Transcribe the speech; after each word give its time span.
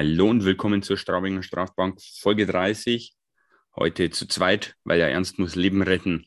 Hallo 0.00 0.30
und 0.30 0.46
willkommen 0.46 0.82
zur 0.82 0.96
Straubinger 0.96 1.42
Strafbank 1.42 2.00
Folge 2.00 2.46
30. 2.46 3.14
Heute 3.76 4.08
zu 4.08 4.26
zweit, 4.26 4.74
weil 4.82 4.96
der 4.96 5.10
Ernst 5.10 5.38
muss 5.38 5.56
Leben 5.56 5.82
retten. 5.82 6.24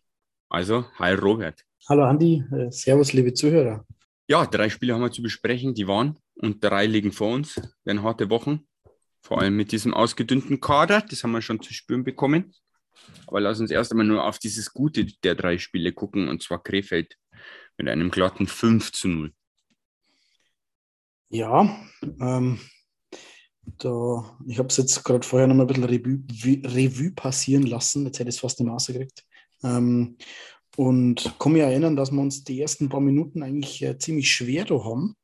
Also, 0.48 0.86
hi 1.00 1.16
Robert. 1.16 1.66
Hallo 1.90 2.04
Andi, 2.04 2.44
äh, 2.52 2.70
Servus 2.70 3.14
liebe 3.14 3.34
Zuhörer. 3.34 3.84
Ja, 4.28 4.46
drei 4.46 4.70
Spiele 4.70 4.94
haben 4.94 5.02
wir 5.02 5.12
zu 5.12 5.24
besprechen, 5.24 5.74
die 5.74 5.88
waren 5.88 6.20
und 6.36 6.64
drei 6.64 6.86
liegen 6.86 7.12
vor 7.12 7.34
uns. 7.34 7.60
Werden 7.84 8.04
harte 8.04 8.30
Wochen, 8.30 8.68
vor 9.24 9.42
allem 9.42 9.56
mit 9.56 9.72
diesem 9.72 9.96
ausgedünnten 9.96 10.60
Kader, 10.60 11.02
das 11.02 11.24
haben 11.24 11.32
wir 11.32 11.42
schon 11.42 11.60
zu 11.60 11.74
spüren 11.74 12.04
bekommen. 12.04 12.54
Aber 13.26 13.42
lass 13.42 13.60
uns 13.60 13.72
erst 13.72 13.92
einmal 13.92 14.06
nur 14.06 14.24
auf 14.24 14.38
dieses 14.38 14.72
Gute 14.72 15.08
der 15.24 15.34
drei 15.34 15.58
Spiele 15.58 15.94
gucken, 15.94 16.28
und 16.28 16.44
zwar 16.44 16.62
Krefeld 16.62 17.18
mit 17.80 17.90
einem 17.90 18.12
glatten 18.12 18.46
5 18.46 18.92
zu 18.92 19.08
0. 19.08 19.34
Ja, 21.30 21.76
ähm, 22.22 22.60
da, 23.66 24.38
ich 24.46 24.60
habe 24.60 24.70
es 24.70 24.78
jetzt 24.78 25.04
gerade 25.04 25.26
vorher 25.26 25.48
noch 25.48 25.56
mal 25.56 25.64
ein 25.64 25.68
bisschen 25.68 25.84
Revue, 25.84 26.20
Revue 26.64 27.12
passieren 27.12 27.64
lassen. 27.64 28.06
Jetzt 28.06 28.20
hätte 28.20 28.30
ich 28.30 28.36
es 28.36 28.42
fast 28.42 28.60
nicht 28.60 28.66
mehr 28.66 28.74
rausgekriegt. 28.74 29.24
Ähm, 29.64 30.18
und 30.76 31.36
kann 31.40 31.52
mich 31.52 31.62
erinnern, 31.62 31.96
dass 31.96 32.12
wir 32.12 32.22
uns 32.22 32.44
die 32.44 32.60
ersten 32.60 32.90
paar 32.90 33.02
Minuten 33.02 33.44
eigentlich 33.44 33.82
äh, 33.84 33.98
ziemlich 33.98 34.32
schwer 34.32 34.66
da 34.66 34.84
haben. 34.84 35.16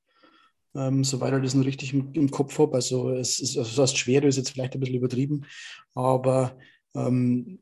Ähm, 0.76 1.04
soweit 1.04 1.34
ich 1.34 1.43
das 1.43 1.55
noch 1.55 1.65
richtig 1.65 1.93
im, 1.93 2.13
im 2.13 2.29
Kopf 2.29 2.57
habe. 2.60 2.76
Also, 2.76 3.10
es 3.10 3.40
ist, 3.40 3.57
also 3.57 3.70
das 3.70 3.91
heißt, 3.91 3.98
schwer 3.98 4.23
ist 4.23 4.37
jetzt 4.37 4.51
vielleicht 4.51 4.73
ein 4.73 4.79
bisschen 4.79 4.98
übertrieben. 4.98 5.45
Aber 5.95 6.57
ähm, 6.95 7.60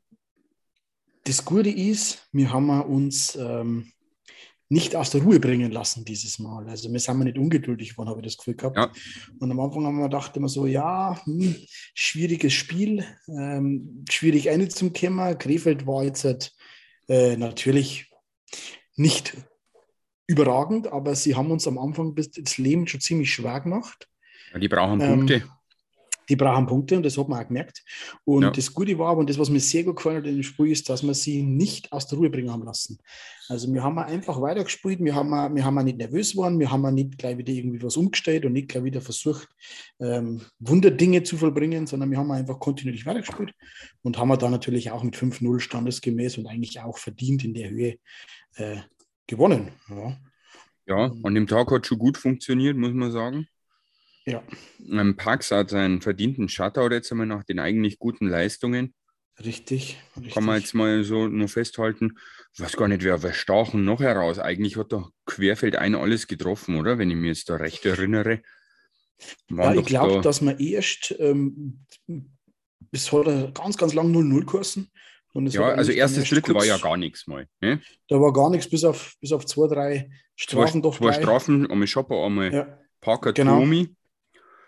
das 1.23 1.44
Gute 1.45 1.70
ist, 1.70 2.28
wir 2.31 2.52
haben 2.52 2.70
uns 2.81 3.36
ähm, 3.36 3.92
nicht 4.70 4.96
aus 4.96 5.12
der 5.12 5.22
Ruhe 5.22 5.40
bringen 5.40 5.72
lassen 5.72 6.04
dieses 6.04 6.40
Mal. 6.40 6.68
Also 6.68 6.92
wir 6.92 7.00
sind 7.00 7.20
nicht 7.20 7.38
ungeduldig 7.38 7.92
geworden, 7.92 8.10
habe 8.10 8.20
ich 8.20 8.28
das 8.28 8.38
Gefühl 8.38 8.56
gehabt. 8.56 8.78
Ja. 8.78 8.92
Und 9.40 9.52
am 9.52 9.60
Anfang 9.60 9.86
haben 9.86 9.98
wir 9.98 10.10
gedacht 10.10 10.36
immer 10.36 10.50
so, 10.50 10.66
ja, 10.66 11.20
hm, 11.23 11.56
schwieriges 11.94 12.54
Spiel, 12.54 13.06
ähm, 13.28 14.04
schwierig 14.10 14.50
einzukommen. 14.50 15.38
Krefeld 15.38 15.88
war 15.88 16.04
jetzt 16.04 16.26
halt, 16.26 16.54
äh, 17.08 17.38
natürlich 17.38 18.12
nicht 18.95 19.38
überragend, 20.28 20.88
aber 20.88 21.16
sie 21.16 21.36
haben 21.36 21.52
uns 21.52 21.68
am 21.68 21.78
Anfang 21.78 22.16
das 22.16 22.58
Leben 22.58 22.88
schon 22.88 23.00
ziemlich 23.00 23.34
schwer 23.34 23.62
gemacht. 23.62 24.10
Ja, 24.52 24.60
die 24.60 24.68
brauchen 24.68 25.00
Punkte. 25.00 25.44
Die 26.30 26.36
brauchen 26.36 26.66
Punkte 26.66 26.97
und 26.97 27.03
das 27.03 27.17
hat 27.17 27.30
man 27.30 27.42
auch 27.42 27.47
gemerkt. 27.47 27.83
Und 28.25 28.44
ja. 28.44 28.52
das 28.52 28.73
Gute 28.73 28.97
war, 28.97 29.16
und 29.17 29.30
das, 29.30 29.39
was 29.39 29.50
mir 29.50 29.59
sehr 29.59 29.83
gut 29.83 29.97
gefallen 29.97 30.17
hat 30.17 30.25
in 30.25 30.36
dem 30.36 30.44
Spiel, 30.44 30.72
ist, 30.72 30.89
dass 30.89 31.03
wir 31.03 31.14
sie 31.14 31.44
nicht 31.44 31.92
aus 31.92 32.08
der 32.08 32.17
Ruhe 32.17 32.30
bringen 32.30 32.52
haben 32.52 32.64
lassen. 32.64 33.00
Also 33.50 33.73
wir 33.73 33.81
haben 33.81 33.97
einfach 33.97 34.42
weitergespielt, 34.42 35.00
wir 35.00 35.16
haben, 35.16 35.55
wir 35.55 35.64
haben 35.64 35.83
nicht 35.86 35.98
nervös 35.98 36.31
geworden, 36.31 36.59
wir 36.59 36.70
haben 36.70 36.94
nicht 36.94 37.17
gleich 37.17 37.38
wieder 37.38 37.53
irgendwie 37.53 37.81
was 37.81 37.95
umgestellt 37.95 38.45
und 38.45 38.53
nicht 38.53 38.67
gleich 38.67 38.83
wieder 38.83 39.02
versucht, 39.02 39.48
ähm, 40.00 40.42
Wunderdinge 40.59 41.23
zu 41.23 41.38
vollbringen, 41.38 41.88
sondern 41.88 42.11
wir 42.11 42.17
haben 42.17 42.31
einfach 42.31 42.59
kontinuierlich 42.59 43.05
weitergespielt 43.05 43.53
und 44.02 44.17
haben 44.17 44.38
dann 44.38 44.52
natürlich 44.52 44.92
auch 44.92 45.03
mit 45.03 45.16
5-0 45.16 45.59
standesgemäß 45.59 46.38
und 46.38 46.48
eigentlich 46.48 46.81
auch 46.81 46.98
verdient 46.98 47.45
in 47.45 47.53
der 47.53 47.70
Höhe 47.70 47.98
äh, 48.55 48.78
gewonnen. 49.28 49.70
Ja. 49.89 50.17
ja, 50.88 51.11
an 51.23 51.36
dem 51.36 51.48
Tag 51.48 51.72
hat 51.72 51.88
schon 51.88 52.00
gut 52.00 52.17
funktioniert, 52.17 52.75
muss 52.75 52.94
man 52.94 53.11
sagen. 53.11 53.48
Ja. 54.28 54.44
Ähm, 54.92 55.16
Pax 55.16 55.52
hat 55.52 55.70
seinen 55.70 56.02
verdienten 56.02 56.50
Shutout 56.50 56.92
jetzt 56.92 57.11
einmal 57.11 57.27
nach 57.27 57.43
den 57.43 57.60
eigentlich 57.60 57.98
guten 57.98 58.27
Leistungen. 58.27 58.93
Richtig, 59.43 59.98
richtig. 60.15 60.33
Kann 60.33 60.43
man 60.43 60.60
jetzt 60.60 60.73
mal 60.73 61.04
so 61.04 61.27
nur 61.27 61.48
festhalten. 61.48 62.17
Ich 62.54 62.60
weiß 62.60 62.76
gar 62.76 62.88
nicht, 62.88 63.04
wer 63.04 63.20
verstachen 63.20 63.86
noch 63.86 64.02
heraus. 64.02 64.39
Eigentlich 64.39 64.77
hat 64.77 64.92
doch 64.92 65.11
Querfeld 65.26 65.76
ein 65.76 65.95
alles 65.95 66.27
getroffen, 66.27 66.76
oder? 66.76 66.98
Wenn 66.98 67.10
ich 67.10 67.15
mich 67.15 67.38
jetzt 67.38 67.49
da 67.49 67.55
recht 67.55 67.86
erinnere. 67.86 68.42
ja, 69.49 69.73
ich 69.73 69.86
glaube, 69.86 70.15
da 70.15 70.21
dass 70.21 70.42
man 70.42 70.59
erst 70.59 71.15
ähm, 71.20 71.86
bis 72.92 73.11
heute 73.11 73.52
ganz, 73.54 73.77
ganz 73.77 73.94
lang 73.94 74.14
0-0 74.14 74.45
kursen. 74.45 74.92
ja, 75.36 75.70
also 75.70 75.92
erstes 75.92 76.30
Drittel 76.30 76.55
war 76.55 76.65
ja 76.65 76.77
gar 76.77 76.98
nichts 76.98 77.27
mal. 77.27 77.48
Ne? 77.61 77.80
Da 78.08 78.20
war 78.20 78.33
gar 78.33 78.49
nichts, 78.49 78.67
bis 78.67 78.83
auf, 78.83 79.15
bis 79.21 79.32
auf 79.32 79.45
zwei, 79.45 79.67
drei 79.67 80.09
Strafen 80.36 80.82
zwei, 80.82 80.89
doch. 80.89 80.98
Zwei 80.98 81.14
Strafen, 81.14 81.70
einmal 81.70 81.88
Schopper, 81.88 82.26
einmal 82.26 82.54
ja. 82.54 82.80
Parker 83.02 83.33
genau. 83.33 83.59
Tomi. 83.59 83.95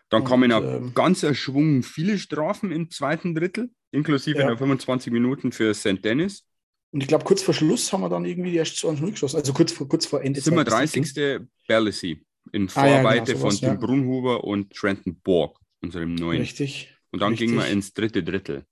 Dann 0.09 0.23
kamen 0.23 0.51
und, 0.51 0.63
ähm, 0.63 0.91
ganz 0.95 1.25
Schwung 1.37 1.83
viele 1.83 2.17
Strafen 2.17 2.71
im 2.71 2.89
zweiten 2.89 3.35
Drittel, 3.35 3.69
inklusive 3.91 4.39
ja. 4.39 4.57
25 4.57 5.13
Minuten 5.13 5.51
für 5.51 5.73
St. 5.73 6.03
Dennis. 6.03 6.45
Und 6.91 7.01
ich 7.01 7.07
glaube, 7.07 7.23
kurz 7.23 7.43
vor 7.43 7.53
Schluss 7.53 7.93
haben 7.93 8.01
wir 8.01 8.09
dann 8.09 8.25
irgendwie 8.25 8.55
erst 8.55 8.77
20 8.77 9.11
geschossen, 9.11 9.37
also 9.37 9.53
kurz 9.53 9.71
vor, 9.71 9.87
kurz 9.87 10.07
vor 10.07 10.23
Ende. 10.23 10.41
37. 10.41 11.47
Berlesy 11.67 12.25
in 12.51 12.67
Vorarbeite 12.67 13.05
ah, 13.05 13.15
ja, 13.17 13.33
genau, 13.33 13.39
von 13.39 13.51
Tim 13.51 13.67
ja. 13.67 13.73
Brunhuber 13.75 14.43
und 14.43 14.73
Trenton 14.73 15.19
Borg, 15.21 15.59
unserem 15.81 16.15
neuen. 16.15 16.41
Richtig. 16.41 16.95
Und 17.11 17.21
dann 17.21 17.31
richtig. 17.31 17.49
gingen 17.49 17.59
wir 17.59 17.67
ins 17.67 17.93
dritte 17.93 18.23
Drittel. 18.23 18.65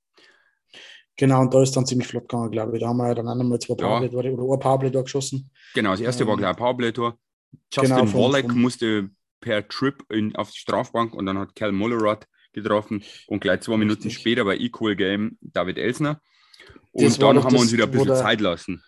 Genau, 1.16 1.42
und 1.42 1.54
da 1.54 1.62
ist 1.64 1.76
dann 1.76 1.86
ziemlich 1.86 2.08
flott 2.08 2.30
gegangen, 2.30 2.52
glaube 2.52 2.76
ich. 2.76 2.82
Da 2.82 2.90
haben 2.90 2.98
wir 2.98 3.08
ja 3.08 3.16
dann 3.16 3.28
einmal 3.28 3.60
zwei 3.60 3.76
ja. 3.80 4.02
oder 4.02 4.30
ein 4.30 4.60
Powerplay-Tor 4.60 5.04
geschossen. 5.04 5.50
Genau, 5.74 5.92
das 5.92 6.00
erste 6.00 6.24
ähm, 6.24 6.30
war 6.30 6.38
gleich 6.38 6.56
ein. 6.56 7.14
Justin 7.74 7.96
genau, 7.96 8.06
vom, 8.06 8.22
Wallach 8.22 8.50
vom, 8.50 8.62
musste 8.62 9.10
per 9.40 9.68
Trip 9.68 10.04
in, 10.10 10.36
auf 10.36 10.52
die 10.52 10.60
Strafbank 10.60 11.14
und 11.14 11.26
dann 11.26 11.38
hat 11.38 11.56
Cal 11.56 11.72
Mullerod 11.72 12.28
getroffen 12.54 13.04
und 13.28 13.40
gleich 13.40 13.62
zwei 13.62 13.78
Minuten 13.78 14.04
Richtig. 14.04 14.20
später 14.20 14.46
bei 14.46 14.58
Equal 14.58 14.96
Game 14.96 15.38
David 15.42 15.78
Elsner. 15.78 16.22
Und 16.92 17.06
das 17.06 17.20
dann 17.20 17.44
haben 17.44 17.54
wir 17.54 17.60
uns 17.60 17.72
wieder 17.72 17.84
ein 17.84 17.92
bisschen 17.92 18.08
der, 18.08 18.16
Zeit 18.16 18.42
lassen. 18.42 18.84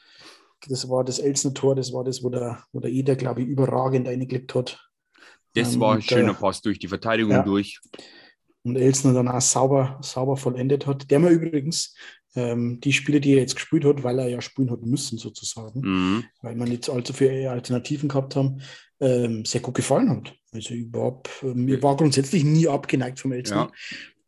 Das 0.67 0.89
war 0.89 1.03
das 1.03 1.19
Elsner-Tor, 1.19 1.75
das 1.75 1.93
war 1.93 2.03
das, 2.03 2.23
wo 2.23 2.29
der, 2.29 2.63
wo 2.71 2.79
der 2.79 2.91
Eder, 2.91 3.15
glaube 3.15 3.41
ich, 3.41 3.47
überragend 3.47 4.07
eingelegt 4.07 4.55
hat. 4.55 4.89
Das 5.53 5.73
ähm, 5.73 5.79
war 5.79 5.95
ein 5.95 6.01
schöner 6.01 6.33
Pass 6.33 6.61
durch 6.61 6.79
die 6.79 6.87
Verteidigung 6.87 7.31
ja. 7.31 7.43
durch. 7.43 7.79
Und 8.63 8.75
Elsner 8.75 9.13
dann 9.13 9.27
auch 9.27 9.41
sauber, 9.41 9.99
sauber 10.01 10.35
vollendet 10.35 10.85
hat. 10.85 11.09
Der 11.09 11.19
mir 11.19 11.29
übrigens 11.29 11.95
ähm, 12.35 12.79
die 12.81 12.93
Spiele, 12.93 13.19
die 13.19 13.33
er 13.33 13.39
jetzt 13.39 13.55
gespielt 13.55 13.85
hat, 13.85 14.03
weil 14.03 14.19
er 14.19 14.27
ja 14.27 14.41
spielen 14.41 14.71
hat 14.71 14.83
müssen, 14.83 15.17
sozusagen, 15.17 15.81
mhm. 15.81 16.23
weil 16.41 16.55
wir 16.55 16.65
nicht 16.65 16.89
allzu 16.89 17.13
viele 17.13 17.49
Alternativen 17.49 18.09
gehabt 18.09 18.35
haben, 18.35 18.61
ähm, 18.99 19.45
sehr 19.45 19.61
gut 19.61 19.75
gefallen 19.75 20.09
hat. 20.09 20.35
Also 20.51 20.73
ich 20.73 20.91
war, 20.93 21.21
mir 21.41 21.81
war 21.81 21.95
grundsätzlich 21.95 22.43
nie 22.43 22.67
abgeneigt 22.67 23.19
vom 23.19 23.31
Elsner. 23.31 23.71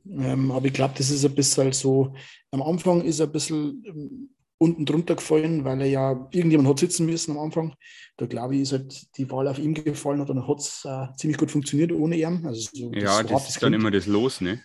Ja. 0.05 0.33
Ähm, 0.33 0.51
aber 0.51 0.65
ich 0.65 0.73
glaube, 0.73 0.95
das 0.97 1.09
ist 1.09 1.25
ein 1.25 1.35
bisschen 1.35 1.73
so, 1.73 2.15
am 2.51 2.61
Anfang 2.61 3.01
ist 3.01 3.19
er 3.19 3.27
ein 3.27 3.31
bisschen 3.31 3.83
ähm, 3.85 4.29
unten 4.57 4.85
drunter 4.85 5.15
gefallen, 5.15 5.65
weil 5.65 5.81
er 5.81 5.87
ja, 5.87 6.27
irgendjemand 6.31 6.69
hat 6.69 6.79
sitzen 6.79 7.05
müssen 7.05 7.31
am 7.31 7.39
Anfang. 7.39 7.75
Da 8.17 8.27
glaube 8.27 8.55
ich, 8.55 8.61
ist 8.61 8.73
halt 8.73 9.17
die 9.17 9.29
Wahl 9.31 9.47
auf 9.47 9.57
ihm 9.57 9.73
gefallen 9.73 10.21
und 10.21 10.29
dann 10.29 10.47
hat 10.47 10.59
es 10.59 10.85
äh, 10.85 11.07
ziemlich 11.17 11.37
gut 11.37 11.49
funktioniert 11.49 11.91
ohne 11.91 12.15
ihn. 12.15 12.45
Also 12.45 12.69
so, 12.71 12.91
ja, 12.93 13.23
das, 13.23 13.31
das 13.31 13.49
ist 13.49 13.63
dann 13.63 13.73
immer 13.73 13.89
das 13.89 14.05
Los, 14.05 14.39
ne? 14.41 14.63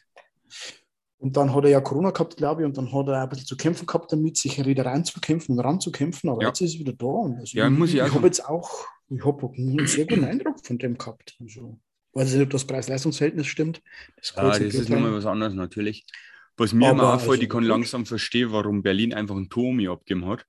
Und 1.19 1.37
dann 1.37 1.55
hat 1.55 1.65
er 1.65 1.71
ja 1.71 1.81
Corona 1.81 2.11
gehabt, 2.11 2.37
glaube 2.37 2.63
ich, 2.63 2.67
und 2.67 2.77
dann 2.77 2.93
hat 2.93 3.09
er 3.09 3.23
ein 3.23 3.29
bisschen 3.29 3.47
zu 3.47 3.57
kämpfen 3.57 3.87
gehabt 3.87 4.13
damit, 4.13 4.37
sich 4.37 4.63
wieder 4.65 4.85
reinzukämpfen 4.85 5.57
und 5.57 5.65
ranzukämpfen. 5.65 6.29
Aber 6.29 6.43
ja. 6.43 6.49
jetzt 6.49 6.61
ist 6.61 6.75
er 6.75 6.81
wieder 6.81 6.93
da. 6.93 7.35
Also 7.39 7.57
ja, 7.57 7.67
ich, 7.67 7.73
muss 7.73 7.91
ich, 7.91 7.97
ich 7.97 8.15
habe 8.15 8.27
jetzt 8.27 8.47
auch, 8.47 8.87
ich 9.09 9.25
habe 9.25 9.51
einen 9.57 9.87
sehr 9.87 10.07
guten 10.07 10.25
Eindruck 10.25 10.65
von 10.65 10.79
dem 10.79 10.99
gehabt. 10.99 11.37
Also, 11.41 11.79
weiß 12.13 12.35
nicht, 12.35 12.43
ob 12.43 12.51
das 12.51 12.67
Preis-Leistungs-Verhältnis 12.67 13.47
stimmt. 13.47 13.83
Das, 14.17 14.35
ja, 14.37 14.51
das 14.51 14.61
ist 14.61 14.91
nochmal 14.91 15.15
was 15.15 15.27
anderes 15.27 15.55
natürlich. 15.55 16.05
Was 16.59 16.73
mir 16.73 16.89
aber 16.89 17.15
auffällt, 17.15 17.31
also, 17.31 17.43
ich 17.43 17.49
kann 17.49 17.65
langsam 17.65 18.07
verstehen, 18.07 18.53
warum 18.53 18.83
Berlin 18.83 19.15
einfach 19.15 19.37
einen 19.37 19.49
Tomi 19.49 19.89
abgegeben 19.89 20.27
hat. 20.27 20.47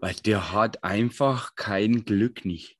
Weil 0.00 0.14
der 0.14 0.52
hat 0.52 0.84
einfach 0.84 1.56
kein 1.56 2.04
Glück 2.04 2.44
nicht. 2.44 2.76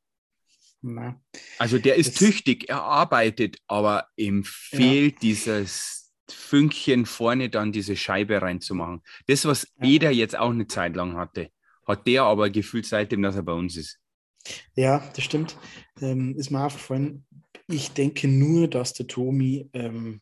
Na, 0.80 1.20
also 1.58 1.78
der 1.78 1.96
ist 1.96 2.16
tüchtig, 2.18 2.68
er 2.68 2.82
arbeitet, 2.82 3.58
aber 3.66 4.06
ihm 4.14 4.44
fehlt 4.44 5.14
ja. 5.14 5.18
dieses 5.22 5.97
Fünkchen 6.30 7.06
vorne 7.06 7.50
dann 7.50 7.72
diese 7.72 7.96
Scheibe 7.96 8.42
reinzumachen. 8.42 9.02
Das, 9.26 9.44
was. 9.44 9.66
Eder 9.80 10.10
jetzt 10.10 10.36
auch 10.36 10.50
eine 10.50 10.66
Zeit 10.66 10.96
lang 10.96 11.16
hatte, 11.16 11.50
hat 11.86 12.06
der 12.06 12.24
aber 12.24 12.50
gefühlt 12.50 12.86
seitdem, 12.86 13.22
dass 13.22 13.36
er 13.36 13.42
bei 13.42 13.52
uns 13.52 13.76
ist. 13.76 13.98
Ja, 14.74 15.02
das 15.14 15.24
stimmt. 15.24 15.56
Ähm, 16.00 16.34
ist 16.36 16.50
mir 16.50 16.64
aufgefallen. 16.64 17.26
Ich 17.66 17.92
denke 17.92 18.28
nur, 18.28 18.68
dass 18.68 18.94
der 18.94 19.06
Tomi 19.06 19.68
ähm, 19.72 20.20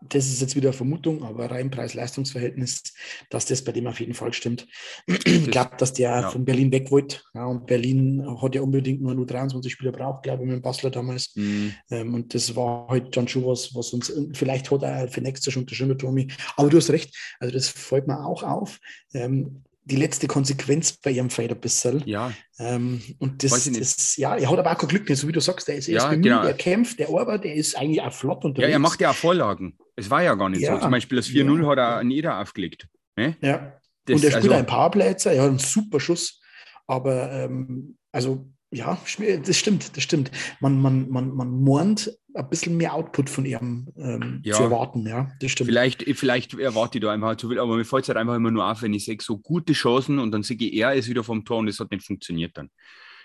das 0.00 0.26
ist 0.26 0.40
jetzt 0.40 0.56
wieder 0.56 0.72
Vermutung, 0.72 1.22
aber 1.22 1.50
rein 1.50 1.70
Preis-Leistungs-Verhältnis, 1.70 2.82
dass 3.30 3.46
das 3.46 3.62
bei 3.62 3.72
dem 3.72 3.86
auf 3.86 4.00
jeden 4.00 4.14
Fall 4.14 4.32
stimmt. 4.32 4.66
Ich 5.06 5.50
glaube, 5.50 5.72
dass 5.78 5.92
der 5.92 6.10
ja. 6.10 6.30
von 6.30 6.44
Berlin 6.44 6.72
weg 6.72 6.90
wollte. 6.90 7.20
Ja, 7.34 7.46
und 7.46 7.66
Berlin 7.66 8.24
hat 8.40 8.54
ja 8.54 8.62
unbedingt 8.62 9.02
nur 9.02 9.14
nur 9.14 9.26
23 9.26 9.72
Spieler 9.72 9.92
braucht, 9.92 10.22
glaube 10.22 10.42
ich, 10.42 10.48
mit 10.48 10.56
dem 10.56 10.62
Basler 10.62 10.90
damals. 10.90 11.34
Mhm. 11.34 11.74
Ähm, 11.90 12.14
und 12.14 12.34
das 12.34 12.54
war 12.56 12.88
halt 12.88 13.16
dann 13.16 13.28
schon 13.28 13.44
was, 13.44 13.74
was 13.74 13.92
uns, 13.92 14.12
vielleicht 14.34 14.70
hat 14.70 14.82
er 14.82 15.08
für 15.08 15.20
nächstes 15.20 15.52
schon 15.52 15.62
unterschrieben, 15.64 15.98
Tommy. 15.98 16.28
Aber 16.56 16.70
du 16.70 16.76
hast 16.76 16.90
recht, 16.90 17.16
also 17.40 17.52
das 17.52 17.68
fällt 17.68 18.06
mir 18.06 18.24
auch 18.24 18.42
auf. 18.42 18.78
Ähm, 19.12 19.62
die 19.86 19.96
letzte 19.96 20.26
Konsequenz 20.26 20.92
bei 20.92 21.12
ihrem 21.12 21.30
Fight 21.30 21.50
ein 21.50 21.60
bisschen. 21.60 22.02
Ja. 22.06 22.32
Ähm, 22.58 23.00
und 23.18 23.44
das, 23.44 23.70
das, 23.70 24.16
ja, 24.16 24.36
er 24.36 24.50
hat 24.50 24.58
aber 24.58 24.72
auch 24.72 24.78
kein 24.78 24.88
Glück, 24.88 25.08
so 25.16 25.28
wie 25.28 25.32
du 25.32 25.40
sagst, 25.40 25.68
der 25.68 25.76
ist, 25.76 25.86
ja, 25.86 26.08
bemüht, 26.08 26.24
genau. 26.24 26.42
er 26.42 26.54
kämpft, 26.54 26.98
der 26.98 27.08
arbeitet, 27.08 27.44
der 27.44 27.54
ist 27.54 27.76
eigentlich 27.76 28.02
auch 28.02 28.12
flott 28.12 28.44
unterwegs. 28.44 28.68
Ja, 28.68 28.72
er 28.72 28.78
macht 28.80 29.00
ja 29.00 29.10
auch 29.10 29.14
Vorlagen. 29.14 29.78
Es 29.94 30.10
war 30.10 30.22
ja 30.22 30.34
gar 30.34 30.48
nicht 30.48 30.62
ja. 30.62 30.74
so. 30.74 30.82
Zum 30.82 30.90
Beispiel 30.90 31.16
das 31.16 31.28
4-0 31.28 31.62
ja. 31.62 31.68
hat 31.68 31.78
er 31.78 31.96
an 31.98 32.10
jeder 32.10 32.40
aufgelegt. 32.40 32.88
Ne? 33.16 33.36
Ja. 33.40 33.80
Das, 34.04 34.16
und 34.16 34.24
er 34.24 34.30
spielt 34.30 34.34
also, 34.34 34.52
einen 34.52 34.66
Powerplay, 34.66 35.14
er 35.24 35.42
hat 35.42 35.48
einen 35.48 35.58
super 35.58 36.00
Schuss, 36.00 36.40
aber 36.88 37.30
ähm, 37.32 37.96
also 38.10 38.50
ja, 38.70 38.98
das 39.44 39.56
stimmt, 39.56 39.96
das 39.96 40.02
stimmt. 40.02 40.30
Man, 40.60 40.80
man, 40.80 41.08
man, 41.08 41.34
man 41.34 41.50
mournt 41.50 42.10
ein 42.34 42.48
bisschen 42.50 42.76
mehr 42.76 42.94
Output 42.94 43.30
von 43.30 43.46
ihm 43.46 43.88
ähm, 43.96 44.40
ja. 44.44 44.56
zu 44.56 44.64
erwarten, 44.64 45.06
ja, 45.06 45.30
das 45.40 45.52
stimmt. 45.52 45.68
Vielleicht, 45.68 46.02
vielleicht 46.02 46.58
erwarte 46.58 46.98
ich 46.98 47.02
da 47.02 47.12
einfach 47.12 47.36
zu 47.36 47.48
viel, 47.48 47.58
aber 47.58 47.76
mir 47.76 47.84
fällt 47.84 48.02
es 48.02 48.08
halt 48.08 48.18
einfach 48.18 48.34
immer 48.34 48.50
nur 48.50 48.70
auf, 48.70 48.82
wenn 48.82 48.92
ich 48.92 49.04
sehe, 49.04 49.16
so 49.20 49.38
gute 49.38 49.72
Chancen 49.72 50.18
und 50.18 50.32
dann 50.32 50.42
sehe 50.42 50.56
ich, 50.58 50.74
er 50.74 50.94
ist 50.94 51.08
wieder 51.08 51.24
vom 51.24 51.44
Tor 51.44 51.58
und 51.58 51.66
das 51.66 51.80
hat 51.80 51.90
nicht 51.90 52.04
funktioniert 52.04 52.56
dann. 52.56 52.70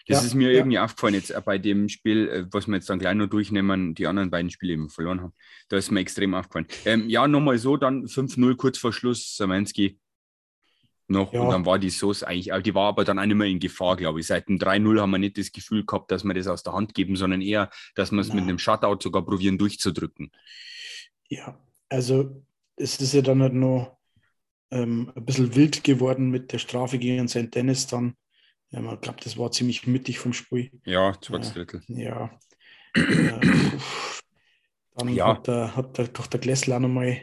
Das 0.08 0.22
ja, 0.22 0.28
ist 0.28 0.34
mir 0.34 0.52
ja. 0.52 0.60
irgendwie 0.60 0.80
aufgefallen 0.80 1.14
jetzt 1.14 1.34
bei 1.46 1.58
dem 1.58 1.90
Spiel, 1.90 2.28
äh, 2.28 2.46
was 2.52 2.68
wir 2.68 2.76
jetzt 2.76 2.90
dann 2.90 3.00
gleich 3.00 3.16
noch 3.16 3.28
durchnehmen, 3.28 3.94
die 3.94 4.08
anderen 4.08 4.32
beiden 4.32 4.50
Spiele 4.50 4.74
eben 4.74 4.90
verloren 4.90 5.22
haben. 5.22 5.34
Da 5.70 5.78
ist 5.78 5.92
mir 5.92 6.00
extrem 6.00 6.34
aufgefallen. 6.34 6.68
Ähm, 6.86 7.10
ja, 7.10 7.28
nochmal 7.28 7.58
so, 7.58 7.78
dann 7.78 8.06
5-0 8.06 8.56
kurz 8.56 8.78
vor 8.78 8.94
Schluss, 8.94 9.36
Samanski 9.36 10.00
noch 11.12 11.34
ja. 11.34 11.42
und 11.42 11.50
dann 11.52 11.66
war 11.66 11.78
die 11.78 11.90
Sauce 11.90 12.24
eigentlich, 12.24 12.52
die 12.64 12.74
war 12.74 12.90
aber 12.90 13.04
dann 13.04 13.20
auch 13.20 13.26
nicht 13.26 13.36
mehr 13.36 13.48
in 13.48 13.60
Gefahr, 13.60 13.96
glaube 13.96 14.20
ich. 14.20 14.28
Seit 14.28 14.50
dem 14.50 14.58
3-0 14.58 15.00
haben 15.00 15.12
wir 15.12 15.18
nicht 15.18 15.38
das 15.38 15.52
Gefühl 15.52 15.86
gehabt, 15.86 16.12
dass 16.12 16.24
wir 16.24 16.34
das 16.34 16.48
aus 16.48 16.64
der 16.64 16.74
Hand 16.74 16.94
geben, 16.94 17.16
sondern 17.16 17.42
eher, 17.42 17.70
dass 17.96 18.12
wir 18.12 18.20
es 18.20 18.34
mit 18.34 18.44
einem 18.44 18.58
Shutout 18.58 19.02
sogar 19.02 19.24
probieren 19.24 19.58
durchzudrücken. 19.58 20.32
Ja, 21.30 21.58
also 21.90 22.44
es 22.76 23.00
ist 23.00 23.14
ja 23.14 23.22
dann 23.22 23.42
halt 23.42 23.54
noch 23.54 23.98
ähm, 24.72 25.12
ein 25.16 25.26
bisschen 25.26 25.56
wild 25.56 25.84
geworden 25.84 26.30
mit 26.30 26.52
der 26.52 26.60
Strafe 26.60 26.98
gegen 26.98 27.28
St. 27.28 27.54
Dennis 27.54 27.88
dann. 27.88 28.16
Ja, 28.70 28.80
man 28.82 29.00
glaubt, 29.02 29.26
das 29.26 29.38
war 29.38 29.52
ziemlich 29.52 29.86
mittig 29.86 30.18
vom 30.18 30.34
Spiel. 30.34 30.72
Ja, 30.86 31.14
zweites 31.22 31.54
Drittel. 31.54 31.84
Ja. 31.88 32.32
äh, 32.96 33.40
dann 34.96 35.10
ja. 35.10 35.28
hat, 35.28 35.48
der, 35.48 35.76
hat 35.76 35.98
der, 35.98 36.08
doch 36.08 36.28
der 36.28 36.40
Glessler 36.40 36.80
nochmal 36.80 37.22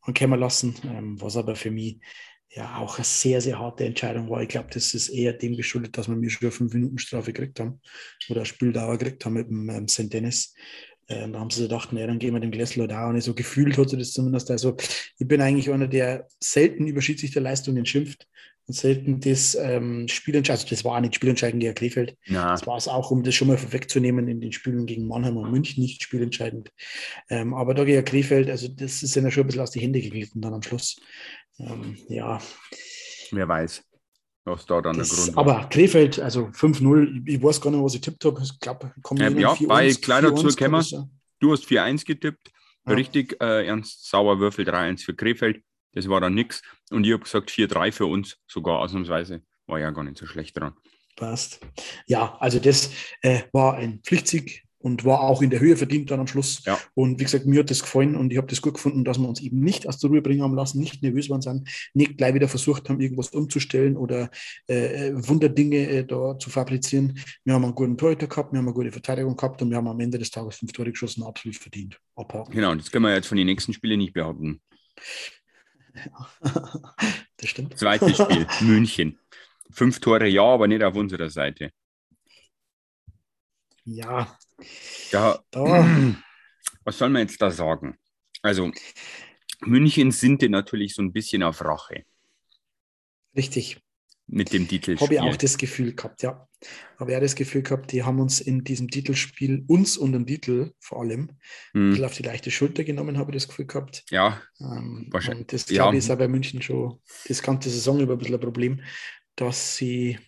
ankommen 0.00 0.40
lassen, 0.40 0.74
ähm, 0.84 1.20
was 1.20 1.36
aber 1.36 1.54
für 1.54 1.70
mich 1.70 2.00
ja 2.50 2.78
auch 2.78 2.96
eine 2.96 3.04
sehr, 3.04 3.40
sehr 3.40 3.58
harte 3.58 3.84
Entscheidung 3.84 4.28
war. 4.28 4.42
Ich 4.42 4.48
glaube, 4.48 4.68
das 4.72 4.94
ist 4.94 5.08
eher 5.08 5.32
dem 5.32 5.56
geschuldet, 5.56 5.96
dass 5.96 6.08
wir 6.08 6.16
mir 6.16 6.30
schon 6.30 6.50
fünf 6.50 6.74
Minuten 6.74 6.98
Strafe 6.98 7.32
gekriegt 7.32 7.60
haben 7.60 7.80
oder 8.28 8.44
Spieldauer 8.44 8.98
gekriegt 8.98 9.24
haben 9.24 9.34
mit 9.34 9.48
dem 9.48 9.70
ähm, 9.70 9.88
St. 9.88 10.12
Dennis. 10.12 10.54
Äh, 11.06 11.28
da 11.28 11.38
haben 11.38 11.50
sie 11.50 11.62
gedacht, 11.62 11.92
nee, 11.92 12.06
dann 12.06 12.18
gehen 12.18 12.34
wir 12.34 12.40
dem 12.40 12.50
Gläsler 12.50 12.88
da. 12.88 13.08
Und 13.08 13.20
so 13.20 13.34
gefühlt 13.34 13.78
hat 13.78 13.90
sie 13.90 13.96
das 13.96 14.12
zumindest. 14.12 14.50
Also, 14.50 14.76
ich 15.18 15.28
bin 15.28 15.40
eigentlich 15.40 15.70
einer, 15.70 15.88
der 15.88 16.26
selten 16.40 16.86
über 16.88 17.00
Schiedsrichterleistungen 17.00 17.86
schimpft 17.86 18.26
und 18.70 18.74
selten 18.76 19.18
das 19.18 19.56
ähm, 19.56 20.06
Spielentscheidend, 20.06 20.62
also 20.62 20.74
das 20.76 20.84
war 20.84 20.96
auch 20.96 21.00
nicht 21.00 21.16
spielentscheidend 21.16 21.60
gegen 21.60 21.74
Krefeld. 21.74 22.16
Ja. 22.26 22.52
Das 22.52 22.68
war 22.68 22.76
es 22.76 22.86
auch, 22.86 23.10
um 23.10 23.24
das 23.24 23.34
schon 23.34 23.48
mal 23.48 23.58
vorwegzunehmen 23.58 24.28
in 24.28 24.40
den 24.40 24.52
Spielen 24.52 24.86
gegen 24.86 25.08
Mannheim 25.08 25.36
und 25.38 25.50
München, 25.50 25.82
nicht 25.82 26.04
spielentscheidend. 26.04 26.70
Ähm, 27.28 27.52
aber 27.52 27.74
da 27.74 27.82
gegen 27.82 28.04
Krefeld, 28.04 28.48
also 28.48 28.68
das 28.68 29.02
ist 29.02 29.16
ja 29.16 29.28
schon 29.28 29.42
ein 29.42 29.46
bisschen 29.48 29.62
aus 29.62 29.72
die 29.72 29.80
Hände 29.80 30.00
geglitten 30.00 30.40
dann 30.40 30.54
am 30.54 30.62
Schluss. 30.62 31.00
Ähm, 31.58 31.96
ja. 32.08 32.38
Wer 33.32 33.48
weiß, 33.48 33.82
was 34.44 34.66
da 34.66 34.80
dann 34.80 34.96
das, 34.96 35.08
der 35.08 35.16
Grund 35.16 35.36
war. 35.36 35.56
Aber 35.56 35.68
Krefeld, 35.68 36.20
also 36.20 36.44
5-0, 36.44 37.22
ich 37.26 37.42
weiß 37.42 37.60
gar 37.60 37.72
nicht, 37.72 37.82
was 37.82 37.94
ich 37.94 38.02
tippt 38.02 38.24
habe. 38.24 38.40
Ich 38.40 38.60
glaube, 38.60 38.94
kommen 39.02 39.20
ähm, 39.20 39.38
Ja, 39.40 39.56
bei 39.66 39.92
kleiner 39.94 40.32
Zukämmer, 40.36 40.84
du 41.40 41.52
hast 41.52 41.64
4-1 41.64 42.06
getippt. 42.06 42.52
Ja. 42.86 42.92
Richtig, 42.92 43.36
äh, 43.42 43.66
Ernst 43.66 44.08
Sauerwürfel 44.08 44.64
3-1 44.64 45.04
für 45.04 45.14
Krefeld. 45.14 45.60
Das 45.92 46.08
war 46.08 46.20
dann 46.20 46.34
nichts. 46.34 46.62
Und 46.90 47.04
ich 47.04 47.12
habe 47.12 47.22
gesagt 47.22 47.50
4-3 47.50 47.92
für 47.92 48.06
uns, 48.06 48.38
sogar 48.46 48.78
ausnahmsweise. 48.78 49.42
War 49.66 49.80
ja 49.80 49.90
gar 49.90 50.04
nicht 50.04 50.18
so 50.18 50.26
schlecht 50.26 50.58
dran. 50.58 50.74
Passt. 51.16 51.60
Ja, 52.06 52.36
also 52.40 52.58
das 52.58 52.90
äh, 53.22 53.42
war 53.52 53.76
ein 53.76 54.00
Pflichtsieg 54.02 54.64
und 54.80 55.04
war 55.04 55.20
auch 55.20 55.42
in 55.42 55.50
der 55.50 55.60
Höhe 55.60 55.76
verdient 55.76 56.10
dann 56.10 56.20
am 56.20 56.26
Schluss. 56.26 56.62
Ja. 56.64 56.78
Und 56.94 57.20
wie 57.20 57.24
gesagt, 57.24 57.46
mir 57.46 57.60
hat 57.60 57.70
das 57.70 57.82
gefallen 57.82 58.16
und 58.16 58.32
ich 58.32 58.38
habe 58.38 58.46
das 58.46 58.62
gut 58.62 58.74
gefunden, 58.74 59.04
dass 59.04 59.18
wir 59.18 59.28
uns 59.28 59.40
eben 59.40 59.60
nicht 59.60 59.86
aus 59.86 59.98
der 59.98 60.10
Ruhe 60.10 60.22
bringen 60.22 60.42
haben 60.42 60.54
lassen, 60.54 60.80
nicht 60.80 61.02
nervös 61.02 61.28
waren 61.28 61.42
sind, 61.42 61.68
nicht 61.92 62.16
gleich 62.16 62.34
wieder 62.34 62.48
versucht 62.48 62.88
haben, 62.88 63.00
irgendwas 63.00 63.28
umzustellen 63.30 63.96
oder 63.96 64.30
äh, 64.66 65.12
Wunderdinge 65.14 65.76
äh, 65.76 66.04
da 66.04 66.38
zu 66.38 66.48
fabrizieren. 66.50 67.18
Wir 67.44 67.54
haben 67.54 67.64
einen 67.64 67.74
guten 67.74 67.98
Torhüter 67.98 68.26
gehabt, 68.26 68.52
wir 68.52 68.58
haben 68.58 68.66
eine 68.66 68.74
gute 68.74 68.90
Verteidigung 68.90 69.36
gehabt 69.36 69.60
und 69.60 69.70
wir 69.70 69.76
haben 69.76 69.88
am 69.88 70.00
Ende 70.00 70.18
des 70.18 70.30
Tages 70.30 70.56
fünf 70.56 70.72
Tore 70.72 70.90
geschossen, 70.90 71.22
absolut 71.22 71.56
verdient. 71.56 72.00
Abhaken. 72.16 72.52
Genau, 72.52 72.74
das 72.74 72.90
können 72.90 73.04
wir 73.04 73.14
jetzt 73.14 73.28
von 73.28 73.36
den 73.36 73.46
nächsten 73.46 73.72
Spielen 73.74 73.98
nicht 73.98 74.14
behaupten. 74.14 74.60
das 77.36 77.48
stimmt. 77.48 77.78
Zweites 77.78 78.18
Spiel, 78.18 78.46
München. 78.60 79.18
Fünf 79.70 80.00
Tore 80.00 80.26
ja, 80.26 80.42
aber 80.42 80.66
nicht 80.66 80.82
auf 80.82 80.94
unserer 80.96 81.30
Seite. 81.30 81.72
Ja. 83.84 84.36
Ja. 85.10 85.38
Was 86.84 86.98
soll 86.98 87.10
man 87.10 87.22
jetzt 87.22 87.40
da 87.40 87.50
sagen? 87.50 87.98
Also, 88.42 88.72
München 89.60 90.10
sind 90.10 90.42
natürlich 90.42 90.94
so 90.94 91.02
ein 91.02 91.12
bisschen 91.12 91.42
auf 91.42 91.64
Rache. 91.64 92.04
Richtig. 93.36 93.80
Mit 94.32 94.52
dem 94.52 94.68
Titel. 94.68 94.96
Habe 94.98 95.14
ich 95.14 95.20
auch 95.20 95.36
das 95.36 95.58
Gefühl 95.58 95.92
gehabt, 95.92 96.22
ja. 96.22 96.46
Habe 96.98 97.12
ich 97.12 97.18
das 97.18 97.34
Gefühl 97.34 97.62
gehabt, 97.62 97.90
die 97.90 98.04
haben 98.04 98.20
uns 98.20 98.40
in 98.40 98.62
diesem 98.62 98.88
Titelspiel, 98.88 99.64
uns 99.66 99.96
und 99.96 100.12
den 100.12 100.26
Titel 100.26 100.72
vor 100.78 101.00
allem, 101.00 101.30
hm. 101.72 101.88
ein 101.88 101.90
bisschen 101.90 102.04
auf 102.04 102.14
die 102.14 102.22
leichte 102.22 102.50
Schulter 102.50 102.84
genommen, 102.84 103.18
habe 103.18 103.32
ich 103.32 103.36
das 103.36 103.48
Gefühl 103.48 103.66
gehabt. 103.66 104.04
Ja. 104.10 104.40
Ähm, 104.60 105.08
wahrscheinlich. 105.10 105.40
Und 105.40 105.52
das, 105.52 105.66
glaube 105.66 105.96
ich, 105.96 106.04
ist 106.04 106.10
auch 106.10 106.18
bei 106.18 106.28
München 106.28 106.62
schon 106.62 107.00
das 107.26 107.42
ganze 107.42 107.70
Saison 107.70 107.98
über 107.98 108.12
ein 108.12 108.18
bisschen 108.18 108.34
ein 108.34 108.40
Problem, 108.40 108.82
dass 109.34 109.76
sie, 109.76 110.18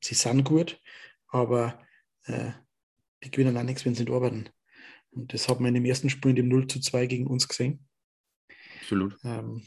sie 0.00 0.14
sind 0.14 0.44
gut, 0.44 0.80
aber 1.28 1.84
äh, 2.24 2.52
die 3.22 3.30
gewinnen 3.30 3.56
auch 3.56 3.62
nichts, 3.62 3.84
wenn 3.84 3.94
sie 3.94 4.04
nicht 4.04 4.12
arbeiten. 4.12 4.48
Und 5.10 5.34
das 5.34 5.48
hat 5.48 5.60
man 5.60 5.68
in 5.68 5.74
dem 5.74 5.84
ersten 5.84 6.08
Spiel, 6.08 6.30
in 6.30 6.36
dem 6.36 6.48
0 6.48 6.66
zu 6.68 6.80
2 6.80 7.06
gegen 7.06 7.26
uns 7.26 7.46
gesehen. 7.46 7.86
Absolut. 8.80 9.18
Ähm, 9.24 9.62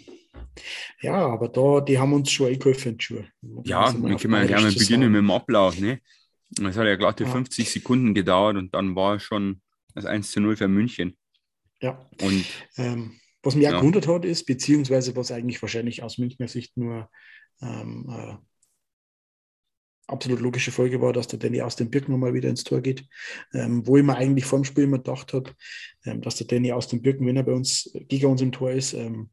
ja, 1.01 1.27
aber 1.27 1.49
da, 1.49 1.81
die 1.81 1.97
haben 1.97 2.13
uns 2.13 2.31
schon 2.31 2.47
eingeholfen 2.47 2.99
Schuhe. 2.99 3.27
Ja, 3.63 3.91
dann 3.91 4.17
können 4.17 4.33
wir 4.33 4.45
gerne 4.45 4.71
beginnen 4.71 5.11
mit 5.11 5.19
dem 5.19 5.31
Ablauf. 5.31 5.79
Ne? 5.79 5.99
Es 6.59 6.77
hat 6.77 6.85
ja 6.85 6.95
glatte 6.95 7.23
ja. 7.23 7.29
50 7.29 7.69
Sekunden 7.69 8.13
gedauert 8.13 8.57
und 8.57 8.73
dann 8.73 8.95
war 8.95 9.19
schon 9.19 9.61
das 9.95 10.05
1 10.05 10.31
zu 10.31 10.39
0 10.39 10.55
für 10.55 10.67
München. 10.67 11.17
Ja. 11.81 12.09
Und, 12.21 12.45
ähm, 12.77 13.19
was 13.41 13.55
mich 13.55 13.65
ja. 13.65 13.71
auch 13.71 13.79
gewundert 13.79 14.07
hat, 14.07 14.23
ist, 14.23 14.45
beziehungsweise 14.45 15.15
was 15.15 15.31
eigentlich 15.31 15.61
wahrscheinlich 15.61 16.01
aus 16.01 16.17
Münchner 16.17 16.47
Sicht 16.47 16.77
nur 16.77 17.09
ähm, 17.61 18.07
äh, 18.09 18.35
absolut 20.07 20.39
logische 20.39 20.71
Folge 20.71 21.01
war, 21.01 21.13
dass 21.13 21.27
der 21.27 21.39
Danny 21.39 21.61
aus 21.61 21.75
dem 21.75 21.89
Birken 21.89 22.11
nochmal 22.11 22.33
wieder 22.33 22.49
ins 22.49 22.63
Tor 22.63 22.81
geht. 22.81 23.05
Ähm, 23.53 23.85
wo 23.85 23.97
ich 23.97 24.03
mir 24.03 24.15
eigentlich 24.15 24.45
vor 24.45 24.59
dem 24.59 24.65
Spiel 24.65 24.85
immer 24.85 24.97
gedacht 24.97 25.33
habe, 25.33 25.51
ähm, 26.05 26.21
dass 26.21 26.35
der 26.35 26.47
Danny 26.47 26.71
aus 26.71 26.87
dem 26.87 27.01
Birken, 27.01 27.25
wenn 27.27 27.37
er 27.37 27.43
bei 27.43 27.53
uns 27.53 27.91
gegen 28.07 28.27
uns 28.27 28.41
im 28.41 28.51
Tor 28.51 28.71
ist, 28.71 28.93
ähm, 28.93 29.29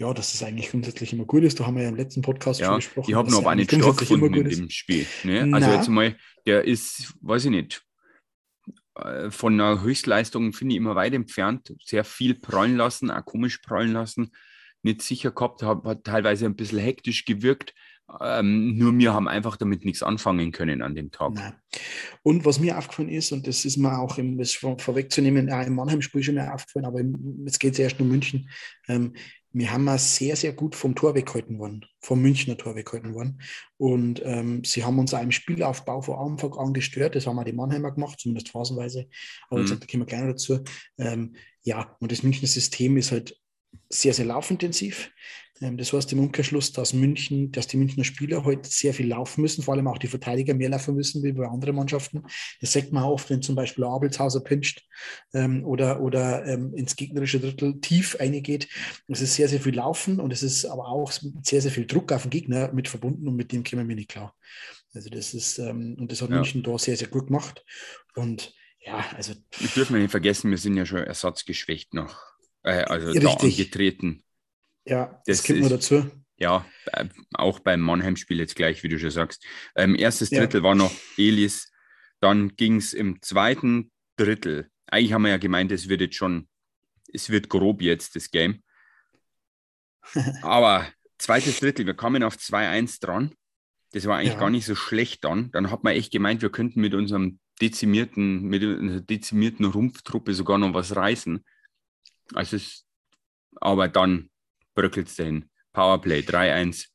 ja, 0.00 0.14
dass 0.14 0.32
das 0.32 0.42
eigentlich 0.42 0.70
grundsätzlich 0.70 1.12
immer 1.12 1.26
gut 1.26 1.44
ist. 1.44 1.60
Da 1.60 1.66
haben 1.66 1.76
wir 1.76 1.82
ja 1.82 1.90
im 1.90 1.96
letzten 1.96 2.22
Podcast 2.22 2.58
ja, 2.58 2.68
schon 2.68 2.76
gesprochen. 2.76 3.10
Ich 3.10 3.14
habe 3.14 3.30
noch 3.30 3.40
aber 3.40 3.54
nicht 3.54 3.70
stattgefunden 3.70 4.34
in 4.34 4.48
dem 4.48 4.70
Spiel. 4.70 5.06
Ne? 5.24 5.48
Also 5.52 5.70
jetzt 5.70 5.88
mal, 5.88 6.16
der 6.46 6.64
ist, 6.64 7.14
weiß 7.20 7.44
ich 7.44 7.50
nicht, 7.50 7.82
äh, 8.94 9.30
von 9.30 9.60
einer 9.60 9.82
Höchstleistung 9.82 10.54
finde 10.54 10.74
ich 10.74 10.78
immer 10.78 10.94
weit 10.94 11.12
entfernt. 11.12 11.74
Sehr 11.84 12.04
viel 12.04 12.34
prallen 12.34 12.76
lassen, 12.76 13.10
auch 13.10 13.24
komisch 13.26 13.58
prallen 13.58 13.92
lassen. 13.92 14.32
Nicht 14.82 15.02
sicher 15.02 15.32
gehabt, 15.32 15.62
hat, 15.62 15.84
hat 15.84 16.04
teilweise 16.04 16.46
ein 16.46 16.56
bisschen 16.56 16.78
hektisch 16.78 17.26
gewirkt. 17.26 17.74
Ähm, 18.20 18.76
nur 18.78 18.96
wir 18.98 19.12
haben 19.12 19.28
einfach 19.28 19.56
damit 19.58 19.84
nichts 19.84 20.02
anfangen 20.02 20.50
können 20.50 20.80
an 20.80 20.94
dem 20.94 21.10
Tag. 21.10 21.34
Nein. 21.34 21.52
Und 22.22 22.46
was 22.46 22.58
mir 22.58 22.78
aufgefallen 22.78 23.10
ist, 23.10 23.32
und 23.32 23.46
das 23.46 23.66
ist 23.66 23.76
mir 23.76 23.98
auch 23.98 24.18
im, 24.18 24.38
das 24.38 24.52
vor, 24.52 24.78
vorwegzunehmen, 24.78 25.52
auch 25.52 25.64
im 25.66 25.74
Mannheim-Spiel 25.74 26.22
schon 26.22 26.34
mir 26.34 26.52
aufgefallen, 26.52 26.86
aber 26.86 27.02
jetzt 27.44 27.60
geht 27.60 27.74
es 27.74 27.78
erst 27.78 28.00
nur 28.00 28.08
München. 28.08 28.48
Ähm, 28.88 29.12
wir 29.52 29.72
haben 29.72 29.84
mal 29.84 29.98
sehr, 29.98 30.36
sehr 30.36 30.52
gut 30.52 30.76
vom 30.76 30.94
Tor 30.94 31.14
weggehalten 31.14 31.58
worden, 31.58 31.84
vom 32.00 32.22
Münchner 32.22 32.56
Tor 32.56 32.76
weggehalten 32.76 33.14
worden. 33.14 33.40
Und 33.78 34.22
ähm, 34.24 34.62
sie 34.64 34.84
haben 34.84 34.98
uns 34.98 35.12
auch 35.12 35.22
im 35.22 35.32
Spielaufbau 35.32 36.02
vor 36.02 36.20
Anfang 36.20 36.54
an 36.54 36.72
gestört. 36.72 37.16
Das 37.16 37.26
haben 37.26 37.38
auch 37.38 37.44
die 37.44 37.52
Mannheimer 37.52 37.90
gemacht, 37.90 38.20
zumindest 38.20 38.50
phasenweise. 38.50 39.08
Aber 39.48 39.60
mhm. 39.60 39.64
gesagt, 39.64 39.82
da 39.82 39.86
kommen 39.86 40.02
wir 40.02 40.06
gerne 40.06 40.28
dazu. 40.28 40.60
Ähm, 40.98 41.34
ja, 41.62 41.96
und 42.00 42.12
das 42.12 42.22
Münchner 42.22 42.48
System 42.48 42.96
ist 42.96 43.12
halt 43.12 43.39
sehr, 43.88 44.14
sehr 44.14 44.26
laufintensiv. 44.26 45.10
Ähm, 45.60 45.76
das 45.76 45.92
heißt 45.92 46.12
im 46.12 46.20
Umkehrschluss, 46.20 46.72
dass 46.72 46.92
München, 46.92 47.52
dass 47.52 47.66
die 47.66 47.76
Münchner 47.76 48.04
Spieler 48.04 48.44
heute 48.44 48.68
sehr 48.68 48.94
viel 48.94 49.08
laufen 49.08 49.42
müssen, 49.42 49.62
vor 49.62 49.74
allem 49.74 49.86
auch 49.86 49.98
die 49.98 50.06
Verteidiger 50.06 50.54
mehr 50.54 50.70
laufen 50.70 50.94
müssen 50.94 51.22
wie 51.22 51.32
bei 51.32 51.46
anderen 51.46 51.76
Mannschaften. 51.76 52.22
Das 52.60 52.72
sagt 52.72 52.92
man 52.92 53.04
oft, 53.04 53.28
wenn 53.30 53.42
zum 53.42 53.54
Beispiel 53.54 53.84
Abelshauser 53.84 54.40
pinscht 54.40 54.86
ähm, 55.34 55.64
oder, 55.64 56.00
oder 56.00 56.46
ähm, 56.46 56.74
ins 56.74 56.96
gegnerische 56.96 57.40
Drittel 57.40 57.80
tief 57.80 58.16
eingeht. 58.18 58.68
Es 59.08 59.20
ist 59.20 59.34
sehr, 59.34 59.48
sehr 59.48 59.60
viel 59.60 59.74
Laufen 59.74 60.20
und 60.20 60.32
es 60.32 60.42
ist 60.42 60.64
aber 60.64 60.88
auch 60.88 61.12
sehr, 61.12 61.60
sehr 61.60 61.70
viel 61.70 61.86
Druck 61.86 62.12
auf 62.12 62.22
den 62.22 62.30
Gegner 62.30 62.72
mit 62.72 62.88
verbunden 62.88 63.28
und 63.28 63.36
mit 63.36 63.52
dem 63.52 63.64
kommen 63.64 63.88
wir 63.88 63.96
nicht 63.96 64.10
klar. 64.10 64.34
Also 64.94 65.08
das 65.10 65.34
ist, 65.34 65.58
ähm, 65.58 65.96
und 65.98 66.10
das 66.10 66.22
hat 66.22 66.30
ja. 66.30 66.36
München 66.36 66.62
da 66.62 66.76
sehr, 66.78 66.96
sehr 66.96 67.08
gut 67.08 67.26
gemacht. 67.26 67.64
Und 68.14 68.54
ja, 68.80 69.04
also. 69.14 69.34
Wir 69.58 69.68
dürfen 69.68 70.00
nicht 70.00 70.10
vergessen, 70.10 70.50
wir 70.50 70.58
sind 70.58 70.76
ja 70.76 70.86
schon 70.86 70.98
ersatzgeschwächt 70.98 71.92
noch. 71.94 72.29
Äh, 72.62 72.82
also 72.84 73.08
Richtig. 73.08 73.24
da 73.24 73.32
angetreten. 73.34 74.24
Ja, 74.84 75.22
das, 75.26 75.38
das 75.38 75.46
kommt 75.46 75.60
nur 75.60 75.70
dazu. 75.70 76.10
Ja, 76.36 76.64
äh, 76.86 77.06
auch 77.34 77.60
beim 77.60 77.80
Mannheim-Spiel 77.80 78.38
jetzt 78.38 78.56
gleich, 78.56 78.82
wie 78.82 78.88
du 78.88 78.98
schon 78.98 79.10
sagst. 79.10 79.44
Ähm, 79.76 79.94
erstes 79.94 80.30
Drittel 80.30 80.60
ja. 80.60 80.64
war 80.64 80.74
noch 80.74 80.92
Elis, 81.18 81.70
dann 82.20 82.56
ging 82.56 82.76
es 82.76 82.94
im 82.94 83.20
zweiten 83.22 83.90
Drittel. 84.16 84.70
Eigentlich 84.86 85.12
haben 85.12 85.22
wir 85.22 85.30
ja 85.30 85.36
gemeint, 85.36 85.70
es 85.70 85.88
wird 85.88 86.00
jetzt 86.00 86.16
schon, 86.16 86.48
es 87.12 87.30
wird 87.30 87.48
grob 87.48 87.82
jetzt 87.82 88.16
das 88.16 88.30
Game. 88.30 88.62
Aber 90.42 90.86
zweites 91.18 91.60
Drittel, 91.60 91.86
wir 91.86 91.94
kamen 91.94 92.22
auf 92.22 92.36
2-1 92.36 93.00
dran. 93.00 93.34
Das 93.92 94.06
war 94.06 94.18
eigentlich 94.18 94.34
Ja. 94.34 94.40
gar 94.40 94.50
nicht 94.50 94.66
so 94.66 94.74
schlecht 94.74 95.24
dann. 95.24 95.50
Dann 95.50 95.70
hat 95.70 95.84
man 95.84 95.94
echt 95.94 96.12
gemeint, 96.12 96.42
wir 96.42 96.50
könnten 96.50 96.80
mit 96.80 96.94
unserem 96.94 97.38
dezimierten, 97.60 98.42
mit 98.44 98.62
unserer 98.62 99.00
dezimierten 99.00 99.66
Rumpftruppe 99.66 100.32
sogar 100.32 100.58
noch 100.58 100.72
was 100.72 100.96
reißen. 100.96 101.44
Also 102.34 102.56
es, 102.56 102.86
aber 103.56 103.88
dann 103.88 104.30
bröckelt 104.74 105.08
es 105.08 105.16
dahin. 105.16 105.48
Powerplay 105.72 106.20
3-1. 106.20 106.86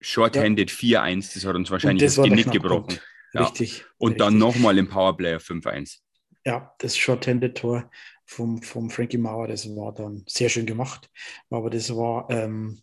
Shorthanded 0.00 0.70
4-1, 0.70 1.34
das 1.34 1.44
hat 1.44 1.54
uns 1.54 1.70
wahrscheinlich 1.70 2.02
das, 2.02 2.16
der 2.16 2.24
Genick 2.24 2.50
gebrochen. 2.50 2.98
Ja. 3.32 3.44
Richtig. 3.44 3.84
Und 3.98 4.20
dann 4.20 4.34
richtig. 4.34 4.56
nochmal 4.56 4.78
im 4.78 4.88
Powerplay 4.88 5.36
auf 5.36 5.44
5-1. 5.44 5.98
Ja, 6.44 6.74
das 6.78 6.96
Short-Handed-Tor 6.96 7.88
vom, 8.24 8.62
vom 8.62 8.90
Frankie 8.90 9.18
Mauer, 9.18 9.46
das 9.46 9.66
war 9.76 9.94
dann 9.94 10.24
sehr 10.26 10.48
schön 10.48 10.66
gemacht. 10.66 11.08
Aber 11.50 11.70
das 11.70 11.94
war, 11.94 12.28
ähm, 12.30 12.82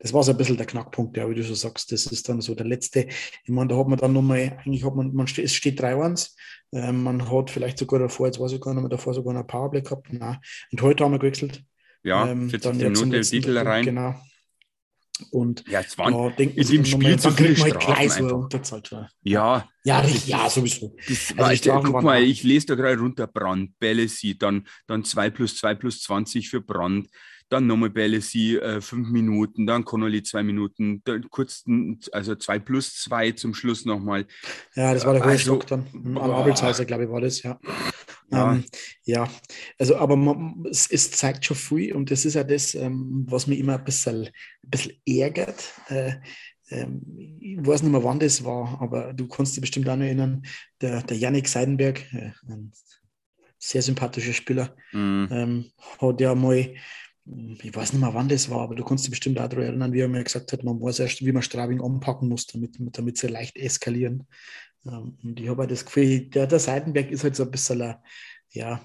das 0.00 0.12
war 0.14 0.22
so 0.22 0.32
ein 0.32 0.38
bisschen 0.38 0.56
der 0.56 0.66
Knackpunkt, 0.66 1.16
ja, 1.16 1.28
wie 1.28 1.34
du 1.34 1.42
so 1.42 1.54
sagst. 1.54 1.92
Das 1.92 2.06
ist 2.06 2.28
dann 2.28 2.40
so 2.40 2.54
der 2.54 2.66
letzte. 2.66 3.06
Ich 3.44 3.50
meine, 3.50 3.68
da 3.68 3.76
hat 3.76 3.86
man 3.86 3.98
dann 3.98 4.14
nochmal, 4.14 4.58
eigentlich 4.64 4.84
hat 4.84 4.94
man, 4.96 5.12
man 5.14 5.26
steht, 5.26 5.44
es 5.44 5.54
steht 5.54 5.80
3-1. 5.80 6.34
Ähm, 6.72 7.02
man 7.02 7.30
hat 7.30 7.50
vielleicht 7.50 7.78
sogar 7.78 8.00
davor, 8.00 8.26
jetzt 8.26 8.40
weiß 8.40 8.52
ich 8.52 8.60
gar 8.60 8.72
nicht 8.72 8.80
mehr, 8.82 8.88
davor 8.88 9.12
sogar 9.12 9.34
noch 9.34 9.40
ein 9.42 9.46
Powerplay 9.46 9.82
gehabt. 9.82 10.12
Nein. 10.12 10.38
Und 10.72 10.82
heute 10.82 11.04
haben 11.04 11.12
wir 11.12 11.18
gewechselt. 11.18 11.62
Ja, 12.02 12.28
Ähm, 12.28 12.48
40 12.48 12.62
dann 12.62 12.76
Minuten 12.78 13.10
letzten 13.10 13.36
Titel 13.36 13.58
rein. 13.58 13.84
Genau. 13.84 14.14
Und 15.30 15.64
Ja, 15.68 15.80
es 15.80 15.98
waren, 15.98 16.14
da 16.14 16.30
denken 16.30 16.58
in 16.58 16.66
dem 16.66 16.84
Spiel 16.86 17.18
zu 17.18 17.30
viele 17.32 17.50
man 17.50 17.60
halt 17.60 17.74
Strafen 17.74 17.94
gleich 17.94 18.12
so 18.12 18.18
eine 18.18 18.26
einfach. 18.28 18.38
Unterzahl. 18.38 18.82
Ja, 18.90 19.08
ja, 19.22 19.68
ja, 19.84 20.00
richtig, 20.00 20.26
ja, 20.28 20.48
sowieso. 20.48 20.96
Das 21.06 21.30
Also 21.32 21.36
war, 21.36 21.56
Strafen 21.56 21.84
guck 21.84 21.94
waren 21.94 22.04
mal, 22.04 22.22
ich 22.22 22.42
lese 22.42 22.68
da 22.68 22.74
gerade 22.74 22.98
runter, 22.98 23.26
Brand, 23.26 23.78
Bellesi, 23.78 24.38
dann, 24.38 24.66
dann 24.86 25.04
2 25.04 25.28
plus 25.30 25.56
2 25.58 25.74
plus 25.74 26.00
20 26.02 26.48
für 26.48 26.62
Brand, 26.62 27.08
dann 27.50 27.66
nochmal 27.66 27.90
Bellesi, 27.90 28.56
äh, 28.56 28.80
5 28.80 29.08
Minuten, 29.10 29.66
dann 29.66 29.84
Connolly 29.84 30.22
2 30.22 30.42
Minuten, 30.42 31.02
dann 31.04 31.28
kurz, 31.30 31.64
also 32.12 32.34
2 32.36 32.58
plus 32.60 32.94
2 33.02 33.32
zum 33.32 33.54
Schluss 33.54 33.84
nochmal. 33.84 34.26
Ja, 34.74 34.94
das 34.94 35.04
war 35.04 35.14
der 35.14 35.22
hohe 35.24 35.30
Also, 35.32 35.56
Stock 35.56 35.66
dann. 35.66 35.86
Am. 35.92 36.16
Abelshauser, 36.18 36.84
glaube 36.84 37.04
ich, 37.04 37.10
war 37.10 37.20
das, 37.20 37.42
ja. 37.42 37.58
Ja. 38.32 38.52
Ähm, 38.54 38.64
ja, 39.04 39.28
also 39.78 39.96
aber 39.96 40.14
man, 40.16 40.64
es, 40.70 40.88
es 40.90 41.10
zeigt 41.10 41.44
schon 41.44 41.56
viel 41.56 41.94
und 41.94 42.10
das 42.12 42.24
ist 42.24 42.34
ja 42.34 42.44
das, 42.44 42.74
ähm, 42.76 43.26
was 43.28 43.48
mich 43.48 43.58
immer 43.58 43.74
ein 43.76 43.84
bisschen, 43.84 44.26
ein 44.26 44.32
bisschen 44.70 44.92
ärgert. 45.04 45.64
Äh, 45.88 46.12
ähm, 46.70 47.02
ich 47.40 47.58
weiß 47.66 47.82
nicht 47.82 47.90
mehr, 47.90 48.04
wann 48.04 48.20
das 48.20 48.44
war, 48.44 48.80
aber 48.80 49.12
du 49.12 49.26
kannst 49.26 49.56
dich 49.56 49.60
bestimmt 49.62 49.88
auch 49.88 49.96
noch 49.96 50.04
erinnern, 50.04 50.42
der, 50.80 51.02
der 51.02 51.16
Yannick 51.16 51.48
Seidenberg, 51.48 52.00
äh, 52.14 52.30
ein 52.48 52.70
sehr 53.58 53.82
sympathischer 53.82 54.32
Spieler, 54.32 54.76
Mhm. 54.92 55.28
ähm, 55.32 55.64
hat 56.00 56.20
ja 56.20 56.34
mal, 56.36 56.72
ich 57.62 57.74
weiß 57.74 57.92
nicht 57.92 58.00
mehr, 58.00 58.14
wann 58.14 58.28
das 58.28 58.50
war, 58.50 58.60
aber 58.60 58.74
du 58.74 58.84
kannst 58.84 59.04
dich 59.04 59.10
bestimmt 59.10 59.38
daran 59.38 59.58
erinnern, 59.58 59.92
wie 59.92 60.00
er 60.00 60.08
mir 60.08 60.24
gesagt 60.24 60.52
hat, 60.52 60.64
man 60.64 60.80
weiß 60.80 61.00
erst, 61.00 61.24
wie 61.24 61.32
man 61.32 61.42
Straubing 61.42 61.80
anpacken 61.82 62.28
muss, 62.28 62.46
damit, 62.46 62.76
damit 62.92 63.18
sie 63.18 63.28
leicht 63.28 63.56
eskalieren. 63.56 64.26
Ähm, 64.86 65.18
und 65.22 65.38
ich 65.38 65.48
habe 65.48 65.66
das 65.66 65.84
Gefühl, 65.84 66.28
der, 66.30 66.46
der 66.46 66.58
Seitenberg 66.58 67.10
ist 67.10 67.24
halt 67.24 67.36
so 67.36 67.44
ein 67.44 67.50
bisschen, 67.50 67.94
ja, 68.50 68.80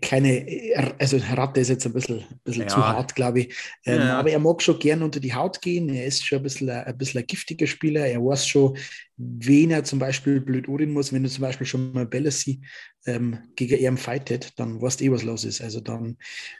keine, 0.00 0.46
also 0.98 1.18
Ratte 1.32 1.60
ist 1.60 1.68
jetzt 1.68 1.84
ein 1.86 1.92
bisschen, 1.92 2.20
ein 2.20 2.40
bisschen 2.44 2.62
Ja. 2.62 2.68
zu 2.68 2.76
hart, 2.86 3.14
glaube 3.14 3.40
ich. 3.40 3.54
Ähm, 3.84 4.00
Ja. 4.00 4.18
Aber 4.18 4.30
er 4.30 4.38
mag 4.38 4.62
schon 4.62 4.78
gern 4.78 5.02
unter 5.02 5.20
die 5.20 5.34
Haut 5.34 5.60
gehen. 5.60 5.88
Er 5.88 6.06
ist 6.06 6.24
schon 6.24 6.38
ein 6.38 6.42
bisschen, 6.44 6.70
ein, 6.70 6.84
ein 6.84 6.96
bisschen 6.98 7.20
ein 7.20 7.26
giftiger 7.26 7.66
Spieler. 7.66 8.06
Er 8.06 8.20
weiß 8.20 8.46
schon, 8.46 8.76
wen 9.16 9.70
er 9.70 9.84
zum 9.84 9.98
Beispiel 9.98 10.40
blöd 10.40 10.68
ohren 10.68 10.92
muss. 10.92 11.12
Wenn 11.12 11.22
du 11.22 11.28
zum 11.28 11.42
Beispiel 11.42 11.66
schon 11.66 11.92
mal 11.92 12.06
Bellesi 12.06 12.60
ähm, 13.06 13.38
gegen 13.56 13.78
ihn 13.78 13.96
fightet, 13.96 14.52
dann 14.58 14.80
weißt 14.80 15.00
du 15.00 15.04
eh, 15.04 15.10
was 15.12 15.22
los 15.24 15.44
ist. 15.44 15.60
Also 15.60 15.80
dann, 15.80 16.16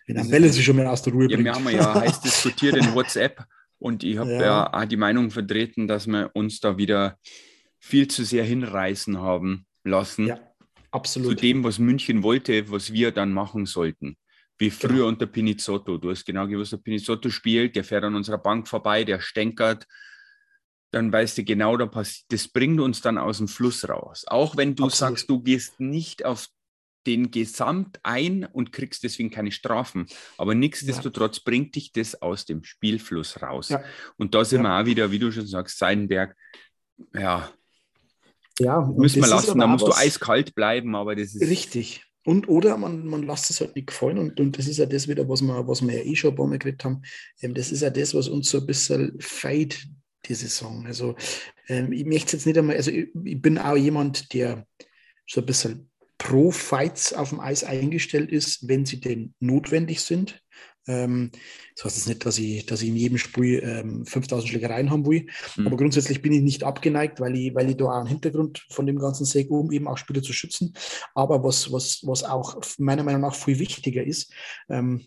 wenn 0.06 0.16
ein 0.18 0.24
ist- 0.24 0.30
Bellesi 0.30 0.62
schon 0.62 0.76
mal 0.76 0.86
aus 0.86 1.02
der 1.02 1.12
Ruhe 1.12 1.22
Ja, 1.30 1.36
bringt. 1.36 1.44
wir 1.44 1.54
haben 1.54 1.68
ja 1.70 1.94
heiß 2.00 2.20
diskutiert 2.22 2.76
in 2.76 2.94
WhatsApp 2.94 3.44
und 3.78 4.04
ich 4.04 4.18
habe 4.18 4.32
Ja. 4.32 4.40
ja. 4.42 4.72
auch 4.74 4.84
die 4.84 4.96
Meinung 4.96 5.30
vertreten, 5.30 5.86
dass 5.88 6.06
wir 6.06 6.30
uns 6.34 6.60
da 6.60 6.76
wieder 6.76 7.18
viel 7.78 8.06
zu 8.08 8.24
sehr 8.24 8.44
hinreißen 8.44 9.18
haben 9.18 9.66
lassen. 9.84 10.26
Ja, 10.28 10.38
zu 10.92 10.96
absolut. 10.98 11.42
dem, 11.42 11.64
was 11.64 11.78
München 11.78 12.22
wollte, 12.22 12.70
was 12.70 12.92
wir 12.92 13.10
dann 13.12 13.32
machen 13.32 13.66
sollten. 13.66 14.16
Wie 14.58 14.70
früher 14.70 14.88
Genau. 14.90 15.08
unter 15.08 15.26
Pinizotto. 15.26 15.96
Du 15.98 16.10
hast 16.10 16.24
genau 16.24 16.46
gewusst, 16.46 16.72
der 16.72 16.76
Pinizotto 16.78 17.30
spielt, 17.30 17.74
der 17.74 17.84
fährt 17.84 18.04
an 18.04 18.14
unserer 18.14 18.38
Bank 18.38 18.68
vorbei, 18.68 19.02
der 19.04 19.20
stänkert. 19.20 19.86
Dann 20.92 21.10
weißt 21.12 21.38
du 21.38 21.44
genau, 21.44 21.76
da 21.78 21.86
passiert, 21.86 22.26
das 22.30 22.48
bringt 22.48 22.78
uns 22.78 23.00
dann 23.00 23.16
aus 23.18 23.38
dem 23.38 23.48
Fluss 23.48 23.88
raus. 23.88 24.24
Auch 24.28 24.56
wenn 24.56 24.74
du 24.76 24.84
Absolut. 24.84 25.16
sagst, 25.16 25.30
du 25.30 25.40
gehst 25.42 25.80
nicht 25.80 26.24
auf 26.24 26.46
den 27.06 27.30
Gesamt 27.32 27.98
ein 28.04 28.44
und 28.44 28.72
kriegst 28.72 29.02
deswegen 29.02 29.30
keine 29.30 29.50
Strafen. 29.50 30.06
Aber 30.36 30.54
nichtsdestotrotz 30.54 31.40
bringt 31.40 31.74
dich 31.74 31.90
das 31.92 32.20
aus 32.20 32.44
dem 32.44 32.62
Spielfluss 32.62 33.40
raus. 33.42 33.70
Ja. 33.70 33.82
Und 34.18 34.34
da 34.34 34.44
sind 34.44 34.62
Ja. 34.64 34.68
wir 34.78 34.82
auch 34.82 34.86
wieder, 34.86 35.10
wie 35.10 35.18
du 35.18 35.32
schon 35.32 35.46
sagst, 35.46 35.78
Seidenberg. 35.78 36.36
Ja, 37.14 37.50
Ja, 38.58 38.80
müssen 38.96 39.22
wir 39.22 39.28
lassen. 39.28 39.58
Da 39.58 39.66
musst 39.66 39.86
du 39.86 39.92
eiskalt 39.92 40.54
bleiben, 40.54 40.94
aber 40.94 41.16
das 41.16 41.34
ist. 41.34 41.48
Richtig. 41.48 42.04
Und 42.24 42.48
oder 42.48 42.76
man, 42.76 43.06
man 43.06 43.24
lässt 43.24 43.50
es 43.50 43.60
halt 43.60 43.74
nicht 43.74 43.88
gefallen 43.88 44.18
und, 44.18 44.38
und 44.38 44.56
das 44.56 44.68
ist 44.68 44.78
ja 44.78 44.86
das 44.86 45.08
wieder, 45.08 45.28
was 45.28 45.42
wir, 45.42 45.66
was 45.66 45.82
wir 45.82 45.94
ja 45.94 46.04
eh 46.04 46.14
schon 46.14 46.30
ein 46.30 46.36
paar 46.36 46.46
Mal 46.46 46.58
geredet 46.58 46.84
haben. 46.84 47.02
Ähm, 47.40 47.52
das 47.52 47.72
ist 47.72 47.82
ja 47.82 47.90
das, 47.90 48.14
was 48.14 48.28
uns 48.28 48.48
so 48.48 48.58
ein 48.58 48.66
bisschen 48.66 49.16
feit, 49.20 49.84
die 50.26 50.34
Saison. 50.34 50.86
Also 50.86 51.16
ähm, 51.66 51.92
ich 51.92 52.04
möchte 52.04 52.36
jetzt 52.36 52.46
nicht 52.46 52.56
einmal, 52.56 52.76
also 52.76 52.92
ich, 52.92 53.08
ich 53.24 53.42
bin 53.42 53.58
auch 53.58 53.76
jemand, 53.76 54.32
der 54.34 54.66
so 55.26 55.40
ein 55.40 55.46
bisschen 55.46 55.90
pro 56.22 56.52
Fights 56.52 57.12
auf 57.12 57.30
dem 57.30 57.40
Eis 57.40 57.64
eingestellt 57.64 58.30
ist, 58.30 58.68
wenn 58.68 58.86
sie 58.86 59.00
denn 59.00 59.34
notwendig 59.40 60.00
sind. 60.02 60.40
Ähm, 60.86 61.30
das 61.74 61.84
heißt 61.84 61.96
jetzt 61.96 62.08
nicht, 62.08 62.26
dass 62.26 62.38
ich, 62.38 62.64
dass 62.66 62.82
ich 62.82 62.88
in 62.88 62.96
jedem 62.96 63.18
Spiel 63.18 63.60
ähm, 63.64 64.06
5000 64.06 64.48
Schlägereien 64.50 64.90
haben 64.90 65.04
will, 65.06 65.26
Mhm. 65.56 65.66
aber 65.66 65.76
grundsätzlich 65.76 66.22
bin 66.22 66.32
ich 66.32 66.42
nicht 66.42 66.62
abgeneigt, 66.62 67.18
weil 67.20 67.36
ich, 67.36 67.54
weil 67.54 67.70
ich 67.70 67.76
da 67.76 67.86
auch 67.86 67.98
einen 68.00 68.06
Hintergrund 68.08 68.64
von 68.70 68.86
dem 68.86 68.98
ganzen 68.98 69.24
sehe, 69.24 69.48
um 69.48 69.72
eben 69.72 69.88
auch 69.88 69.98
Spieler 69.98 70.22
zu 70.22 70.32
schützen. 70.32 70.74
Aber 71.14 71.42
was, 71.42 71.72
was, 71.72 72.00
was 72.04 72.22
auch 72.22 72.60
meiner 72.78 73.02
Meinung 73.02 73.22
nach 73.22 73.34
viel 73.34 73.58
wichtiger 73.58 74.04
ist, 74.04 74.32
ähm, 74.68 75.06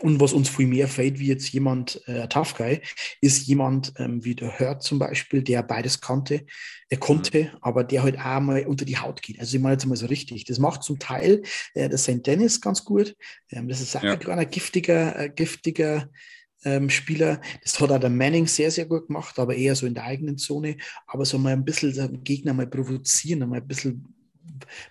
und 0.00 0.20
was 0.20 0.32
uns 0.32 0.48
viel 0.48 0.66
mehr 0.66 0.88
fällt, 0.88 1.18
wie 1.18 1.28
jetzt 1.28 1.50
jemand, 1.52 2.00
äh, 2.06 2.26
Guy, 2.56 2.80
ist 3.20 3.46
jemand 3.46 3.92
ähm, 3.98 4.24
wie 4.24 4.34
der 4.34 4.58
Hurt 4.58 4.82
zum 4.82 4.98
Beispiel, 4.98 5.42
der 5.42 5.62
beides 5.62 6.00
kannte, 6.00 6.44
er 6.88 6.98
konnte, 6.98 7.52
aber 7.60 7.84
der 7.84 8.02
halt 8.02 8.18
auch 8.18 8.40
mal 8.40 8.66
unter 8.66 8.84
die 8.84 8.98
Haut 8.98 9.22
geht. 9.22 9.38
Also 9.40 9.56
ich 9.56 9.62
meine 9.62 9.74
jetzt 9.74 9.86
mal 9.86 9.96
so 9.96 10.06
richtig. 10.06 10.44
Das 10.44 10.58
macht 10.58 10.82
zum 10.82 10.98
Teil 10.98 11.42
äh, 11.74 11.88
der 11.88 11.98
St. 11.98 12.26
Dennis 12.26 12.60
ganz 12.60 12.84
gut. 12.84 13.16
Ähm, 13.50 13.68
das 13.68 13.80
ist 13.80 13.96
auch 13.96 14.02
Ja. 14.02 14.12
ein 14.12 14.18
kleiner 14.18 14.44
giftiger, 14.44 15.18
äh, 15.18 15.30
giftiger 15.30 16.08
ähm, 16.64 16.90
Spieler. 16.90 17.40
Das 17.62 17.78
hat 17.80 17.90
auch 17.90 17.98
der 18.00 18.10
Manning 18.10 18.46
sehr, 18.46 18.70
sehr 18.70 18.86
gut 18.86 19.06
gemacht, 19.06 19.38
aber 19.38 19.54
eher 19.54 19.74
so 19.76 19.86
in 19.86 19.94
der 19.94 20.04
eigenen 20.04 20.38
Zone. 20.38 20.76
Aber 21.06 21.24
so 21.24 21.38
mal 21.38 21.52
ein 21.52 21.64
bisschen 21.64 21.92
den 21.92 22.24
Gegner 22.24 22.54
mal 22.54 22.66
provozieren, 22.66 23.48
mal 23.48 23.60
ein 23.60 23.66
bisschen, 23.68 24.13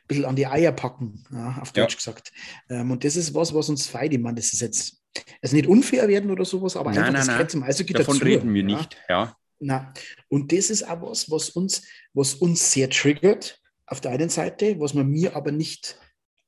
bisschen 0.07 0.25
an 0.25 0.35
die 0.35 0.47
Eier 0.47 0.71
packen, 0.71 1.23
ja, 1.31 1.57
auf 1.61 1.71
Ja. 1.75 1.83
Deutsch 1.83 1.97
gesagt. 1.97 2.31
Ähm, 2.69 2.91
und 2.91 3.03
das 3.03 3.15
ist 3.15 3.33
was, 3.33 3.53
was 3.53 3.69
uns 3.69 3.87
feiert. 3.87 4.13
Ich 4.13 4.19
meine, 4.19 4.35
das 4.35 4.53
ist 4.53 4.61
jetzt 4.61 5.01
also 5.41 5.55
nicht 5.55 5.67
unfair 5.67 6.07
werden 6.07 6.31
oder 6.31 6.43
sowas, 6.45 6.75
aber 6.75 6.89
Nein, 6.91 6.99
einfach 6.99 7.13
nein, 7.13 7.27
das 7.27 7.37
nein. 7.37 7.49
zum 7.49 7.63
Eishockey 7.63 7.93
Davon 7.93 8.15
dazu. 8.15 8.25
reden 8.25 8.53
wir 8.53 8.61
ja. 8.61 8.67
nicht. 8.77 8.97
Ja. 9.09 9.35
Na, 9.59 9.93
und 10.27 10.51
das 10.51 10.69
ist 10.69 10.83
auch 10.89 11.01
was, 11.03 11.29
was 11.29 11.49
uns, 11.51 11.83
was 12.13 12.33
uns 12.33 12.71
sehr 12.71 12.89
triggert 12.89 13.59
auf 13.85 14.01
der 14.01 14.11
einen 14.11 14.29
Seite, 14.29 14.79
was 14.79 14.95
wir 14.95 15.03
mir 15.03 15.35
aber 15.35 15.51
nicht 15.51 15.97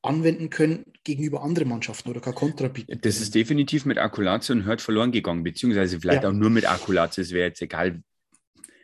anwenden 0.01 0.49
können 0.49 0.85
gegenüber 1.03 1.41
anderen 1.43 1.69
Mannschaften 1.69 2.09
oder 2.09 2.19
kein 2.21 2.35
Kontra 2.35 2.67
bieten. 2.67 2.99
Das 3.01 3.19
ist 3.21 3.33
definitiv 3.33 3.85
mit 3.85 3.97
Akkulatio 3.97 4.53
und 4.55 4.65
Hurt 4.67 4.81
verloren 4.81 5.11
gegangen, 5.11 5.43
beziehungsweise 5.43 5.99
vielleicht 5.99 6.23
Ja. 6.23 6.29
auch 6.29 6.33
nur 6.33 6.49
mit 6.49 6.69
Akkulatio, 6.69 7.21
es 7.23 7.31
wäre 7.31 7.47
jetzt 7.47 7.61
egal. 7.61 8.01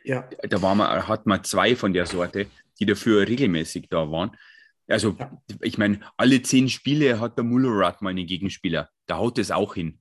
ja, 0.04 0.28
Da 0.48 0.62
war 0.62 0.74
man, 0.74 1.06
hat 1.06 1.26
man 1.26 1.44
zwei 1.44 1.76
von 1.76 1.92
der 1.92 2.06
Sorte, 2.06 2.46
die 2.80 2.86
dafür 2.86 3.26
regelmäßig 3.28 3.88
da 3.90 4.10
waren. 4.10 4.36
Also, 4.88 5.16
Ja. 5.18 5.40
ich 5.60 5.78
meine, 5.78 6.00
alle 6.16 6.42
zehn 6.42 6.68
Spiele 6.68 7.20
hat 7.20 7.36
der 7.38 7.44
Mullerat 7.44 8.02
mal 8.02 8.10
einen 8.10 8.26
Gegenspieler. 8.26 8.88
Da 9.06 9.18
haut 9.18 9.38
es 9.38 9.50
auch 9.50 9.74
hin. 9.74 9.98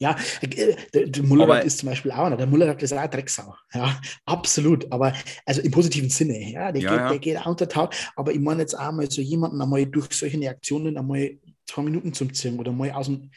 ja, 0.00 0.16
äh, 0.42 0.74
der, 0.92 1.06
der 1.06 1.22
Muller 1.22 1.44
Aber- 1.44 1.62
ist 1.62 1.78
zum 1.78 1.88
Beispiel 1.88 2.10
auch 2.10 2.24
einer. 2.26 2.36
Der 2.36 2.48
Muller 2.48 2.78
ist 2.78 2.92
auch 2.92 2.98
ein 2.98 3.10
Drecksau. 3.10 3.54
Ja, 3.72 3.98
absolut. 4.26 4.90
Aber 4.92 5.14
also 5.46 5.62
im 5.62 5.70
positiven 5.70 6.10
Sinne. 6.10 6.50
Ja, 6.50 6.72
der, 6.72 6.82
Ja, 6.82 6.90
geht, 6.90 6.98
ja. 6.98 7.08
der 7.10 7.18
geht 7.20 7.46
unter 7.46 7.68
Tag. 7.68 7.94
Aber 8.16 8.32
ich 8.32 8.40
meine 8.40 8.60
jetzt 8.62 8.76
auch 8.78 8.90
mal 8.92 9.08
so 9.10 9.22
jemanden 9.22 9.62
einmal 9.62 9.86
durch 9.86 10.12
solche 10.12 10.50
Aktionen 10.50 10.98
einmal 10.98 11.38
zwei 11.66 11.82
Minuten 11.82 12.12
zum 12.12 12.34
Ziehen 12.34 12.58
oder 12.58 12.72
mal 12.72 12.90
aus 12.90 13.06
dem, 13.06 13.30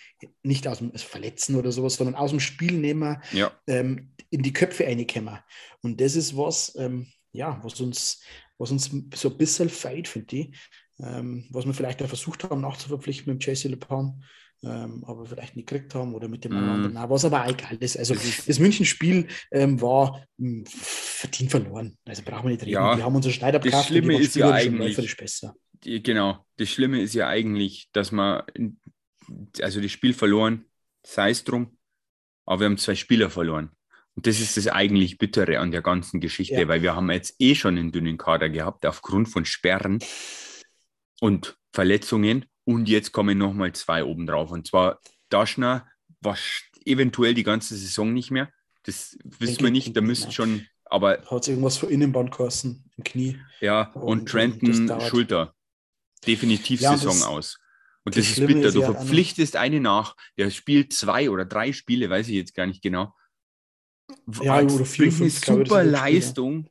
nicht 0.43 0.67
aus 0.67 0.79
dem 0.79 0.91
also 0.91 1.05
Verletzen 1.07 1.55
oder 1.55 1.71
sowas, 1.71 1.95
sondern 1.95 2.15
aus 2.15 2.31
dem 2.31 2.39
Spiel 2.41 2.73
nehmen, 2.73 3.17
Ja, 3.31 3.51
ähm, 3.67 4.11
in 4.31 4.41
die 4.41 4.51
Köpfe 4.51 4.83
reinkommen. 4.85 5.37
Und 5.83 6.01
das 6.01 6.15
ist 6.15 6.35
was, 6.35 6.75
ähm, 6.77 7.05
ja, 7.37 7.59
was 7.63 7.79
uns, 7.79 8.21
was 8.57 8.71
uns 8.71 8.91
so 9.15 9.29
ein 9.29 9.37
bisschen 9.37 9.69
feit, 9.69 10.07
finde 10.07 10.35
ich. 10.35 10.57
Ähm, 10.99 11.45
was 11.51 11.65
wir 11.65 11.73
vielleicht 11.75 12.01
auch 12.01 12.07
versucht 12.07 12.43
haben, 12.43 12.61
nachzuverpflichten 12.61 13.31
mit 13.31 13.45
dem 13.45 13.53
JC 13.53 13.65
Le 13.65 13.77
Pen, 13.77 14.23
ähm, 14.63 15.03
aber 15.05 15.27
vielleicht 15.27 15.55
nicht 15.55 15.67
gekriegt 15.69 15.93
haben 15.93 16.15
oder 16.15 16.27
mit 16.27 16.43
dem 16.43 16.53
Mhm. 16.53 16.69
anderen. 16.69 17.09
Was 17.11 17.23
aber 17.23 17.45
auch 17.45 17.49
egal 17.51 17.77
ist. 17.79 17.95
Also 17.97 18.15
Das 18.47 18.57
München-Spiel 18.57 19.27
ähm, 19.51 19.79
war 19.79 20.25
mh, 20.37 20.63
verdient 20.67 21.51
verloren. 21.51 21.95
Also 22.05 22.23
brauchen 22.23 22.45
wir 22.45 22.49
nicht 22.53 22.61
reden. 22.63 22.71
Ja, 22.71 22.95
die 22.95 23.03
haben 23.03 23.15
unseren 23.15 23.31
Schneider 23.33 23.59
das 23.59 23.85
Schlimme 23.85 24.17
ist 24.19 24.35
ja 24.35 24.49
eigentlich- 24.51 25.15
besser. 25.15 25.55
die, 25.83 26.01
genau. 26.01 26.43
Das 26.57 26.69
Schlimme 26.69 26.99
ist 26.99 27.13
ja 27.13 27.27
eigentlich, 27.27 27.89
dass 27.93 28.11
man, 28.11 28.41
also 29.61 29.79
das 29.79 29.91
Spiel 29.91 30.13
verloren, 30.15 30.65
sei 31.05 31.29
es 31.29 31.43
drum, 31.43 31.77
aber 32.47 32.61
wir 32.61 32.65
haben 32.65 32.77
zwei 32.79 32.95
Spieler 32.95 33.29
verloren. 33.29 33.69
Und 34.17 34.25
das 34.25 34.39
ist 34.39 34.57
das 34.57 34.67
eigentlich 34.67 35.19
Bittere 35.19 35.59
an 35.59 35.69
der 35.71 35.83
ganzen 35.83 36.19
Geschichte, 36.19 36.55
Ja. 36.55 36.67
weil 36.67 36.81
wir 36.81 36.95
haben 36.95 37.09
jetzt 37.11 37.35
eh 37.39 37.53
schon 37.53 37.77
einen 37.77 37.91
dünnen 37.91 38.17
Kader 38.17 38.49
gehabt 38.49 38.83
aufgrund 38.85 39.29
von 39.29 39.45
Sperren 39.45 39.99
und 41.21 41.55
Verletzungen. 41.71 42.45
Und 42.65 42.89
jetzt 42.89 43.11
kommen 43.11 43.37
nochmal 43.37 43.71
zwei 43.73 44.03
obendrauf. 44.03 44.51
Und 44.51 44.67
zwar 44.67 44.99
Daschner 45.29 45.87
war 46.21 46.35
eventuell 46.83 47.33
die 47.35 47.43
ganze 47.43 47.77
Saison 47.77 48.11
nicht 48.11 48.31
mehr. 48.31 48.49
Das 48.83 49.17
wissen 49.23 49.63
wir 49.63 49.69
nicht. 49.71 49.95
Da 49.95 50.01
müsste 50.01 50.31
schon, 50.31 50.65
aber 50.85 51.21
Hat 51.29 51.47
irgendwas 51.47 51.77
für 51.77 51.85
Innenband 51.85 52.31
kosten 52.31 52.89
im 52.97 53.03
Knie. 53.03 53.39
ja, 53.61 53.91
Und- 53.93 54.21
und 54.21 54.29
Trenton. 54.29 54.99
Schulter. 55.01 55.53
Definitiv 56.25 56.81
Ja, 56.81 56.97
Saison 56.97 57.13
das- 57.19 57.23
aus. 57.23 57.57
Und 58.03 58.15
das 58.17 58.27
das, 58.29 58.37
ist 58.39 58.47
bitter. 58.47 58.67
ist 58.67 58.73
Du 58.75 58.81
ja 58.81 58.91
verpflichtest 58.93 59.57
eine 59.57 59.79
nach, 59.79 60.15
der 60.37 60.49
spielt 60.49 60.91
zwei 60.93 61.29
oder 61.29 61.45
drei 61.45 61.71
Spiele, 61.71 62.09
weiß 62.09 62.29
ich 62.29 62.35
jetzt 62.35 62.55
gar 62.55 62.65
nicht 62.65 62.81
genau. 62.81 63.13
Ja, 64.41 64.53
Als- 64.55 64.73
oder 64.73 64.85
vier, 64.85 65.11
fünf, 65.11 65.41
glaube 65.41 65.65
super 65.65 65.79
Spiele. 65.81 65.91
Leistung 65.91 66.69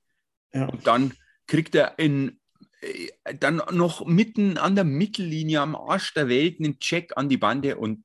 Ja. 0.54 0.66
und 0.68 0.86
dann 0.86 1.14
kriegt 1.46 1.74
er 1.74 1.98
in, 1.98 2.40
äh, 2.80 3.34
dann 3.38 3.60
noch 3.72 4.06
mitten 4.06 4.58
an 4.58 4.74
der 4.74 4.84
Mittellinie 4.84 5.60
am 5.60 5.76
Arsch 5.76 6.14
der 6.14 6.28
Welt 6.28 6.58
einen 6.60 6.78
Check 6.78 7.12
an 7.16 7.28
die 7.28 7.36
Bande 7.36 7.76
und 7.76 8.04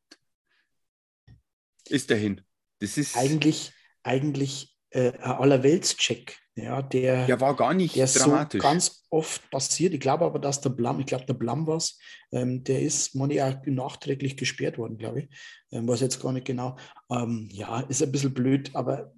ist 1.90 2.10
dahin. 2.12 2.42
Das 2.80 2.98
ist, 2.98 3.16
Eigentlich, 3.18 3.72
eigentlich 4.04 4.76
äh, 4.90 5.12
ein 5.12 5.22
Allerweltscheck, 5.22 6.38
ja, 6.56 6.82
der, 6.82 7.26
der 7.28 7.40
war 7.40 7.56
gar 7.56 7.74
nicht 7.74 7.96
der 7.96 8.08
so 8.08 8.20
dramatisch. 8.20 8.62
ganz 8.62 9.01
oft 9.12 9.50
passiert. 9.52 9.94
Ich 9.94 10.00
glaube 10.00 10.26
aber, 10.26 10.40
dass 10.40 10.62
der 10.62 10.70
Blam, 10.70 11.00
ich 11.00 11.06
glaube, 11.06 11.26
der 11.26 11.34
Blam 11.34 11.68
war 11.68 11.82
ähm, 12.32 12.64
der 12.64 12.82
ist 12.82 13.14
man 13.16 13.30
ja 13.30 13.62
nachträglich 13.66 14.38
gesperrt 14.38 14.78
worden, 14.78 14.98
glaube 14.98 15.22
ich. 15.22 15.30
Ähm, 15.72 15.88
weiß 15.88 16.00
jetzt 16.02 16.22
gar 16.22 16.32
nicht 16.32 16.46
genau. 16.46 16.78
Ähm, 17.10 17.50
ja, 17.52 17.82
ist 17.82 18.02
ein 18.02 18.12
bisschen 18.12 18.34
blöd, 18.34 18.72
aber 18.74 19.14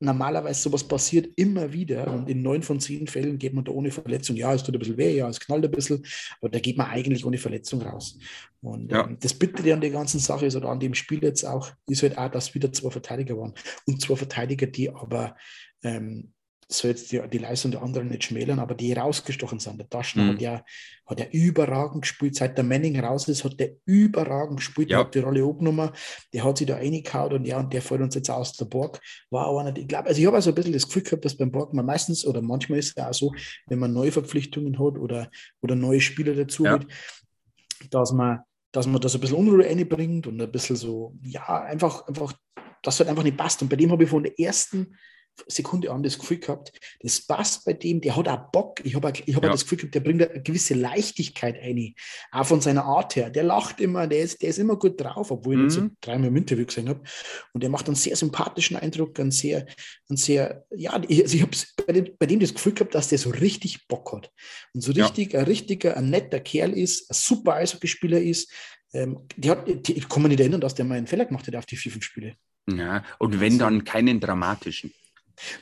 normalerweise 0.00 0.62
sowas 0.62 0.82
passiert 0.84 1.28
immer 1.36 1.72
wieder 1.72 2.12
und 2.12 2.28
in 2.28 2.42
neun 2.42 2.62
von 2.62 2.80
zehn 2.80 3.06
Fällen 3.06 3.38
geht 3.38 3.54
man 3.54 3.64
da 3.64 3.72
ohne 3.72 3.90
Verletzung. 3.90 4.36
Ja, 4.36 4.52
es 4.52 4.62
tut 4.64 4.74
ein 4.74 4.78
bisschen 4.78 4.96
weh, 4.96 5.16
ja, 5.16 5.28
es 5.28 5.38
knallt 5.38 5.64
ein 5.64 5.70
bisschen, 5.70 6.04
aber 6.40 6.50
da 6.50 6.58
geht 6.58 6.76
man 6.76 6.88
eigentlich 6.88 7.24
ohne 7.24 7.38
Verletzung 7.38 7.82
raus. 7.82 8.18
Und 8.60 8.90
Ja. 8.90 9.06
ähm, 9.06 9.16
das 9.20 9.34
Bittere 9.34 9.72
an 9.72 9.80
der 9.80 9.90
ganzen 9.90 10.18
Sache 10.18 10.46
ist 10.46 10.56
oder 10.56 10.68
an 10.68 10.80
dem 10.80 10.94
Spiel 10.94 11.22
jetzt 11.22 11.44
auch, 11.44 11.70
ist 11.86 12.02
halt 12.02 12.18
auch, 12.18 12.30
dass 12.30 12.54
wieder 12.54 12.72
zwei 12.72 12.90
Verteidiger 12.90 13.38
waren. 13.38 13.54
Und 13.86 14.00
zwei 14.02 14.16
Verteidiger, 14.16 14.66
die 14.66 14.90
aber 14.90 15.36
ähm, 15.82 16.32
soll 16.78 16.90
jetzt 16.92 17.10
die, 17.12 17.20
die 17.32 17.38
Leistung 17.38 17.70
der 17.72 17.82
anderen 17.82 18.08
nicht 18.08 18.24
schmälern, 18.24 18.58
aber 18.58 18.74
die 18.74 18.92
rausgestochen 18.92 19.58
sind. 19.58 19.78
Der 19.78 19.88
Taschner 19.88 20.24
Mhm. 20.24 20.28
hat, 20.30 20.40
ja, 20.40 20.64
hat 21.06 21.20
ja 21.20 21.26
überragend 21.32 22.02
gespielt. 22.02 22.36
Seit 22.36 22.56
der 22.56 22.64
Manning 22.64 22.98
raus 23.00 23.26
ist, 23.28 23.42
hat 23.44 23.58
der 23.58 23.72
überragend 23.86 24.58
gespielt. 24.58 24.90
Ja. 24.90 24.98
Der 24.98 25.04
hat 25.06 25.14
die 25.14 25.18
Rolle 25.20 25.44
abgenommen. 25.44 25.90
Der 26.32 26.44
hat 26.44 26.58
sich 26.58 26.66
da 26.66 26.76
reingehauen 26.76 27.32
und 27.32 27.44
ja, 27.46 27.58
und 27.58 27.72
der 27.72 27.82
fällt 27.82 28.00
uns 28.02 28.14
jetzt 28.14 28.30
aus 28.30 28.52
der 28.52 28.66
Borg. 28.66 29.00
War 29.30 29.46
auch 29.46 29.58
einer, 29.58 29.76
ich 29.76 29.88
glaube, 29.88 30.08
also 30.08 30.20
ich 30.20 30.26
habe 30.26 30.36
also 30.36 30.50
ein 30.50 30.54
bisschen 30.54 30.72
das 30.72 30.86
Gefühl 30.86 31.02
gehabt, 31.02 31.24
dass 31.24 31.36
beim 31.36 31.50
Borg 31.50 31.74
man 31.74 31.86
meistens 31.86 32.24
oder 32.26 32.40
manchmal 32.42 32.78
ist 32.78 32.88
es 32.90 32.94
ja 32.96 33.08
auch 33.08 33.14
so, 33.14 33.34
wenn 33.66 33.78
man 33.78 33.92
neue 33.92 34.12
Verpflichtungen 34.12 34.74
hat 34.78 34.98
oder, 34.98 35.30
oder 35.62 35.74
neue 35.74 36.00
Spieler 36.00 36.34
dazu 36.34 36.64
Ja. 36.64 36.72
holt, 36.72 36.86
dass 37.90 38.12
man, 38.12 38.40
dass 38.72 38.86
man 38.86 39.00
das 39.00 39.14
ein 39.14 39.20
bisschen 39.20 39.36
Unruhe 39.36 39.64
reinbringt 39.64 40.26
und 40.26 40.40
ein 40.40 40.50
bisschen 40.52 40.76
so, 40.76 41.14
ja, 41.22 41.62
einfach, 41.62 42.06
einfach, 42.06 42.32
das 42.82 42.98
halt 42.98 43.08
einfach 43.10 43.24
nicht 43.24 43.36
passt. 43.36 43.60
Und 43.62 43.68
bei 43.68 43.76
dem 43.76 43.90
habe 43.90 44.04
ich 44.04 44.10
von 44.10 44.22
der 44.22 44.38
ersten 44.38 44.96
Sekunde 45.46 45.90
an 45.90 46.02
das 46.02 46.18
Gefühl 46.18 46.38
gehabt, 46.38 46.70
das 47.00 47.26
passt 47.26 47.64
bei 47.64 47.72
dem, 47.72 48.00
der 48.00 48.14
hat 48.16 48.28
auch 48.28 48.50
Bock. 48.50 48.80
Ich 48.84 48.94
habe 48.94 49.08
auch- 49.08 49.12
ich 49.24 49.34
habe 49.34 49.46
Ja. 49.46 49.52
das 49.52 49.62
Gefühl 49.62 49.78
gehabt, 49.78 49.94
der 49.94 50.00
bringt 50.00 50.22
eine 50.22 50.42
gewisse 50.42 50.74
Leichtigkeit 50.74 51.56
ein, 51.60 51.94
auch 52.30 52.44
von 52.46 52.60
seiner 52.60 52.84
Art 52.84 53.16
her. 53.16 53.30
Der 53.30 53.42
lacht 53.44 53.80
immer, 53.80 54.06
der 54.06 54.20
ist, 54.20 54.42
der 54.42 54.50
ist 54.50 54.58
immer 54.58 54.76
gut 54.76 55.00
drauf, 55.00 55.30
obwohl 55.30 55.54
ich 55.54 55.60
ihn 55.62 55.70
so 55.70 55.80
Mhm. 55.82 55.96
dreimal 56.00 56.28
im 56.28 56.36
Interview 56.36 56.66
gesehen 56.66 56.88
habe. 56.88 57.02
Und 57.54 57.62
der 57.62 57.70
macht 57.70 57.86
einen 57.86 57.94
sehr 57.96 58.16
sympathischen 58.16 58.76
Eindruck, 58.76 59.18
einen 59.18 59.30
sehr, 59.30 59.66
einen 60.08 60.16
sehr, 60.18 60.64
ja, 60.76 61.00
ich, 61.08 61.22
also 61.22 61.34
ich 61.36 61.42
habe 61.42 61.56
bei 61.86 61.92
dem, 61.94 62.16
bei 62.18 62.26
dem 62.26 62.40
das 62.40 62.52
Gefühl 62.52 62.72
gehabt, 62.74 62.94
dass 62.94 63.08
der 63.08 63.18
so 63.18 63.30
richtig 63.30 63.88
Bock 63.88 64.12
hat. 64.12 64.30
Und 64.74 64.82
so 64.82 64.92
Ja. 64.92 65.06
richtig, 65.06 65.34
ein 65.36 65.44
richtiger, 65.44 65.96
ein 65.96 66.10
netter 66.10 66.40
Kerl 66.40 66.72
ist, 66.76 67.10
ein 67.10 67.14
super 67.14 67.54
Eishockeyspieler 67.54 68.20
ist. 68.20 68.52
Ähm, 68.92 69.26
die 69.36 69.50
hat, 69.50 69.66
die, 69.86 69.94
ich 69.96 70.08
kann 70.08 70.22
mich 70.22 70.30
nicht 70.30 70.40
erinnern, 70.40 70.60
dass 70.60 70.74
der 70.74 70.84
mal 70.84 70.98
einen 70.98 71.06
Fehler 71.06 71.24
gemacht 71.24 71.46
hat 71.46 71.54
auf 71.56 71.64
die 71.66 71.76
vier, 71.76 71.92
fünf 71.92 72.04
Spiele. 72.04 72.34
Ja, 72.68 73.04
und 73.18 73.40
wenn 73.40 73.52
Also- 73.54 73.58
dann 73.64 73.84
keinen 73.84 74.20
dramatischen, 74.20 74.92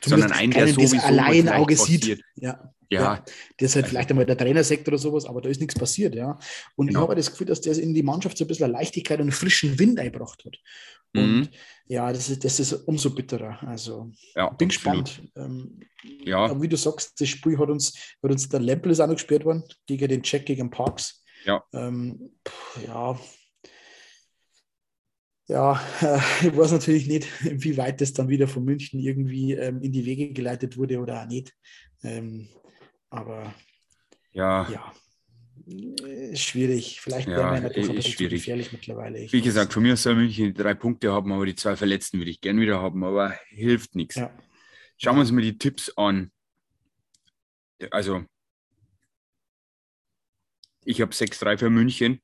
Zumindest 0.00 0.08
sondern 0.08 0.32
einen, 0.32 0.52
der 0.52 0.64
keinen, 0.66 0.74
das 0.76 0.90
sowieso 0.90 1.06
allein 1.06 1.48
Auge 1.48 1.76
sieht. 1.76 2.00
passiert. 2.00 2.20
Ja, 2.36 2.72
Ja, 2.90 3.02
Ja. 3.02 3.24
das 3.58 3.70
ist 3.70 3.74
halt 3.74 3.84
Also- 3.84 3.90
vielleicht 3.94 4.10
einmal 4.10 4.24
der 4.24 4.38
Trainersekt 4.38 4.88
oder 4.88 4.96
sowas, 4.96 5.26
aber 5.26 5.42
da 5.42 5.50
ist 5.50 5.60
nichts 5.60 5.74
passiert, 5.74 6.14
ja. 6.14 6.38
Und 6.74 6.86
Genau. 6.86 7.00
ich 7.00 7.02
habe 7.02 7.16
das 7.16 7.30
Gefühl, 7.30 7.46
dass 7.48 7.60
der 7.60 7.76
in 7.78 7.92
die 7.92 8.02
Mannschaft 8.02 8.38
so 8.38 8.44
ein 8.44 8.48
bisschen 8.48 8.70
Leichtigkeit 8.70 9.20
und 9.20 9.30
frischen 9.32 9.78
Wind 9.78 9.98
eingebracht 10.00 10.42
hat. 10.46 10.56
Und 11.14 11.40
Mhm. 11.40 11.48
ja, 11.86 12.10
das 12.12 12.30
ist, 12.30 12.44
das 12.44 12.58
ist 12.60 12.72
umso 12.72 13.10
bitterer. 13.10 13.58
Also 13.66 14.10
ja 14.34 14.48
bin 14.50 14.68
gespannt. 14.68 15.20
Ähm, 15.36 15.80
Ja, 16.24 16.44
aber 16.46 16.62
wie 16.62 16.68
du 16.68 16.76
sagst, 16.76 17.20
das 17.20 17.28
Spiel 17.28 17.58
hat 17.58 17.68
uns, 17.68 17.92
hat 18.22 18.30
uns 18.30 18.48
der 18.48 18.60
Lempel 18.60 18.92
ist 18.92 19.00
auch 19.00 19.06
noch 19.06 19.14
gespielt 19.16 19.44
worden, 19.44 19.64
gegen 19.86 20.08
den 20.08 20.22
Check 20.22 20.46
gegen 20.46 20.70
Parks. 20.70 21.22
Ja. 21.44 21.62
Ähm, 21.74 22.30
pff, 22.46 22.86
ja. 22.86 23.18
Ja, 25.48 25.80
ich 26.42 26.56
weiß 26.56 26.72
natürlich 26.72 27.06
nicht, 27.06 27.26
wie 27.42 27.76
weit 27.76 28.00
das 28.00 28.12
dann 28.12 28.28
wieder 28.28 28.46
von 28.46 28.64
München 28.64 29.00
irgendwie 29.00 29.54
ähm, 29.54 29.80
in 29.82 29.92
die 29.92 30.04
Wege 30.04 30.32
geleitet 30.32 30.76
wurde 30.76 31.00
oder 31.00 31.22
auch 31.22 31.26
nicht. 31.26 31.54
Ähm, 32.02 32.48
aber 33.10 33.54
ja. 34.32 34.68
ja, 34.70 34.92
äh, 36.06 36.36
schwierig. 36.36 37.00
Vielleicht 37.00 37.28
Ja, 37.28 37.36
wäre 37.36 37.62
man 37.62 38.02
schwierig. 38.02 38.42
gefährlich 38.42 38.72
mittlerweile. 38.72 39.18
Ich 39.20 39.32
Wie 39.32 39.40
gesagt, 39.40 39.68
es 39.68 39.74
von 39.74 39.82
mir 39.82 39.96
soll 39.96 40.16
München 40.16 40.52
drei 40.54 40.74
Punkte 40.74 41.12
haben, 41.12 41.32
aber 41.32 41.46
die 41.46 41.54
zwei 41.54 41.76
Verletzten 41.76 42.18
würde 42.18 42.30
ich 42.30 42.40
gern 42.40 42.60
wieder 42.60 42.80
haben, 42.80 43.02
aber 43.04 43.34
hilft 43.48 43.94
nichts. 43.94 44.16
nicht. 44.16 44.26
Ja. 44.26 44.38
Schauen 44.98 45.16
wir 45.16 45.20
uns 45.20 45.32
mal 45.32 45.42
die 45.42 45.56
Tipps 45.56 45.92
an. 45.96 46.30
Also, 47.90 48.24
ich 50.84 51.00
habe 51.00 51.12
6-3 51.12 51.58
für 51.58 51.70
München. 51.70 52.20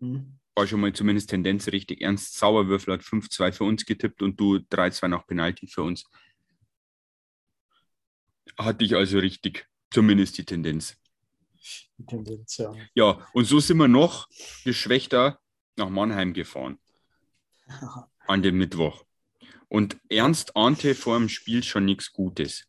Hm. 0.00 0.37
War 0.58 0.66
schon 0.66 0.80
mal 0.80 0.92
zumindest 0.92 1.30
Tendenz 1.30 1.68
richtig. 1.68 2.00
Ernst 2.00 2.36
Sauerwürfel 2.36 2.94
hat 2.94 3.02
5-2 3.02 3.52
für 3.52 3.62
uns 3.62 3.86
getippt 3.86 4.22
und 4.22 4.40
du 4.40 4.56
3-2 4.56 5.06
nach 5.06 5.24
Penalty 5.24 5.68
für 5.68 5.84
uns. 5.84 6.04
Hatte 8.58 8.84
ich 8.84 8.96
also 8.96 9.20
richtig. 9.20 9.68
Zumindest 9.92 10.36
die 10.36 10.44
Tendenz. 10.44 10.96
Die 11.96 12.04
Tendenz, 12.04 12.56
ja. 12.56 12.74
Ja, 12.92 13.28
und 13.34 13.44
so 13.44 13.60
sind 13.60 13.76
wir 13.76 13.86
noch 13.86 14.26
geschwächter 14.64 15.38
nach 15.76 15.90
Mannheim 15.90 16.32
gefahren 16.32 16.80
an 18.26 18.42
dem 18.42 18.58
Mittwoch. 18.58 19.04
Und 19.68 19.96
Ernst 20.08 20.56
ahnte 20.56 20.96
vor 20.96 21.16
dem 21.16 21.28
Spiel 21.28 21.62
schon 21.62 21.84
nichts 21.84 22.12
Gutes. 22.12 22.66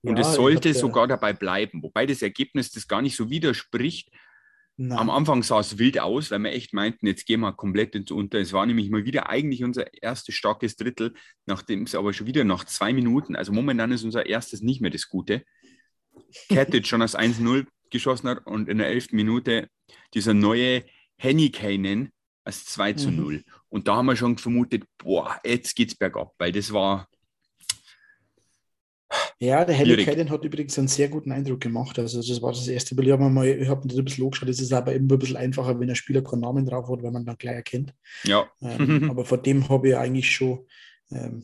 Und 0.00 0.16
Ja, 0.16 0.22
es 0.22 0.36
sollte 0.36 0.72
sogar 0.72 1.06
dabei 1.06 1.34
bleiben, 1.34 1.82
wobei 1.82 2.06
das 2.06 2.22
Ergebnis 2.22 2.70
das 2.70 2.88
gar 2.88 3.02
nicht 3.02 3.14
so 3.14 3.28
widerspricht. 3.28 4.10
Nein. 4.76 4.98
Am 4.98 5.10
Anfang 5.10 5.42
sah 5.44 5.60
es 5.60 5.78
wild 5.78 6.00
aus, 6.00 6.32
weil 6.32 6.40
wir 6.40 6.52
echt 6.52 6.72
meinten, 6.72 7.06
jetzt 7.06 7.26
gehen 7.26 7.40
wir 7.40 7.52
komplett 7.52 7.94
ins 7.94 8.10
Unter. 8.10 8.40
Es 8.40 8.52
war 8.52 8.66
nämlich 8.66 8.90
mal 8.90 9.04
wieder 9.04 9.28
eigentlich 9.28 9.62
unser 9.62 9.86
erstes 10.02 10.34
starkes 10.34 10.74
Drittel, 10.76 11.14
nachdem 11.46 11.84
es 11.84 11.94
aber 11.94 12.12
schon 12.12 12.26
wieder 12.26 12.42
nach 12.42 12.64
zwei 12.64 12.92
Minuten, 12.92 13.36
also 13.36 13.52
momentan 13.52 13.92
ist 13.92 14.02
unser 14.02 14.26
erstes 14.26 14.62
nicht 14.62 14.80
mehr 14.80 14.90
das 14.90 15.08
Gute. 15.08 15.44
Kettic 16.48 16.86
schon 16.86 17.02
als 17.02 17.16
1-0 17.16 17.66
geschossen 17.90 18.28
hat 18.28 18.46
und 18.46 18.68
in 18.68 18.78
der 18.78 18.88
elften 18.88 19.14
Minute 19.16 19.68
dieser 20.12 20.34
neue 20.34 20.84
Henny 21.16 21.50
Kanen 21.50 22.10
als 22.42 22.64
2 22.64 22.94
zu 22.94 23.10
Mhm. 23.10 23.16
0. 23.16 23.44
Und 23.68 23.86
da 23.88 23.96
haben 23.96 24.06
wir 24.06 24.16
schon 24.16 24.36
vermutet, 24.38 24.84
boah, 24.98 25.40
jetzt 25.44 25.76
geht's 25.76 25.94
bergab, 25.94 26.34
weil 26.38 26.50
das 26.52 26.72
war, 26.72 27.08
Ja, 29.44 29.64
der. 29.64 29.74
Helly 29.74 30.04
Kaden 30.04 30.30
hat 30.30 30.44
übrigens 30.44 30.78
einen 30.78 30.88
sehr 30.88 31.08
guten 31.08 31.32
Eindruck 31.32 31.60
gemacht. 31.60 31.98
Also 31.98 32.20
das 32.22 32.42
war 32.42 32.52
das 32.52 32.66
erste 32.68 32.94
Bild. 32.94 33.08
Ich 33.08 33.12
habe 33.12 33.22
mir 33.24 33.30
mal, 33.30 33.46
ich 33.46 33.68
habe 33.68 33.82
ein 33.88 34.04
bisschen 34.04 34.24
angeschaut. 34.24 34.48
Das 34.48 34.60
ist 34.60 34.72
aber 34.72 34.92
immer 34.94 35.14
ein 35.14 35.18
bisschen 35.18 35.36
einfacher, 35.36 35.78
wenn 35.78 35.88
ein 35.90 35.96
Spieler 35.96 36.22
keinen 36.22 36.40
Namen 36.40 36.66
drauf 36.66 36.88
hat, 36.88 37.02
weil 37.02 37.10
man 37.12 37.24
dann 37.24 37.36
gleich 37.38 37.54
erkennt. 37.56 37.94
ja, 38.24 38.46
Ähm, 38.62 39.08
aber 39.10 39.24
vor 39.24 39.38
dem 39.38 39.68
habe 39.68 39.88
ich 39.90 39.96
eigentlich 39.96 40.30
schon 40.30 40.60
ähm, 41.10 41.42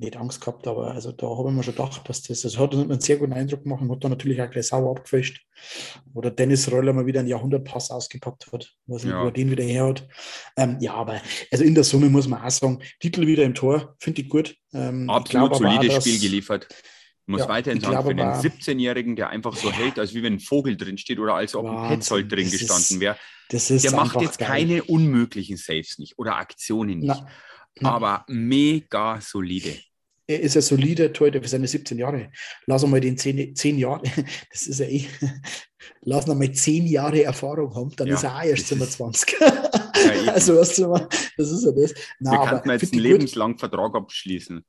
nicht 0.00 0.16
Angst 0.16 0.40
gehabt, 0.40 0.64
aber 0.68 0.92
also 0.92 1.10
da 1.10 1.26
habe 1.26 1.48
ich 1.48 1.54
mir 1.56 1.62
schon 1.64 1.74
gedacht, 1.74 2.08
dass 2.08 2.22
das, 2.22 2.42
das 2.42 2.56
hat 2.56 2.72
einen 2.72 3.00
sehr 3.00 3.16
guten 3.16 3.32
Eindruck 3.32 3.64
gemacht 3.64 3.82
und 3.82 3.90
hat 3.90 4.04
dann 4.04 4.12
natürlich 4.12 4.40
auch 4.40 4.48
gleich 4.48 4.68
sauer 4.68 4.92
abgefischt. 4.96 5.44
Oder 6.14 6.30
Dennis 6.30 6.70
Röller 6.70 6.92
mal 6.92 7.04
wieder 7.06 7.18
einen 7.18 7.28
Jahrhundertpass 7.28 7.90
ausgepackt 7.90 8.52
hat, 8.52 8.72
was 8.86 9.02
Ja. 9.02 9.20
wo 9.22 9.26
er 9.26 9.32
den 9.32 9.50
wieder 9.50 9.64
her 9.64 9.86
hat. 9.88 10.06
Ähm, 10.56 10.76
ja, 10.80 10.94
aber 10.94 11.20
also 11.50 11.64
in 11.64 11.74
der 11.74 11.82
Summe 11.82 12.10
muss 12.10 12.28
man 12.28 12.40
auch 12.42 12.50
sagen, 12.50 12.78
Titel 13.00 13.26
wieder 13.26 13.42
im 13.42 13.54
Tor, 13.54 13.96
finde 13.98 14.22
ich 14.22 14.28
gut. 14.28 14.54
Ähm, 14.72 15.04
ich 15.06 15.10
absolut 15.10 15.50
auch, 15.52 15.58
solides 15.58 15.94
dass- 15.96 16.04
Spiel 16.04 16.20
geliefert. 16.20 16.68
Muss 17.30 17.42
Ja, 17.42 17.48
weiterhin 17.48 17.78
sagen, 17.80 17.92
glaube 17.92 18.14
für 18.16 18.22
aber- 18.24 18.40
17-Jährigen, 18.40 19.14
der 19.14 19.28
einfach 19.28 19.54
so 19.54 19.70
hält, 19.70 19.98
als 19.98 20.14
wie 20.14 20.22
wenn 20.22 20.34
ein 20.34 20.40
Vogel 20.40 20.78
drin 20.78 20.96
steht 20.96 21.18
oder 21.18 21.34
als 21.34 21.54
ob 21.54 21.66
ein 21.66 21.74
Wahnsinn, 21.74 21.98
Petzold 21.98 22.32
drin 22.32 22.50
gestanden 22.50 23.00
wäre. 23.00 23.16
Der 23.52 23.92
macht 23.92 24.20
jetzt 24.22 24.38
geil. 24.38 24.48
keine 24.48 24.84
unmöglichen 24.84 25.56
Saves 25.58 25.98
nicht 25.98 26.18
oder 26.18 26.36
Aktionen 26.36 27.00
nicht, 27.00 27.08
Na, 27.08 27.26
na. 27.80 27.90
aber 27.92 28.24
mega 28.28 29.20
solide. 29.20 29.74
er 30.26 30.40
ist 30.40 30.56
ein 30.56 30.62
solider 30.62 31.12
Torhüter 31.12 31.42
für 31.42 31.48
seine 31.48 31.66
17 31.68 31.98
Jahre. 31.98 32.30
Lass 32.66 32.86
mal 32.86 33.00
den 33.00 33.16
10, 33.18 33.54
10 33.54 33.78
Jahre, 33.78 34.02
das 34.52 34.66
ist 34.66 34.80
ja 34.80 34.86
eh, 34.86 35.04
lass 36.02 36.26
mal 36.26 36.50
10 36.50 36.86
Jahre 36.86 37.24
Erfahrung 37.24 37.74
haben, 37.74 37.94
dann 37.96 38.08
Ja, 38.08 38.14
ist 38.14 38.24
er 38.24 38.36
auch 38.36 38.42
erst 38.42 38.70
das 38.70 38.78
ist- 38.80 38.96
27. 38.96 39.36
Ja, 39.40 40.32
also, 40.32 40.56
weißt 40.56 40.78
du, 40.78 41.08
das 41.36 41.50
ist 41.50 41.64
ja 41.64 41.72
das. 41.72 41.94
Nein, 42.20 42.40
Wir 42.40 42.46
könnten 42.48 42.70
jetzt 42.70 42.92
einen 42.92 43.02
lebenslangen 43.02 43.58
Vertrag 43.58 43.94
abschließen. 43.94 44.64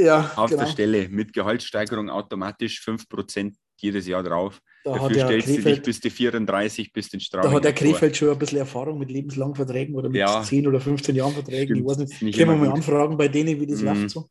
Ja, 0.00 0.32
Auf 0.36 0.50
genau. 0.50 0.62
der 0.62 0.70
Stelle 0.70 1.08
mit 1.08 1.32
Gehaltssteigerung 1.32 2.10
automatisch 2.10 2.82
5% 2.84 3.54
jedes 3.76 4.06
Jahr 4.06 4.22
drauf. 4.22 4.60
Da 4.84 4.94
Dafür 4.94 5.14
stellst 5.14 5.46
Krefeld, 5.46 5.66
du 5.66 5.70
dich 5.70 5.82
bis 5.82 6.00
du 6.00 6.10
34 6.10 6.92
bis 6.92 7.08
den 7.08 7.20
Strafen. 7.20 7.48
Da 7.48 7.54
hat 7.54 7.64
der 7.64 7.72
Krefeld 7.72 8.16
schon 8.16 8.30
ein 8.30 8.38
bisschen 8.38 8.58
Erfahrung 8.58 8.98
mit 8.98 9.10
lebenslangen 9.10 9.54
Verträgen 9.54 9.94
oder 9.94 10.08
mit 10.08 10.18
ja, 10.18 10.42
10 10.42 10.66
oder 10.66 10.80
15 10.80 11.14
Jahren 11.14 11.32
Verträgen. 11.32 11.76
Ich 11.76 11.84
weiß 11.84 11.98
nicht, 11.98 12.22
nicht 12.22 12.38
können 12.38 12.50
wir 12.50 12.56
mal 12.56 12.66
gut. 12.66 12.76
anfragen 12.76 13.16
bei 13.16 13.28
denen, 13.28 13.60
wie 13.60 13.66
das 13.66 13.80
mhm. 13.80 13.86
läuft 13.86 14.10
so. 14.10 14.28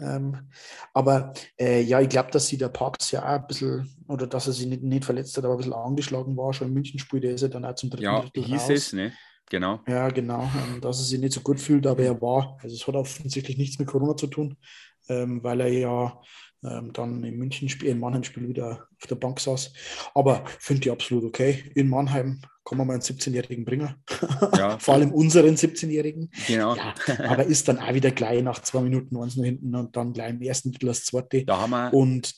Ähm, 0.00 0.36
aber 0.94 1.32
äh, 1.58 1.82
ja, 1.82 2.00
ich 2.00 2.08
glaube, 2.08 2.30
dass 2.30 2.46
sie 2.46 2.56
der 2.56 2.68
Parks 2.68 3.10
ja 3.10 3.22
auch 3.22 3.40
ein 3.40 3.46
bisschen, 3.46 3.88
oder 4.08 4.26
dass 4.26 4.46
er 4.46 4.52
sich 4.54 4.66
nicht, 4.66 4.82
nicht 4.82 5.04
verletzt 5.04 5.36
hat, 5.36 5.44
aber 5.44 5.54
ein 5.54 5.58
bisschen 5.58 5.74
angeschlagen 5.74 6.36
war, 6.36 6.54
schon 6.54 6.68
im 6.68 6.74
München-Spiel, 6.74 7.20
der 7.20 7.34
ist 7.34 7.42
ja 7.42 7.48
dann 7.48 7.64
auch 7.64 7.74
zum 7.74 7.90
dritten 7.90 8.04
Ja, 8.04 8.20
Drittel 8.20 8.44
hieß 8.44 8.62
raus. 8.62 8.70
es, 8.70 8.92
ne? 8.92 9.12
Genau. 9.50 9.80
Ja, 9.86 10.08
genau, 10.08 10.44
ähm, 10.44 10.80
dass 10.80 10.98
er 10.98 11.04
sich 11.04 11.20
nicht 11.20 11.34
so 11.34 11.40
gut 11.40 11.60
fühlt, 11.60 11.86
aber 11.86 12.02
er 12.02 12.22
war. 12.22 12.56
Also 12.62 12.74
es 12.74 12.86
hat 12.86 12.94
offensichtlich 12.94 13.58
nichts 13.58 13.78
mit 13.78 13.86
Corona 13.86 14.16
zu 14.16 14.26
tun, 14.26 14.56
ähm, 15.08 15.42
weil 15.42 15.60
er 15.60 15.68
ja 15.68 16.20
ähm, 16.64 16.92
dann 16.92 17.24
im 17.24 17.38
München-Spiel, 17.38 17.88
im 17.88 18.00
Mannheim-Spiel 18.00 18.48
wieder 18.48 18.86
auf 19.00 19.06
der 19.08 19.16
Bank 19.16 19.40
saß. 19.40 19.72
Aber 20.14 20.44
finde 20.58 20.82
ich 20.82 20.90
absolut 20.90 21.24
okay. 21.24 21.70
In 21.74 21.88
Mannheim 21.88 22.40
kann 22.64 22.78
man 22.78 22.86
mal 22.86 22.92
einen 22.94 23.02
17-Jährigen 23.02 23.64
bringen. 23.64 23.94
Ja. 24.56 24.78
Vor 24.78 24.94
allem 24.94 25.12
unseren 25.12 25.56
17-Jährigen. 25.56 26.30
Genau. 26.46 26.76
Ja, 26.76 26.94
aber 27.18 27.44
ist 27.44 27.68
dann 27.68 27.78
auch 27.78 27.94
wieder 27.94 28.10
gleich 28.10 28.42
nach 28.42 28.60
zwei 28.60 28.80
Minuten 28.80 29.16
eins 29.16 29.36
nur 29.36 29.46
hinten 29.46 29.74
und 29.74 29.96
dann 29.96 30.12
gleich 30.12 30.30
im 30.30 30.42
ersten 30.42 30.70
Drittel 30.70 30.86
das 30.86 31.04
zweite. 31.04 31.44
Da 31.44 31.58
haben 31.58 31.70
wir 31.70 31.92
und 31.92 32.34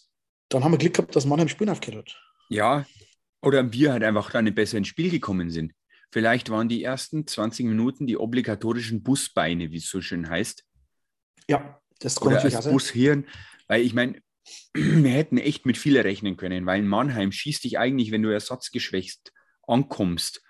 dann 0.48 0.64
haben 0.64 0.72
wir 0.72 0.78
Glück 0.78 0.94
gehabt, 0.94 1.14
dass 1.16 1.26
Mannheim 1.26 1.48
Spiel 1.48 1.68
aufgehört 1.68 2.08
hat. 2.08 2.16
Ja, 2.48 2.86
oder 3.42 3.72
wir 3.72 3.92
halt 3.92 4.04
einfach 4.04 4.30
dann 4.30 4.52
besser 4.54 4.78
ins 4.78 4.88
Spiel 4.88 5.10
gekommen 5.10 5.50
sind. 5.50 5.72
Vielleicht 6.10 6.50
waren 6.50 6.68
die 6.68 6.84
ersten 6.84 7.26
20 7.26 7.66
Minuten 7.66 8.06
die 8.06 8.16
obligatorischen 8.16 9.02
Busbeine, 9.02 9.70
wie 9.72 9.78
es 9.78 9.88
so 9.88 10.00
schön 10.00 10.28
heißt. 10.28 10.64
Ja, 11.48 11.80
das 12.00 12.16
kommt 12.16 12.36
Oder 12.36 12.44
als 12.44 12.68
Bushirn. 12.68 13.26
Weil 13.68 13.82
ich 13.82 13.94
meine, 13.94 14.20
wir 14.74 15.10
hätten 15.10 15.38
echt 15.38 15.66
mit 15.66 15.78
viel 15.78 15.98
rechnen 15.98 16.36
können, 16.36 16.66
weil 16.66 16.80
in 16.80 16.88
Mannheim 16.88 17.32
schießt 17.32 17.64
dich 17.64 17.78
eigentlich, 17.78 18.10
wenn 18.10 18.22
du 18.22 18.30
ersatzgeschwächt 18.30 19.32
ankommst, 19.66 20.42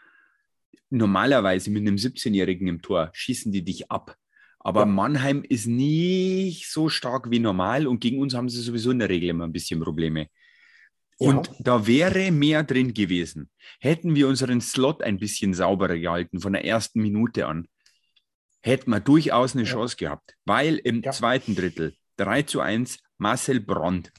normalerweise 0.91 1.71
mit 1.71 1.83
einem 1.83 1.97
17-Jährigen 1.97 2.69
im 2.69 2.83
Tor, 2.83 3.11
schießen 3.13 3.53
die 3.53 3.65
dich 3.65 3.91
ab. 3.91 4.17
Aber 4.61 4.81
ja. 4.81 4.87
Mannheim 4.87 5.45
ist 5.47 5.67
nicht 5.67 6.71
so 6.71 6.89
stark 6.89 7.31
wie 7.31 7.39
normal 7.39 7.87
und 7.87 8.01
gegen 8.01 8.21
uns 8.21 8.35
haben 8.35 8.49
sie 8.49 8.63
sowieso 8.63 8.91
in 8.91 8.99
der 8.99 9.11
Regel 9.11 9.29
immer 9.31 9.45
ein 9.45 9.53
bisschen 9.53 9.81
Probleme. 9.81 10.29
Und 11.19 11.49
ja. 11.49 11.55
da 11.61 11.87
wäre 11.87 12.33
mehr 12.33 12.65
drin 12.65 12.95
gewesen. 12.95 13.51
Hätten 13.79 14.15
wir 14.15 14.27
unseren 14.27 14.61
Slot 14.61 15.03
ein 15.03 15.19
bisschen 15.19 15.55
sauberer 15.55 15.99
gehalten 15.99 16.41
von 16.41 16.55
der 16.55 16.65
ersten 16.65 17.01
Minute 17.03 17.47
an, 17.47 17.69
hätten 18.65 18.91
wir 18.91 19.01
durchaus 19.01 19.55
eine 19.55 19.65
ja. 19.65 19.73
Chance 19.73 19.97
gehabt. 19.97 20.37
Weil 20.45 20.77
im 20.77 21.03
zweiten 21.13 21.55
Drittel 21.55 21.95
3 22.17 22.43
zu 22.43 22.61
1 22.61 22.99
Marcel 23.19 23.61
Brandt. 23.61 24.11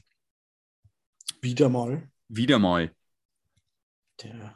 Wieder 1.42 1.68
mal. 1.68 2.08
Wieder 2.28 2.58
mal. 2.58 2.92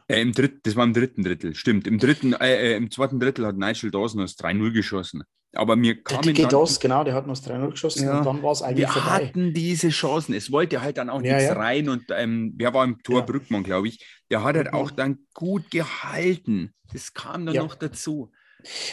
Äh, 0.09 0.23
im 0.23 0.33
Dritt, 0.33 0.65
das 0.67 0.75
war 0.75 0.85
im 0.85 0.95
dritten 0.95 1.23
Drittel, 1.23 1.55
stimmt. 1.55 1.87
Im, 1.87 1.99
dritten, 1.99 2.33
äh, 2.33 2.73
äh 2.73 2.77
im 2.77 2.91
zweiten 2.91 3.21
Drittel 3.21 3.45
hat 3.45 3.57
Nigel 3.57 3.91
Dawson 3.91 4.21
das 4.23 4.39
3-0 4.39 4.73
geschossen. 4.73 5.23
Aber 5.53 5.77
mir 5.77 6.03
kam 6.03 6.23
der 6.23 6.47
Dawson, 6.47 6.81
genau, 6.81 7.05
der 7.05 7.13
hat 7.13 7.27
noch 7.27 7.35
das 7.35 7.47
3-0 7.47 7.71
geschossen 7.73 8.05
ja, 8.05 8.19
und 8.19 8.25
dann 8.25 8.43
war 8.43 8.53
es 8.53 8.63
eigentlich 8.63 8.87
wir 8.87 8.89
vorbei. 8.89 9.19
Wir 9.19 9.27
hatten 9.27 9.53
diese 9.53 9.91
Chancen. 9.91 10.33
Es 10.33 10.51
wollte 10.51 10.81
halt 10.81 10.97
dann 10.97 11.11
auch 11.11 11.21
ja, 11.21 11.35
nichts 11.35 11.51
ja. 11.51 11.53
rein 11.55 11.89
und 11.89 12.05
ähm, 12.11 12.55
wer 12.57 12.73
war 12.73 12.85
im 12.85 13.03
Tor? 13.03 13.19
Ja. 13.19 13.27
Brückmann, 13.27 13.65
glaube 13.65 13.89
ich. 13.89 13.99
Der 14.31 14.45
hat 14.45 14.57
halt 14.57 14.73
auch 14.73 14.91
dann 14.93 15.27
gut 15.35 15.71
gehalten. 15.71 16.73
Das 16.93 17.13
kam 17.13 17.45
dann 17.45 17.57
noch 17.57 17.75
dazu. 17.75 18.31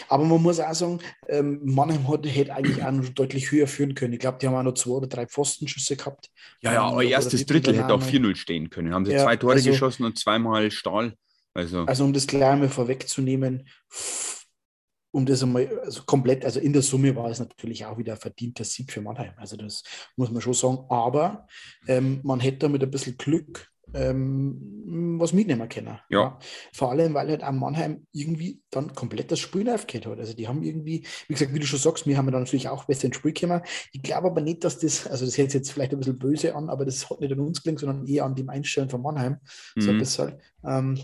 Aber 0.09 0.23
man 0.23 0.41
muss 0.41 0.59
auch 0.59 0.73
sagen, 0.73 0.99
ähm, 1.27 1.59
Mannheim 1.63 2.07
hat, 2.07 2.25
hätte 2.25 2.53
eigentlich 2.53 2.83
auch 2.83 2.91
noch 2.91 3.09
deutlich 3.09 3.51
höher 3.51 3.67
führen 3.67 3.95
können. 3.95 4.13
Ich 4.13 4.19
glaube, 4.19 4.37
die 4.39 4.47
haben 4.47 4.55
auch 4.55 4.63
noch 4.63 4.73
zwei 4.73 4.91
oder 4.91 5.07
drei 5.07 5.27
Pfostenschüsse 5.27 5.95
gehabt. 5.95 6.29
Ja, 6.61 6.73
ja, 6.73 6.81
aber 6.83 7.03
erstes 7.03 7.45
Drittel 7.45 7.77
hätte 7.77 7.93
auch 7.93 8.03
4-0 8.03 8.35
stehen 8.35 8.69
können. 8.69 8.93
Haben 8.93 9.05
sie 9.05 9.13
ja, 9.13 9.23
zwei 9.23 9.37
Tore 9.37 9.53
also, 9.53 9.69
geschossen 9.69 10.03
und 10.05 10.17
zweimal 10.17 10.71
Stahl. 10.71 11.13
Also, 11.53 11.85
also 11.85 12.03
um 12.03 12.13
das 12.13 12.27
gleich 12.27 12.59
mal 12.59 12.69
vorwegzunehmen, 12.69 13.67
um 15.11 15.25
das 15.25 15.41
einmal 15.41 15.67
also 15.83 16.03
komplett, 16.03 16.45
also 16.45 16.59
in 16.59 16.73
der 16.73 16.83
Summe 16.83 17.15
war 17.15 17.29
es 17.31 17.39
natürlich 17.39 17.85
auch 17.85 17.97
wieder 17.97 18.13
ein 18.13 18.19
verdienter 18.19 18.63
Sieg 18.63 18.91
für 18.91 19.01
Mannheim. 19.01 19.33
Also 19.37 19.57
das 19.57 19.83
muss 20.15 20.29
man 20.29 20.41
schon 20.41 20.53
sagen. 20.53 20.85
Aber 20.89 21.47
ähm, 21.87 22.19
man 22.23 22.39
hätte 22.39 22.59
damit 22.59 22.83
ein 22.83 22.91
bisschen 22.91 23.17
Glück 23.17 23.71
ähm, 23.93 25.17
was 25.19 25.33
mitnehmen 25.33 25.67
können. 25.69 25.99
Ja. 26.09 26.19
ja. 26.19 26.39
Vor 26.73 26.91
allem, 26.91 27.13
weil 27.13 27.29
halt 27.29 27.43
am 27.43 27.59
Mannheim 27.59 28.05
irgendwie 28.11 28.61
dann 28.69 28.93
komplett 28.93 29.31
das 29.31 29.39
Spiel 29.39 29.69
aufgehört 29.69 30.07
hat. 30.07 30.19
Also 30.19 30.33
die 30.33 30.47
haben 30.47 30.63
irgendwie, 30.63 31.05
wie 31.27 31.33
gesagt, 31.33 31.53
wie 31.53 31.59
du 31.59 31.65
schon 31.65 31.79
sagst, 31.79 32.05
wir 32.05 32.17
haben 32.17 32.31
dann 32.31 32.41
natürlich 32.41 32.69
auch 32.69 32.85
besser 32.85 33.05
ins 33.05 33.15
Spiel 33.15 33.33
gekommen. 33.33 33.61
Ich 33.91 34.01
glaube 34.01 34.27
aber 34.27 34.41
nicht, 34.41 34.63
dass 34.63 34.79
das, 34.79 35.07
also 35.07 35.25
das 35.25 35.37
hört 35.37 35.51
sich 35.51 35.59
jetzt 35.59 35.71
vielleicht 35.71 35.91
ein 35.91 35.99
bisschen 35.99 36.19
böse 36.19 36.55
an, 36.55 36.69
aber 36.69 36.85
das 36.85 37.09
hat 37.09 37.21
nicht 37.21 37.31
an 37.31 37.39
uns 37.39 37.63
gelingen, 37.63 37.79
sondern 37.79 38.05
eher 38.05 38.25
an 38.25 38.35
dem 38.35 38.49
Einstellen 38.49 38.89
von 38.89 39.01
Mannheim. 39.01 39.37
Mhm. 39.75 39.81
So 39.81 39.91
ein 39.91 39.97
bisschen. 39.97 40.41
Ähm, 40.63 40.99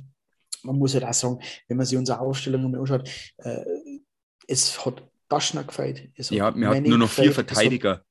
man 0.64 0.78
muss 0.78 0.94
halt 0.94 1.04
auch 1.04 1.14
sagen, 1.14 1.40
wenn 1.68 1.78
man 1.78 1.86
sich 1.86 1.98
unsere 1.98 2.20
Aufstellung 2.20 2.76
anschaut, 2.76 3.10
äh, 3.38 3.62
es 4.48 4.86
hat 4.86 5.04
Daschner 5.30 5.64
gefällt. 5.64 6.10
Ja, 6.16 6.56
wir 6.56 6.70
hatten 6.70 6.90
nur 6.90 6.98
noch 6.98 7.10
vier 7.10 7.34
Verteidiger. 7.34 8.04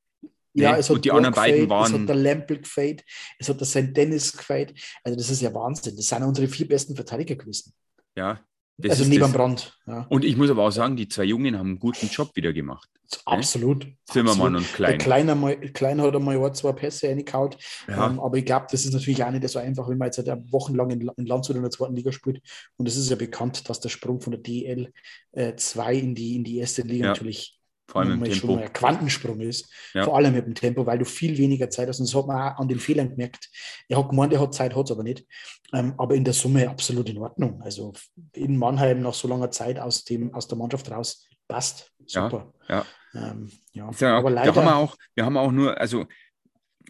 Ja, 0.54 0.76
es 0.76 0.88
hat 0.88 0.96
und 0.96 1.04
die 1.04 1.10
anderen 1.10 1.34
beiden 1.34 1.68
waren. 1.68 1.94
Es 1.94 2.00
hat 2.00 2.08
der 2.08 2.16
Lempel 2.16 2.58
gefällt, 2.58 3.04
es 3.38 3.48
hat 3.48 3.60
der 3.60 3.66
St. 3.66 3.96
Dennis 3.96 4.36
gefällt. 4.36 4.74
Also, 5.02 5.16
das 5.16 5.30
ist 5.30 5.42
ja 5.42 5.52
Wahnsinn. 5.54 5.96
Das 5.96 6.08
sind 6.08 6.22
unsere 6.22 6.48
vier 6.48 6.68
besten 6.68 6.94
Verteidiger 6.94 7.36
gewesen. 7.36 7.72
Ja. 8.16 8.40
also 8.82 9.04
neben 9.04 9.20
das. 9.20 9.32
Brand. 9.32 9.78
Ja. 9.86 10.06
Und 10.08 10.24
ich 10.24 10.36
muss 10.36 10.50
aber 10.50 10.64
auch 10.64 10.70
sagen, 10.70 10.96
die 10.96 11.08
zwei 11.08 11.24
Jungen 11.24 11.58
haben 11.58 11.70
einen 11.70 11.78
guten 11.78 12.08
Job 12.08 12.30
wieder 12.34 12.52
gemacht. 12.52 12.88
Absolut. 13.24 13.86
Zimmermann 14.06 14.56
Absolut. 14.56 14.60
und 14.60 14.74
Klein. 14.74 14.90
Der 14.90 14.98
Kleiner 14.98 15.34
mal, 15.34 15.56
Klein 15.56 16.00
hat 16.00 16.14
einmal 16.14 16.42
ein, 16.42 16.54
zwei 16.54 16.72
Pässe 16.72 17.08
reingekaut. 17.08 17.56
Ja. 17.88 18.06
Ähm, 18.06 18.20
aber 18.20 18.36
ich 18.36 18.44
glaube, 18.44 18.66
das 18.70 18.84
ist 18.84 18.92
natürlich 18.92 19.22
auch 19.22 19.30
nicht 19.30 19.48
so 19.48 19.58
einfach, 19.58 19.88
wenn 19.88 19.98
man 19.98 20.06
jetzt 20.06 20.18
halt 20.18 20.52
wochenlang 20.52 20.90
in, 20.90 21.10
in 21.16 21.26
Landshut 21.26 21.56
in 21.56 21.62
der 21.62 21.70
zweiten 21.70 21.94
Liga 21.94 22.12
spielt. 22.12 22.42
Und 22.76 22.88
es 22.88 22.96
ist 22.96 23.10
ja 23.10 23.16
bekannt, 23.16 23.68
dass 23.68 23.80
der 23.80 23.88
Sprung 23.88 24.20
von 24.20 24.32
der 24.32 24.40
DL 24.40 24.92
2 25.56 25.94
äh, 25.94 25.98
in, 25.98 26.14
die, 26.14 26.36
in 26.36 26.44
die 26.44 26.58
erste 26.58 26.82
Liga 26.82 27.06
ja. 27.06 27.10
natürlich 27.10 27.58
vor 27.92 28.00
allem 28.00 28.12
im 28.12 28.24
Tempo. 28.24 28.46
schon 28.46 28.58
ein 28.58 28.72
Quantensprung 28.72 29.40
ist. 29.40 29.70
Ja. 29.92 30.04
Vor 30.04 30.16
allem 30.16 30.34
mit 30.34 30.46
dem 30.46 30.54
Tempo, 30.54 30.86
weil 30.86 30.98
du 30.98 31.04
viel 31.04 31.36
weniger 31.36 31.68
Zeit 31.68 31.88
hast. 31.88 32.00
Und 32.00 32.08
das 32.08 32.14
hat 32.14 32.26
man 32.26 32.36
auch 32.36 32.58
an 32.58 32.68
den 32.68 32.80
Fehlern 32.80 33.10
gemerkt. 33.10 33.50
Er 33.86 33.98
hat 33.98 34.08
gemeint, 34.08 34.32
er 34.32 34.40
hat 34.40 34.54
Zeit, 34.54 34.74
hat 34.74 34.86
es 34.86 34.90
aber 34.90 35.02
nicht. 35.02 35.26
Ähm, 35.74 35.94
aber 35.98 36.14
in 36.14 36.24
der 36.24 36.32
Summe 36.32 36.70
absolut 36.70 37.10
in 37.10 37.18
Ordnung. 37.18 37.60
Also 37.62 37.92
in 38.32 38.56
Mannheim 38.56 39.02
nach 39.02 39.12
so 39.12 39.28
langer 39.28 39.50
Zeit 39.50 39.78
aus, 39.78 40.04
dem, 40.04 40.32
aus 40.32 40.48
der 40.48 40.56
Mannschaft 40.56 40.90
raus 40.90 41.28
passt. 41.46 41.92
Super. 42.06 42.52
Ja, 42.66 42.86
ja. 43.12 43.30
Ähm, 43.30 43.50
ja. 43.72 43.84
aber 43.84 44.30
leider. 44.30 44.52
Da 44.52 44.60
haben 44.60 44.66
wir, 44.66 44.76
auch, 44.76 44.96
wir 45.14 45.26
haben 45.26 45.36
auch 45.36 45.52
nur, 45.52 45.78
also 45.78 46.06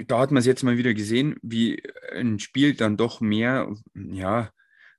da 0.06 0.20
hat 0.20 0.30
man 0.30 0.38
es 0.38 0.46
jetzt 0.46 0.62
mal 0.62 0.78
wieder 0.78 0.94
gesehen, 0.94 1.36
wie 1.42 1.82
ein 2.12 2.38
Spiel 2.38 2.74
dann 2.74 2.96
doch 2.96 3.20
mehr, 3.20 3.74
ja, 3.94 4.50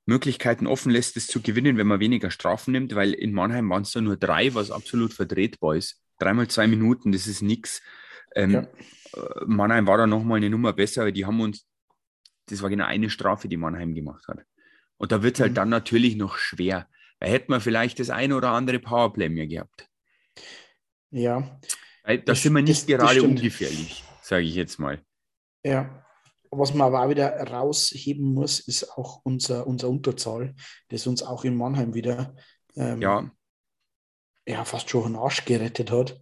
Möglichkeiten 0.06 0.68
offen 0.68 0.92
lässt, 0.92 1.16
es 1.18 1.28
zu 1.28 1.42
gewinnen, 1.42 1.78
wenn 1.78 1.88
man 1.88 2.00
weniger 2.00 2.30
Strafen 2.30 2.72
nimmt, 2.72 2.94
weil 2.96 3.14
in 3.14 3.34
Mannheim 3.34 3.70
waren 3.70 3.84
es 3.84 3.92
da 3.92 4.02
nur 4.02 4.18
drei, 4.18 4.54
was 4.54 4.72
absolut 4.72 5.14
vertretbar 5.14 5.76
ist. 5.76 6.02
Dreimal 6.20 6.48
zwei 6.48 6.68
Minuten, 6.68 7.12
das 7.12 7.28
ist 7.28 7.42
nichts. 7.42 7.82
Ähm, 8.36 8.52
ja. 8.52 8.62
Äh, 8.62 9.46
Mannheim 9.46 9.88
war 9.88 9.98
da 9.98 10.08
nochmal 10.08 10.38
eine 10.38 10.50
Nummer 10.50 10.74
besser, 10.74 11.02
aber 11.02 11.12
die 11.12 11.26
haben 11.26 11.40
uns, 11.40 11.66
das 12.48 12.62
war 12.62 12.70
genau 12.70 12.86
eine 12.86 13.10
Strafe, 13.10 13.48
die 13.48 13.58
Mannheim 13.58 13.94
gemacht 13.94 14.28
hat. 14.28 14.40
Und 14.98 15.12
da 15.12 15.24
wird 15.24 15.36
es 15.36 15.42
halt 15.42 15.52
mhm. 15.52 15.56
dann 15.56 15.70
natürlich 15.70 16.16
noch 16.16 16.38
schwer. 16.38 16.88
Da 17.20 17.28
hätte 17.28 17.50
man 17.50 17.62
vielleicht 17.62 18.00
das 18.00 18.10
eine 18.10 18.36
oder 18.36 18.50
andere 18.50 18.80
Powerplay 18.80 19.30
mehr 19.30 19.48
gehabt. 19.48 19.88
Ja. 21.12 21.60
Weil 22.04 22.18
da 22.20 22.34
das, 22.34 22.42
sind 22.42 22.54
wir 22.54 22.62
nicht 22.62 22.82
das, 22.82 22.88
gerade 22.88 23.16
das 23.16 23.24
ungefährlich, 23.24 24.04
sage 24.22 24.44
ich 24.44 24.56
jetzt 24.56 24.80
mal. 24.80 25.02
Ja, 25.64 26.03
was 26.58 26.74
man 26.74 26.88
aber 26.88 27.04
auch 27.04 27.10
wieder 27.10 27.32
rausheben 27.48 28.34
muss, 28.34 28.60
ist 28.60 28.98
auch 28.98 29.22
unser, 29.24 29.68
unser 29.68 29.90
Unterzahl, 29.90 30.56
das 30.90 31.08
uns 31.08 31.24
auch 31.24 31.44
in 31.44 31.56
Mannheim 31.56 31.94
wieder 31.94 32.36
ähm, 32.76 33.02
ja. 33.02 33.32
ja, 34.48 34.66
fast 34.66 34.90
schon 34.90 35.06
einen 35.06 35.16
Arsch 35.16 35.46
gerettet 35.46 35.92
hat. 35.92 36.22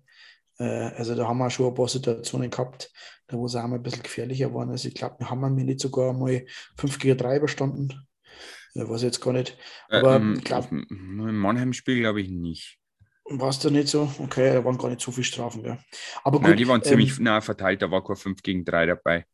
Äh, 0.60 0.64
also 0.64 1.16
da 1.16 1.28
haben 1.28 1.38
wir 1.38 1.50
schon 1.50 1.68
ein 1.68 1.74
paar 1.74 1.88
Situationen 1.88 2.50
gehabt, 2.50 2.92
da 3.28 3.38
wo 3.38 3.46
es 3.46 3.56
auch 3.56 3.68
mal 3.68 3.76
ein 3.76 3.84
bisschen 3.84 4.04
gefährlicher 4.04 4.54
waren. 4.54 4.70
Also 4.70 4.88
ich 4.88 4.96
glaube, 4.96 5.16
wir 5.20 5.30
haben 5.30 5.58
wir 5.58 5.64
nicht 5.64 5.80
sogar 5.80 6.14
mal 6.14 6.46
5 6.78 7.00
gegen 7.00 7.18
3 7.18 7.38
überstanden. 7.38 8.08
Weiß 8.74 9.02
ich 9.02 9.08
jetzt 9.08 9.22
gar 9.22 9.34
nicht. 9.34 9.58
Äh, 9.90 9.98
aber 9.98 10.16
ähm, 10.16 10.36
ich 10.38 10.44
glaube. 10.44 10.68
Im 10.70 11.38
Mannheim-Spiel 11.38 12.00
glaube 12.00 12.22
ich 12.22 12.30
nicht. 12.30 12.78
War 13.26 13.50
es 13.50 13.60
da 13.60 13.70
nicht 13.70 13.88
so? 13.88 14.12
Okay, 14.20 14.54
da 14.54 14.66
waren 14.66 14.78
gar 14.78 14.90
nicht 14.90 15.02
so 15.02 15.12
viele 15.12 15.26
Strafen. 15.26 15.64
Ja. 15.64 15.78
Aber 16.24 16.40
gut, 16.40 16.48
Nein, 16.48 16.58
die 16.58 16.68
waren 16.68 16.84
ziemlich 16.84 17.18
ähm, 17.18 17.26
nah 17.26 17.42
verteilt, 17.42 17.82
da 17.82 17.92
war 17.92 18.04
kein 18.04 18.16
5 18.16 18.42
gegen 18.42 18.66
3 18.66 18.88
dabei. 18.88 19.26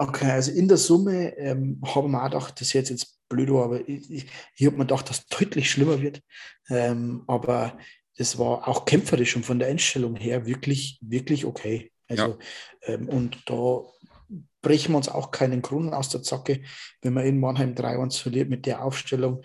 Okay, 0.00 0.30
also 0.30 0.52
in 0.52 0.68
der 0.68 0.76
Summe 0.76 1.36
ähm, 1.36 1.80
haben 1.84 2.12
wir 2.12 2.22
auch 2.22 2.30
gedacht, 2.30 2.60
das 2.60 2.68
ist 2.72 2.88
jetzt 2.88 3.18
blöd, 3.28 3.50
aber 3.50 3.86
ich, 3.88 4.10
ich, 4.10 4.26
ich 4.56 4.66
habe 4.66 4.76
mir 4.76 4.84
gedacht, 4.84 5.10
dass 5.10 5.18
es 5.18 5.26
deutlich 5.26 5.68
schlimmer 5.68 6.00
wird. 6.00 6.22
Ähm, 6.70 7.24
aber 7.26 7.76
das 8.16 8.38
war 8.38 8.66
auch 8.68 8.84
kämpferisch 8.84 9.34
und 9.34 9.44
von 9.44 9.58
der 9.58 9.68
Einstellung 9.68 10.14
her 10.14 10.46
wirklich, 10.46 10.98
wirklich 11.02 11.44
okay. 11.44 11.90
Also, 12.08 12.38
ja. 12.86 12.94
ähm, 12.94 13.08
und 13.08 13.38
da 13.46 13.82
brechen 14.62 14.92
wir 14.92 14.98
uns 14.98 15.08
auch 15.08 15.32
keinen 15.32 15.62
Grund 15.62 15.92
aus 15.92 16.08
der 16.08 16.22
Zacke, 16.22 16.62
wenn 17.02 17.14
man 17.14 17.26
in 17.26 17.40
Mannheim 17.40 17.74
3-1 17.74 18.20
verliert 18.22 18.50
mit 18.50 18.66
der 18.66 18.84
Aufstellung. 18.84 19.42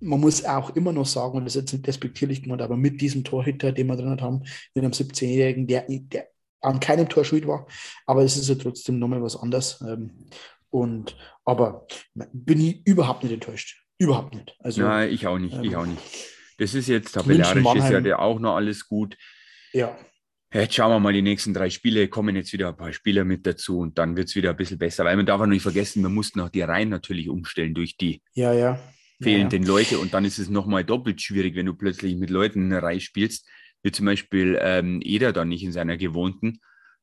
man 0.00 0.20
muss 0.20 0.44
auch 0.46 0.74
immer 0.76 0.92
noch 0.92 1.06
sagen, 1.06 1.36
und 1.36 1.44
das 1.44 1.56
ist 1.56 1.62
jetzt 1.62 1.72
nicht 1.72 1.86
despektierlich 1.86 2.42
gemeint, 2.42 2.62
aber 2.62 2.76
mit 2.76 3.02
diesem 3.02 3.22
Torhüter, 3.22 3.72
den 3.72 3.86
wir 3.86 3.96
drin 3.96 4.20
haben, 4.22 4.44
mit 4.74 4.82
einem 4.82 4.92
17-Jährigen, 4.92 5.66
der, 5.66 5.84
der 5.88 6.29
an 6.60 6.80
keinem 6.80 7.08
Tor 7.08 7.24
schuld 7.24 7.46
war, 7.46 7.66
aber 8.06 8.22
es 8.22 8.36
ist 8.36 8.48
ja 8.48 8.54
trotzdem 8.54 8.98
nochmal 8.98 9.22
was 9.22 9.36
anderes. 9.36 9.80
Ähm, 9.86 10.26
und, 10.70 11.16
aber 11.44 11.86
bin 12.32 12.60
ich 12.60 12.86
überhaupt 12.86 13.24
nicht 13.24 13.32
enttäuscht. 13.32 13.82
Überhaupt 13.98 14.34
nicht. 14.34 14.56
Also, 14.60 14.82
Nein, 14.82 15.12
ich 15.12 15.26
auch 15.26 15.38
nicht. 15.38 15.54
Ähm, 15.54 15.64
ich 15.64 15.76
auch 15.76 15.86
nicht. 15.86 16.00
Das 16.58 16.74
ist 16.74 16.88
jetzt 16.88 17.12
tabellarisch, 17.12 17.64
ist 17.76 17.90
ja 17.90 18.00
der 18.00 18.20
auch 18.20 18.38
noch 18.38 18.54
alles 18.54 18.86
gut. 18.86 19.16
Ja. 19.72 19.96
Jetzt 20.52 20.74
schauen 20.74 20.90
wir 20.90 20.98
mal, 20.98 21.12
die 21.12 21.22
nächsten 21.22 21.54
drei 21.54 21.70
Spiele 21.70 22.08
kommen 22.08 22.34
jetzt 22.34 22.52
wieder 22.52 22.68
ein 22.68 22.76
paar 22.76 22.92
Spieler 22.92 23.24
mit 23.24 23.46
dazu 23.46 23.78
und 23.78 23.98
dann 23.98 24.16
wird 24.16 24.28
es 24.28 24.34
wieder 24.34 24.50
ein 24.50 24.56
bisschen 24.56 24.78
besser. 24.78 25.04
Weil 25.04 25.16
man 25.16 25.26
darf 25.26 25.40
auch 25.40 25.46
nicht 25.46 25.62
vergessen, 25.62 26.02
wir 26.02 26.08
mussten 26.08 26.40
auch 26.40 26.48
die 26.48 26.62
Reihen 26.62 26.88
natürlich 26.88 27.28
umstellen 27.28 27.72
durch 27.72 27.96
die 27.96 28.20
ja, 28.34 28.52
ja. 28.52 28.80
fehlenden 29.22 29.62
ja, 29.62 29.68
Leute 29.68 29.98
und 29.98 30.12
dann 30.12 30.24
ist 30.24 30.38
es 30.38 30.50
nochmal 30.50 30.84
doppelt 30.84 31.22
schwierig, 31.22 31.54
wenn 31.54 31.66
du 31.66 31.74
plötzlich 31.74 32.16
mit 32.16 32.30
Leuten 32.30 32.64
eine 32.64 32.82
Reihe 32.82 33.00
spielst, 33.00 33.48
wie 33.82 33.92
zum 33.92 34.06
Beispiel 34.06 34.58
ähm, 34.60 35.00
Eder 35.02 35.32
dann 35.32 35.48
nicht 35.48 35.62
in 35.62 35.72
seiner 35.72 35.96
gewohnten. 35.96 36.60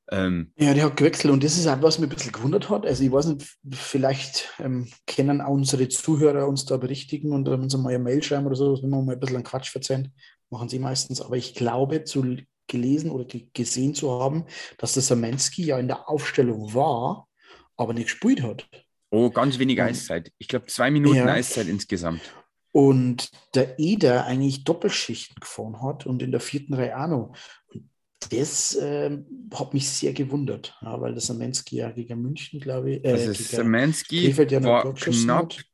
Ähm, 0.09 0.53
ja, 0.57 0.73
der 0.73 0.85
hat 0.85 0.97
gewechselt 0.97 1.33
und 1.33 1.43
das 1.43 1.57
ist 1.57 1.67
auch, 1.67 1.81
was 1.81 1.99
mich 1.99 2.09
ein 2.09 2.15
bisschen 2.15 2.31
gewundert 2.31 2.69
hat. 2.69 2.85
Also 2.85 3.03
ich 3.03 3.11
weiß 3.11 3.25
nicht, 3.27 3.57
vielleicht 3.71 4.53
ähm, 4.59 4.87
können 5.05 5.41
auch 5.41 5.51
unsere 5.51 5.89
Zuhörer 5.89 6.47
uns 6.47 6.65
da 6.65 6.77
berichtigen 6.77 7.33
und 7.33 7.47
uns 7.49 7.75
mal 7.75 7.89
eine 7.89 7.99
Mail 7.99 8.23
schreiben 8.23 8.45
oder 8.45 8.55
so, 8.55 8.81
wenn 8.81 8.89
wir 8.89 9.01
mal 9.01 9.13
ein 9.13 9.19
bisschen 9.19 9.43
Quatsch 9.43 9.69
verzeihen, 9.69 10.13
machen 10.49 10.69
sie 10.69 10.79
meistens. 10.79 11.19
Aber 11.19 11.35
ich 11.35 11.55
glaube, 11.55 12.05
zu 12.05 12.37
gelesen 12.67 13.11
oder 13.11 13.25
gesehen 13.53 13.95
zu 13.95 14.11
haben, 14.11 14.45
dass 14.77 14.93
der 14.93 15.03
Samensky 15.03 15.65
ja 15.65 15.79
in 15.79 15.87
der 15.87 16.09
Aufstellung 16.09 16.73
war, 16.73 17.27
aber 17.75 17.93
nicht 17.93 18.05
gespielt 18.05 18.43
hat. 18.43 18.67
Oh, 19.09 19.29
ganz 19.29 19.57
wenig 19.57 19.81
Eiszeit. 19.81 20.31
Ich 20.37 20.47
glaube, 20.47 20.67
zwei 20.67 20.91
Minuten 20.91 21.17
ja. 21.17 21.27
Eiszeit 21.27 21.67
insgesamt. 21.67 22.21
Und 22.77 23.31
der 23.55 23.79
Eder 23.79 24.25
eigentlich 24.25 24.63
Doppelschichten 24.63 25.39
gefahren 25.39 25.81
hat 25.81 26.05
und 26.05 26.21
in 26.21 26.29
der 26.29 26.39
vierten 26.39 26.75
Reihe 26.75 26.95
auch 26.95 27.07
noch. 27.07 27.33
Das 28.29 28.75
äh, 28.75 29.17
hat 29.51 29.73
mich 29.73 29.89
sehr 29.89 30.13
gewundert, 30.13 30.77
ja, 30.83 31.01
weil 31.01 31.13
der 31.13 31.21
Samensky 31.21 31.77
ja 31.77 31.89
gegen 31.89 32.21
München, 32.21 32.59
glaube 32.59 32.91
ich. 32.91 33.03
Äh, 33.03 33.13
also 33.13 33.33
Samensky 33.33 34.29
ja 34.29 34.63
war 34.63 34.93
knapp 34.93 35.53
hat 35.53 35.65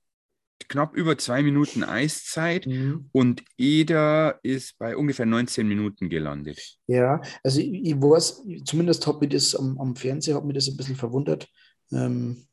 knapp 0.69 0.95
über 0.95 1.17
zwei 1.17 1.43
Minuten 1.43 1.83
Eiszeit 1.83 2.67
mhm. 2.67 3.09
und 3.11 3.43
Eder 3.57 4.39
ist 4.41 4.77
bei 4.77 4.95
ungefähr 4.95 5.25
19 5.25 5.67
Minuten 5.67 6.07
gelandet. 6.07 6.77
Ja, 6.87 7.19
also 7.43 7.59
ich, 7.59 7.67
ich 7.67 7.95
weiß, 7.95 8.43
zumindest 8.63 9.05
hat 9.07 9.19
mich 9.19 9.31
das 9.31 9.55
am, 9.55 9.77
am 9.77 9.97
Fernseher 9.97 10.35
hat 10.35 10.45
mich 10.45 10.55
das 10.55 10.69
ein 10.69 10.77
bisschen 10.77 10.95
verwundert, 10.95 11.49
ähm, 11.91 12.47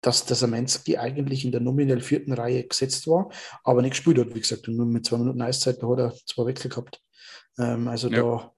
dass 0.00 0.24
der 0.24 0.36
Samensky 0.36 0.96
eigentlich 0.96 1.44
in 1.44 1.52
der 1.52 1.60
nominell 1.60 2.00
vierten 2.00 2.32
Reihe 2.32 2.64
gesetzt 2.64 3.06
war, 3.06 3.30
aber 3.64 3.82
nicht 3.82 3.92
gespielt 3.92 4.18
hat, 4.18 4.34
wie 4.34 4.40
gesagt, 4.40 4.66
und 4.68 4.76
nur 4.76 4.86
mit 4.86 5.04
zwei 5.04 5.18
Minuten 5.18 5.42
Eiszeit, 5.42 5.82
da 5.82 5.88
hat 5.88 5.98
er 5.98 6.14
zwei 6.26 6.46
Wechsel 6.46 6.70
gehabt. 6.70 7.02
Ähm, 7.58 7.88
also 7.88 8.08
ja. 8.08 8.22
da, 8.22 8.52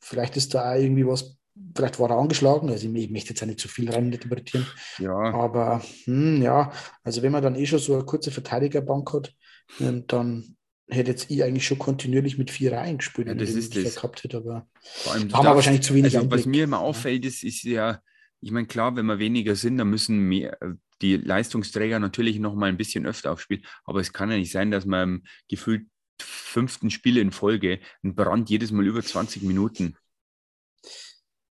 vielleicht 0.00 0.36
ist 0.36 0.54
da 0.54 0.72
auch 0.72 0.76
irgendwie 0.76 1.06
was 1.06 1.38
vielleicht 1.76 2.00
war 2.00 2.10
er 2.10 2.18
angeschlagen, 2.18 2.68
also 2.68 2.88
ich, 2.88 2.94
ich 2.94 3.10
möchte 3.10 3.30
jetzt 3.30 3.42
auch 3.42 3.46
nicht 3.46 3.60
zu 3.60 3.68
viel 3.68 3.90
reininterpretieren. 3.90 4.66
Ja. 4.98 5.16
Aber 5.16 5.82
hm, 6.04 6.42
ja, 6.42 6.72
also 7.02 7.22
wenn 7.22 7.32
man 7.32 7.42
dann 7.42 7.54
eh 7.54 7.66
schon 7.66 7.78
so 7.78 7.94
eine 7.94 8.04
kurze 8.04 8.30
Verteidigerbank 8.30 9.12
hat, 9.12 9.34
ähm, 9.80 10.04
dann 10.06 10.56
hätte 10.88 11.12
jetzt 11.12 11.30
ich 11.30 11.42
eigentlich 11.42 11.66
schon 11.66 11.78
kontinuierlich 11.78 12.38
mit 12.38 12.50
vier 12.50 12.72
Reihen 12.72 12.98
gespielt, 12.98 13.28
ja, 13.28 13.34
das 13.34 13.50
ist 13.50 13.76
das. 13.76 13.96
gehabt 13.96 14.24
hätte, 14.24 14.38
aber 14.38 14.68
allem, 15.10 15.32
haben 15.32 15.46
wir 15.46 15.54
wahrscheinlich 15.54 15.82
zu 15.82 15.94
wenig 15.94 16.16
also, 16.16 16.30
Was 16.30 16.46
mir 16.46 16.64
immer 16.64 16.80
auffällt, 16.80 17.24
ist, 17.24 17.42
ist 17.42 17.62
ja, 17.62 18.00
ich 18.44 18.50
meine, 18.50 18.66
klar, 18.66 18.94
wenn 18.94 19.06
wir 19.06 19.18
weniger 19.18 19.56
sind, 19.56 19.78
dann 19.78 19.88
müssen 19.88 20.18
mehr, 20.18 20.58
die 21.00 21.16
Leistungsträger 21.16 21.98
natürlich 21.98 22.38
noch 22.38 22.54
mal 22.54 22.66
ein 22.66 22.76
bisschen 22.76 23.06
öfter 23.06 23.32
aufspielen, 23.32 23.64
aber 23.84 24.00
es 24.00 24.12
kann 24.12 24.30
ja 24.30 24.36
nicht 24.36 24.52
sein, 24.52 24.70
dass 24.70 24.84
man 24.84 25.22
gefühlt 25.48 25.86
fünften 26.20 26.90
Spiel 26.90 27.16
in 27.16 27.32
Folge 27.32 27.80
ein 28.02 28.14
Brand 28.14 28.50
jedes 28.50 28.70
Mal 28.70 28.86
über 28.86 29.02
20 29.02 29.42
Minuten 29.42 29.96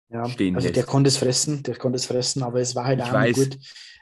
ja, 0.09 0.29
stehen 0.29 0.55
also 0.55 0.67
lässt. 0.67 0.77
der 0.77 0.85
konnte 0.85 1.07
es 1.07 1.17
fressen, 1.17 1.63
der 1.63 1.75
konnte 1.75 1.95
es 1.95 2.05
fressen, 2.05 2.43
aber 2.43 2.61
es 2.61 2.75
war 2.75 2.85
halt 2.85 2.99
ich 2.99 3.05
auch 3.05 3.13
weiß. 3.13 3.35
gut, 3.35 3.57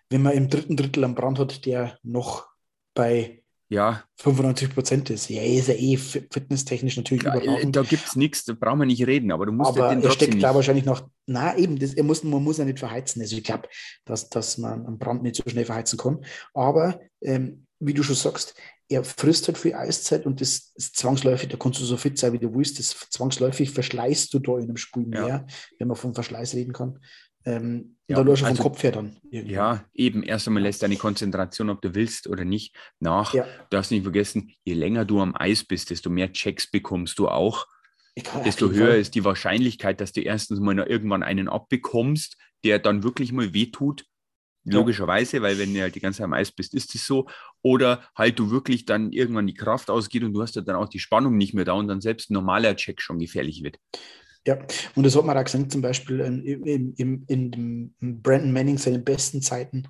wenn 0.09 0.21
man 0.21 0.33
im 0.33 0.49
dritten 0.49 0.75
Drittel 0.75 1.05
am 1.05 1.15
Brand 1.15 1.39
hat, 1.39 1.65
der 1.65 1.97
noch 2.03 2.49
bei 2.93 3.40
ja. 3.71 4.03
95 4.17 4.73
Prozent 4.73 5.09
ist. 5.09 5.29
Ja, 5.29 5.41
ist 5.41 5.69
ja 5.69 5.73
eh 5.73 5.95
fitnesstechnisch 5.97 6.97
natürlich 6.97 7.23
ja, 7.23 7.35
überragend. 7.35 7.75
Da 7.75 7.83
gibt 7.83 8.05
es 8.05 8.15
nichts, 8.15 8.43
da 8.43 8.53
brauchen 8.53 8.79
wir 8.79 8.85
nicht 8.85 9.07
reden, 9.07 9.31
aber 9.31 9.45
du 9.45 9.53
musst 9.53 9.69
aber 9.69 9.89
den 9.89 10.03
er 10.03 10.11
steckt 10.11 10.33
nicht. 10.33 10.43
da 10.43 10.53
wahrscheinlich 10.53 10.85
noch, 10.85 11.07
na 11.25 11.57
eben, 11.57 11.79
das, 11.79 11.93
er 11.93 12.03
muss, 12.03 12.23
man 12.23 12.43
muss 12.43 12.57
ja 12.57 12.65
nicht 12.65 12.79
verheizen. 12.79 13.21
Also 13.21 13.37
ich 13.37 13.43
glaube, 13.43 13.69
dass, 14.05 14.29
dass 14.29 14.57
man 14.57 14.85
am 14.85 14.99
Brand 14.99 15.23
nicht 15.23 15.37
so 15.37 15.49
schnell 15.49 15.65
verheizen 15.65 15.97
kann. 15.97 16.23
Aber 16.53 16.99
ähm, 17.21 17.65
wie 17.79 17.93
du 17.93 18.03
schon 18.03 18.15
sagst, 18.15 18.55
er 18.89 19.05
frisst 19.05 19.47
halt 19.47 19.57
viel 19.57 19.73
Eiszeit 19.73 20.25
und 20.25 20.41
das 20.41 20.73
ist 20.75 20.97
zwangsläufig, 20.97 21.47
da 21.47 21.57
kannst 21.57 21.79
du 21.79 21.85
so 21.85 21.95
fit 21.95 22.17
sein, 22.17 22.33
wie 22.33 22.39
du 22.39 22.53
willst, 22.53 22.77
das 22.77 22.89
zwangsläufig 23.09 23.71
verschleißt 23.71 24.33
du 24.33 24.39
da 24.39 24.57
in 24.57 24.63
einem 24.63 24.77
Spiel 24.77 25.07
mehr, 25.07 25.27
ja. 25.27 25.45
wenn 25.79 25.87
man 25.87 25.95
vom 25.95 26.13
Verschleiß 26.13 26.55
reden 26.55 26.73
kann. 26.73 26.99
Ähm, 27.45 27.97
ja, 28.07 28.17
da 28.17 28.21
läufst 28.21 28.43
du 28.43 28.47
also, 28.47 28.61
vom 28.61 28.71
Kopf 28.71 28.83
her 28.83 28.91
dann. 28.91 29.17
Irgendwie. 29.29 29.53
Ja, 29.53 29.85
eben. 29.93 30.23
Erst 30.23 30.47
einmal 30.47 30.63
lässt 30.63 30.83
deine 30.83 30.97
Konzentration, 30.97 31.69
ob 31.69 31.81
du 31.81 31.95
willst 31.95 32.27
oder 32.27 32.45
nicht, 32.45 32.75
nach. 32.99 33.33
Ja. 33.33 33.43
Du 33.43 33.77
darfst 33.77 33.91
nicht 33.91 34.03
vergessen, 34.03 34.53
je 34.63 34.73
länger 34.73 35.05
du 35.05 35.21
am 35.21 35.35
Eis 35.35 35.63
bist, 35.63 35.89
desto 35.89 36.09
mehr 36.09 36.31
Checks 36.31 36.69
bekommst 36.69 37.19
du 37.19 37.27
auch. 37.27 37.67
Desto 38.43 38.69
höher 38.69 38.89
Fall. 38.89 38.99
ist 38.99 39.15
die 39.15 39.23
Wahrscheinlichkeit, 39.23 40.01
dass 40.01 40.11
du 40.11 40.21
erstens 40.21 40.59
mal 40.59 40.75
noch 40.75 40.85
irgendwann 40.85 41.23
einen 41.23 41.47
abbekommst, 41.47 42.37
der 42.65 42.77
dann 42.77 43.03
wirklich 43.03 43.31
mal 43.31 43.53
wehtut 43.53 44.05
Logischerweise, 44.63 45.41
weil 45.41 45.57
wenn 45.57 45.73
du 45.73 45.81
halt 45.81 45.95
die 45.95 45.99
ganze 45.99 46.17
Zeit 46.17 46.25
am 46.25 46.33
Eis 46.33 46.51
bist, 46.51 46.73
ist 46.75 46.93
es 46.93 47.07
so. 47.07 47.27
Oder 47.63 48.03
halt 48.15 48.37
du 48.37 48.51
wirklich 48.51 48.85
dann 48.85 49.11
irgendwann 49.11 49.47
die 49.47 49.55
Kraft 49.55 49.89
ausgeht 49.89 50.23
und 50.23 50.33
du 50.33 50.41
hast 50.41 50.55
ja 50.55 50.61
dann 50.61 50.75
auch 50.75 50.87
die 50.87 50.99
Spannung 50.99 51.35
nicht 51.37 51.53
mehr 51.53 51.65
da 51.65 51.73
und 51.73 51.87
dann 51.87 52.01
selbst 52.01 52.29
ein 52.29 52.35
normaler 52.35 52.75
Check 52.75 53.01
schon 53.01 53.17
gefährlich 53.17 53.63
wird. 53.63 53.77
Ja, 54.47 54.57
und 54.95 55.05
das 55.05 55.15
hat 55.15 55.23
man 55.23 55.37
auch 55.37 55.43
gesehen, 55.43 55.69
zum 55.69 55.81
Beispiel 55.81 56.19
in, 56.21 56.43
in, 56.43 57.23
in, 57.27 57.93
in 57.99 58.21
Brandon 58.21 58.51
Manning 58.51 58.77
seinen 58.77 59.03
besten 59.03 59.41
Zeiten 59.41 59.87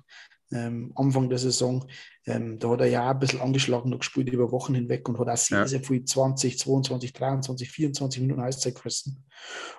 ähm, 0.52 0.92
Anfang 0.94 1.28
der 1.28 1.38
Saison. 1.38 1.86
Ähm, 2.26 2.58
da 2.58 2.70
hat 2.70 2.80
er 2.80 2.86
ja 2.86 3.10
ein 3.10 3.18
bisschen 3.18 3.40
angeschlagen 3.40 3.90
noch 3.90 4.00
gespielt 4.00 4.28
über 4.30 4.52
Wochen 4.52 4.74
hinweg 4.74 5.08
und 5.08 5.18
hat 5.18 5.28
auch 5.28 5.36
sehr, 5.36 5.60
ja. 5.60 5.66
sehr 5.66 5.82
viel 5.82 6.04
20, 6.04 6.58
22, 6.58 7.12
23, 7.12 7.70
24 7.70 8.20
Minuten 8.20 8.42
Eiszeit 8.42 8.74
gefressen. 8.74 9.24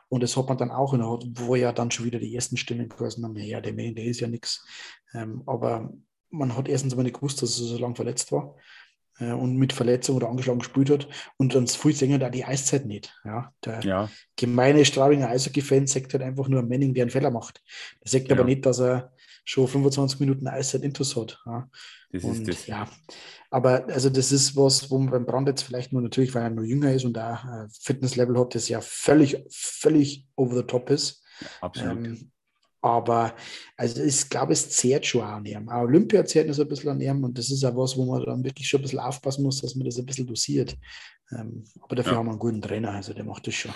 Und 0.09 0.23
das 0.23 0.35
hat 0.35 0.47
man 0.47 0.57
dann 0.57 0.71
auch, 0.71 0.93
wo 0.93 1.55
ja 1.55 1.71
dann 1.71 1.91
schon 1.91 2.05
wieder 2.05 2.19
die 2.19 2.35
ersten 2.35 2.57
Stimmen 2.57 2.89
gehört 2.89 3.17
haben, 3.21 3.35
ja, 3.37 3.61
der 3.61 3.73
Mann, 3.73 3.95
der 3.95 4.05
ist 4.05 4.19
ja 4.19 4.27
nichts. 4.27 4.65
Ähm, 5.13 5.43
aber 5.45 5.93
man 6.29 6.57
hat 6.57 6.67
erstens 6.67 6.95
mal 6.95 7.03
nicht 7.03 7.15
gewusst, 7.15 7.41
dass 7.41 7.59
er 7.59 7.67
so 7.67 7.77
lange 7.77 7.95
verletzt 7.95 8.31
war 8.31 8.55
äh, 9.19 9.31
und 9.31 9.57
mit 9.57 9.73
Verletzung 9.73 10.15
oder 10.15 10.29
angeschlagen 10.29 10.59
gespielt 10.59 10.89
hat. 10.89 11.07
Und 11.37 11.55
dann 11.55 11.67
viel 11.67 11.95
Sänger 11.95 12.19
da 12.19 12.29
die 12.29 12.45
Eiszeit 12.45 12.85
nicht. 12.85 13.13
Ja, 13.23 13.51
der 13.65 13.81
ja. 13.81 14.09
gemeine 14.35 14.85
Straubinger 14.85 15.29
Eishockey-Fan 15.29 15.87
sagt 15.87 16.13
halt 16.13 16.23
einfach 16.23 16.47
nur 16.47 16.63
Manning, 16.63 16.93
der 16.93 17.03
einen 17.03 17.11
Fehler 17.11 17.31
macht. 17.31 17.61
Der 18.03 18.11
sagt 18.11 18.29
ja. 18.29 18.35
aber 18.35 18.43
nicht, 18.43 18.65
dass 18.65 18.79
er 18.79 19.11
schon 19.45 19.67
25 19.67 20.19
Minuten 20.19 20.47
Eiszeit 20.47 20.83
intus 20.83 21.15
hat. 21.15 21.41
Ja. 21.45 21.69
Das 22.11 22.23
und, 22.23 22.33
ist 22.33 22.47
das. 22.47 22.67
Ja, 22.67 22.87
aber 23.49 23.85
also 23.87 24.09
das 24.09 24.31
ist 24.31 24.55
was, 24.55 24.89
wo 24.89 24.99
man 24.99 25.11
beim 25.11 25.25
Brand 25.25 25.47
jetzt 25.47 25.63
vielleicht 25.63 25.93
nur 25.93 26.01
natürlich, 26.01 26.33
weil 26.33 26.43
er 26.43 26.49
nur 26.49 26.63
jünger 26.63 26.93
ist 26.93 27.05
und 27.05 27.13
da 27.13 27.41
ein 27.43 27.69
Fitnesslevel 27.71 28.39
hat, 28.39 28.55
das 28.55 28.69
ja 28.69 28.81
völlig, 28.81 29.43
völlig 29.49 30.27
over 30.35 30.55
the 30.55 30.63
top 30.63 30.89
ist. 30.89 31.23
Absolut. 31.61 32.05
Ähm, 32.05 32.31
aber 32.83 33.33
also 33.77 34.03
ich 34.03 34.29
glaube, 34.29 34.53
es 34.53 34.69
zehrt 34.69 35.05
schon 35.05 35.21
an 35.21 35.45
ihm. 35.45 35.69
Auch 35.69 35.83
Olympia 35.83 36.25
zehrt 36.25 36.49
es 36.49 36.59
ein 36.59 36.67
bisschen 36.67 36.89
an 36.89 37.01
ihm 37.01 37.23
und 37.23 37.37
das 37.37 37.49
ist 37.49 37.63
auch 37.63 37.75
was, 37.75 37.95
wo 37.97 38.05
man 38.05 38.23
dann 38.25 38.43
wirklich 38.43 38.67
schon 38.67 38.81
ein 38.81 38.83
bisschen 38.83 38.99
aufpassen 38.99 39.43
muss, 39.43 39.61
dass 39.61 39.75
man 39.75 39.85
das 39.85 39.97
ein 39.97 40.05
bisschen 40.05 40.27
dosiert. 40.27 40.75
Ähm, 41.31 41.63
aber 41.81 41.95
dafür 41.95 42.13
ja. 42.13 42.17
haben 42.19 42.25
wir 42.25 42.31
einen 42.31 42.39
guten 42.39 42.61
Trainer, 42.61 42.91
also 42.91 43.13
der 43.13 43.23
macht 43.23 43.47
das 43.47 43.55
schon. 43.55 43.71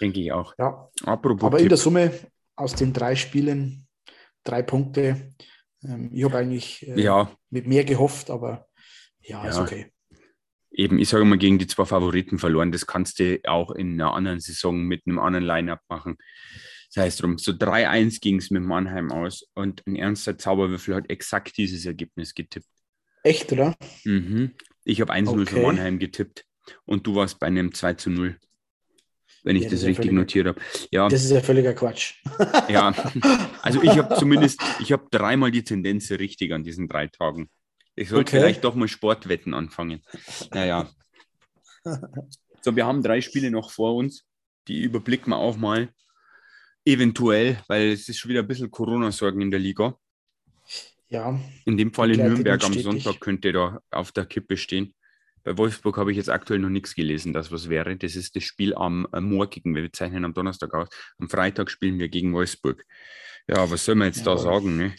Denke 0.00 0.20
ich 0.20 0.32
auch. 0.32 0.54
Ja. 0.58 0.90
Apropos 1.04 1.46
aber 1.46 1.58
Tipp. 1.58 1.66
in 1.66 1.68
der 1.68 1.78
Summe 1.78 2.12
aus 2.56 2.74
den 2.74 2.92
drei 2.92 3.14
Spielen 3.14 3.86
drei 4.42 4.62
Punkte. 4.62 5.34
Ähm, 5.84 6.10
ich 6.12 6.24
habe 6.24 6.38
eigentlich 6.38 6.86
äh, 6.88 7.00
ja. 7.00 7.30
mit 7.50 7.66
mehr 7.66 7.84
gehofft, 7.84 8.30
aber 8.30 8.66
ja, 9.20 9.44
ja, 9.44 9.50
ist 9.50 9.58
okay. 9.58 9.86
Eben, 10.72 10.98
ich 10.98 11.08
sage 11.08 11.24
mal, 11.24 11.38
gegen 11.38 11.58
die 11.58 11.66
zwei 11.66 11.84
Favoriten 11.84 12.38
verloren. 12.38 12.72
Das 12.72 12.86
kannst 12.86 13.20
du 13.20 13.38
auch 13.44 13.70
in 13.70 13.94
einer 13.94 14.12
anderen 14.12 14.40
Saison 14.40 14.82
mit 14.82 15.06
einem 15.06 15.18
anderen 15.18 15.46
Line-Up 15.46 15.80
machen. 15.88 16.18
Das 16.96 17.04
heißt 17.04 17.22
drum, 17.22 17.36
so 17.36 17.52
3-1 17.52 18.22
ging 18.22 18.38
es 18.38 18.50
mit 18.50 18.62
Mannheim 18.62 19.12
aus 19.12 19.46
und 19.52 19.86
ein 19.86 19.96
ernster 19.96 20.38
Zauberwürfel 20.38 20.94
hat 20.94 21.10
exakt 21.10 21.58
dieses 21.58 21.84
Ergebnis 21.84 22.32
getippt. 22.32 22.66
Echt, 23.22 23.52
oder? 23.52 23.76
Mhm. 24.04 24.54
Ich 24.84 25.02
habe 25.02 25.12
1-0 25.12 25.28
okay. 25.28 25.44
für 25.44 25.60
Mannheim 25.60 25.98
getippt 25.98 26.46
und 26.86 27.06
du 27.06 27.14
warst 27.14 27.38
bei 27.38 27.48
einem 27.48 27.74
2 27.74 27.96
0 28.06 28.38
wenn 29.42 29.56
ich 29.56 29.64
ja, 29.64 29.70
das, 29.70 29.80
das 29.80 29.88
richtig 29.88 30.10
notiert 30.10 30.46
habe. 30.46 30.60
Ja. 30.90 31.08
Das 31.08 31.22
ist 31.22 31.30
ja 31.30 31.40
völliger 31.40 31.74
Quatsch. 31.74 32.14
ja, 32.68 32.94
also 33.62 33.82
ich 33.82 33.96
habe 33.96 34.16
zumindest, 34.16 34.60
ich 34.80 34.90
habe 34.90 35.06
dreimal 35.10 35.50
die 35.50 35.62
Tendenz 35.62 36.10
richtig 36.10 36.52
an 36.52 36.64
diesen 36.64 36.88
drei 36.88 37.08
Tagen. 37.08 37.50
Ich 37.94 38.08
sollte 38.08 38.30
okay. 38.30 38.40
vielleicht 38.40 38.64
doch 38.64 38.74
mal 38.74 38.88
Sportwetten 38.88 39.52
anfangen. 39.52 40.02
Naja. 40.52 40.88
So, 42.62 42.74
wir 42.74 42.84
haben 42.84 43.00
drei 43.00 43.20
Spiele 43.20 43.52
noch 43.52 43.70
vor 43.70 43.94
uns. 43.94 44.24
Die 44.66 44.82
überblicken 44.82 45.30
wir 45.30 45.36
auch 45.36 45.56
mal. 45.56 45.88
Eventuell, 46.86 47.58
weil 47.68 47.88
es 47.92 48.08
ist 48.08 48.18
schon 48.18 48.30
wieder 48.30 48.40
ein 48.40 48.46
bisschen 48.46 48.70
Corona-Sorgen 48.70 49.40
in 49.40 49.50
der 49.50 49.60
Liga. 49.60 49.98
ja. 51.08 51.38
In 51.64 51.76
dem 51.76 51.92
Fall 51.92 52.12
in 52.12 52.24
Nürnberg 52.24 52.62
am. 52.64 52.72
Sonntag 52.72 53.20
könnte 53.20 53.52
da 53.52 53.80
auf 53.90 54.12
der 54.12 54.24
Kippe 54.26 54.56
stehen. 54.56 54.94
Bei 55.42 55.56
Wolfsburg 55.58 55.96
habe 55.96 56.10
ich 56.10 56.16
jetzt 56.16 56.30
aktuell 56.30 56.58
noch 56.60 56.68
nichts 56.68 56.94
gelesen, 56.94 57.32
dass 57.32 57.52
was 57.52 57.68
wäre. 57.68 57.96
Das 57.96 58.16
ist 58.16 58.34
das 58.36 58.42
Spiel 58.44 58.74
am 58.74 59.06
äh, 59.12 59.20
morgigen. 59.20 59.74
Wir 59.74 59.92
zeichnen 59.92 60.24
am 60.24 60.34
Donnerstag 60.34 60.74
aus. 60.74 60.88
Am 61.18 61.28
Freitag 61.28 61.70
spielen 61.70 61.98
wir 61.98 62.08
gegen 62.08 62.32
Wolfsburg. 62.32 62.84
Ja, 63.48 63.68
was 63.70 63.84
soll 63.84 63.94
man 63.96 64.08
jetzt 64.08 64.26
da 64.26 64.32
Ja. 64.32 64.38
sagen? 64.38 64.76
Ne? 64.76 64.94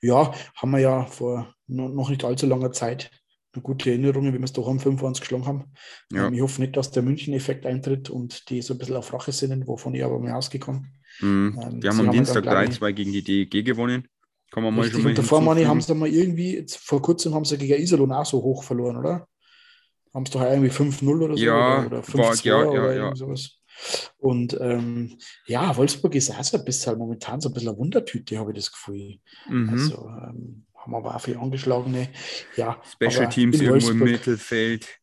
Ja, 0.00 0.34
haben 0.54 0.70
wir 0.70 0.78
ja 0.80 1.04
vor 1.06 1.54
no- 1.66 1.88
noch 1.88 2.08
nicht 2.10 2.24
allzu 2.24 2.46
langer 2.46 2.72
Zeit 2.72 3.10
gute 3.62 3.90
Erinnerung, 3.90 4.24
wie 4.26 4.32
wir 4.32 4.44
es 4.44 4.52
doch 4.52 4.68
am 4.68 4.80
25 4.80 5.20
geschlagen 5.22 5.46
haben. 5.46 5.64
Ja. 6.12 6.26
Ähm, 6.28 6.34
ich 6.34 6.40
hoffe 6.40 6.60
nicht, 6.60 6.76
dass 6.76 6.90
der 6.90 7.02
München-Effekt 7.02 7.66
eintritt 7.66 8.10
und 8.10 8.48
die 8.50 8.62
so 8.62 8.74
ein 8.74 8.78
bisschen 8.78 8.96
auf 8.96 9.12
Rache 9.12 9.32
sind, 9.32 9.66
wovon 9.66 9.94
ich 9.94 10.04
aber 10.04 10.18
mal 10.18 10.32
ausgekommen. 10.32 10.92
Mhm. 11.20 11.58
Ähm, 11.62 11.82
Wir 11.82 11.90
haben 11.90 12.00
am 12.00 12.12
Dienstag 12.12 12.44
dann, 12.44 12.54
glaub 12.54 12.70
ich, 12.70 12.78
3-2 12.78 12.92
gegen 12.92 13.12
die 13.12 13.22
DEG 13.22 13.64
gewonnen. 13.64 14.08
Kann 14.50 14.62
man 14.62 14.74
mal 14.74 14.82
Richtig, 14.82 14.96
schon 14.96 15.04
mal 15.04 15.08
und 15.10 15.18
davor, 15.18 15.40
meine 15.42 15.68
haben 15.68 15.80
sie 15.80 15.94
mal 15.94 16.08
irgendwie, 16.08 16.64
vor 16.80 17.02
kurzem 17.02 17.34
haben 17.34 17.44
sie 17.44 17.58
gegen 17.58 17.74
Iserlohn 17.82 18.12
auch 18.12 18.24
so 18.24 18.42
hoch 18.42 18.62
verloren, 18.64 18.96
oder? 18.96 19.28
Haben 20.14 20.24
sie 20.24 20.32
doch 20.32 20.42
irgendwie 20.42 20.70
5-0 20.70 21.22
oder 21.22 21.36
so? 21.36 21.44
Ja, 21.44 21.78
oder, 21.80 21.86
oder 21.86 21.96
war- 21.98 22.32
5-2 22.32 22.46
ja, 22.46 22.62
ja, 22.62 22.68
oder 22.68 22.96
ja. 22.96 23.14
sowas. 23.14 23.58
Und 24.16 24.58
ähm, 24.60 25.18
ja, 25.46 25.76
Wolfsburg 25.76 26.14
ist 26.14 26.30
auch 26.30 26.42
so 26.42 26.56
ein 26.56 26.64
bisschen 26.64 26.98
momentan 26.98 27.40
so 27.40 27.48
ein 27.48 27.54
bisschen 27.54 27.68
eine 27.68 27.78
Wundertüte, 27.78 28.38
habe 28.38 28.50
ich 28.52 28.56
das 28.56 28.72
Gefühl. 28.72 29.18
Mhm. 29.48 29.68
Also 29.68 30.08
ähm, 30.08 30.66
haben 30.88 30.94
aber 31.06 31.14
auch 31.14 31.20
viele 31.20 31.38
angeschlagene. 31.38 32.08
Ja, 32.56 32.80
Special 32.90 33.28
Teams 33.28 33.60
irgendwo 33.60 33.90
im 33.90 33.98
Mittelfeld. 33.98 34.98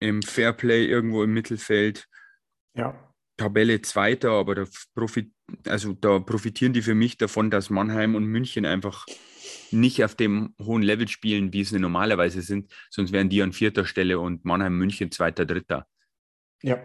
Im 0.00 0.22
Fairplay 0.22 0.86
irgendwo 0.86 1.22
im 1.22 1.32
Mittelfeld. 1.34 2.06
Ja, 2.74 3.06
Tabelle 3.36 3.80
Zweiter, 3.80 4.32
aber 4.32 4.54
da, 4.54 4.64
profit, 4.94 5.32
also 5.66 5.94
da 5.94 6.18
profitieren 6.18 6.74
die 6.74 6.82
für 6.82 6.94
mich 6.94 7.16
davon, 7.16 7.50
dass 7.50 7.70
Mannheim 7.70 8.14
und 8.14 8.26
München 8.26 8.66
einfach 8.66 9.06
nicht 9.70 10.04
auf 10.04 10.14
dem 10.14 10.54
hohen 10.62 10.82
Level 10.82 11.08
spielen, 11.08 11.50
wie 11.52 11.64
sie 11.64 11.78
normalerweise 11.78 12.42
sind, 12.42 12.70
sonst 12.90 13.12
wären 13.12 13.30
die 13.30 13.40
an 13.40 13.54
vierter 13.54 13.86
Stelle 13.86 14.20
und 14.20 14.44
Mannheim, 14.44 14.76
München 14.76 15.10
zweiter, 15.10 15.46
dritter. 15.46 15.86
ja. 16.62 16.78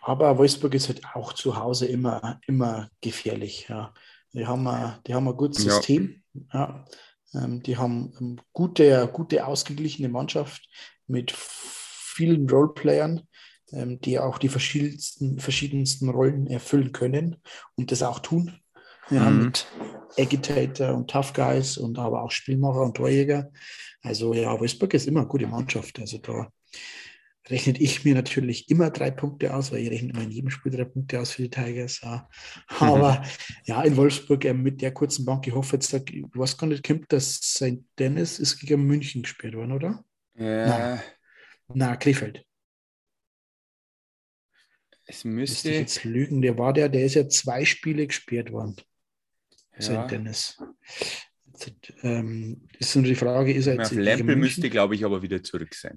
Aber 0.00 0.38
Wolfsburg 0.38 0.74
ist 0.74 0.88
halt 0.88 1.04
auch 1.14 1.34
zu 1.34 1.56
Hause 1.56 1.86
immer, 1.86 2.40
immer 2.46 2.88
gefährlich. 3.02 3.66
Ja. 3.68 3.92
Die, 4.32 4.46
haben 4.46 4.66
ein, 4.66 4.98
die 5.06 5.14
haben 5.14 5.28
ein 5.28 5.36
gutes 5.36 5.64
Ja. 5.64 5.72
System. 5.72 6.22
Ja. 6.54 6.68
Ähm, 6.68 6.84
die 7.32 7.76
haben 7.76 8.12
eine 8.18 8.36
gute, 8.52 9.08
gute, 9.12 9.46
ausgeglichene 9.46 10.08
Mannschaft 10.08 10.68
mit 11.06 11.32
vielen 11.32 12.48
Roleplayern, 12.48 13.22
ähm, 13.72 14.00
die 14.00 14.18
auch 14.18 14.38
die 14.38 14.48
verschiedensten, 14.48 15.38
verschiedensten 15.38 16.08
Rollen 16.08 16.46
erfüllen 16.46 16.92
können 16.92 17.36
und 17.76 17.92
das 17.92 18.02
auch 18.02 18.20
tun. 18.20 18.58
Ja, 19.10 19.30
Mhm. 19.30 19.44
Mit 19.44 19.66
Agitator 20.18 20.94
und 20.94 21.10
Tough 21.10 21.32
Guys 21.32 21.78
und 21.78 21.98
aber 21.98 22.22
auch 22.22 22.30
Spielmacher 22.30 22.82
und 22.82 22.96
Torjäger. 22.96 23.50
Also 24.02 24.34
ja, 24.34 24.58
Wolfsburg 24.58 24.94
ist 24.94 25.06
immer 25.06 25.20
eine 25.20 25.28
gute 25.28 25.46
Mannschaft. 25.46 25.98
Also 25.98 26.18
da 26.18 26.48
rechnet 27.50 27.80
ich 27.80 28.04
mir 28.04 28.14
natürlich 28.14 28.70
immer 28.70 28.90
drei 28.90 29.10
Punkte 29.10 29.54
aus, 29.54 29.72
weil 29.72 29.80
ich 29.80 29.90
rechne 29.90 30.10
immer 30.10 30.22
in 30.22 30.30
jedem 30.30 30.50
Spiel 30.50 30.72
drei 30.72 30.84
Punkte 30.84 31.20
aus 31.20 31.32
für 31.32 31.42
die 31.42 31.50
Tigers. 31.50 32.00
Ja. 32.02 32.28
Aber 32.78 33.24
ja, 33.64 33.82
in 33.82 33.96
Wolfsburg 33.96 34.44
äh, 34.44 34.54
mit 34.54 34.82
der 34.82 34.92
kurzen 34.92 35.24
Bank, 35.24 35.46
ich 35.46 35.54
hoffe 35.54 35.76
jetzt, 35.76 35.92
ich 35.92 36.24
weiß 36.34 36.56
gar 36.56 36.66
nicht, 36.66 36.86
kommt 36.86 37.12
das 37.12 37.34
St. 37.36 37.78
Dennis 37.98 38.38
ist 38.38 38.58
gegen 38.60 38.86
München 38.86 39.22
gespielt 39.22 39.54
worden, 39.54 39.72
oder? 39.72 40.04
Ja, 40.34 41.02
Na, 41.68 41.96
Krefeld. 41.96 42.44
es 45.04 45.24
Müsste 45.24 45.70
ich 45.70 45.78
jetzt 45.78 46.04
lügen. 46.04 46.42
Der 46.42 46.56
war 46.58 46.72
der, 46.72 46.88
der 46.88 47.04
ist 47.04 47.14
ja 47.14 47.28
zwei 47.28 47.64
Spiele 47.64 48.06
gesperrt 48.06 48.52
worden. 48.52 48.76
St. 49.80 49.90
Ja, 49.90 50.06
Dennis. 50.06 50.58
Jetzt, 51.46 51.92
ähm, 52.02 52.68
ist 52.78 52.94
nur 52.94 53.04
die 53.04 53.14
Frage, 53.16 53.52
ist 53.52 53.66
er 53.66 53.74
jetzt 53.74 53.90
gegen 53.90 54.02
Lempel 54.02 54.36
müsste, 54.36 54.70
glaube 54.70 54.94
ich, 54.94 55.04
aber 55.04 55.22
wieder 55.22 55.42
zurück 55.42 55.74
sein. 55.74 55.94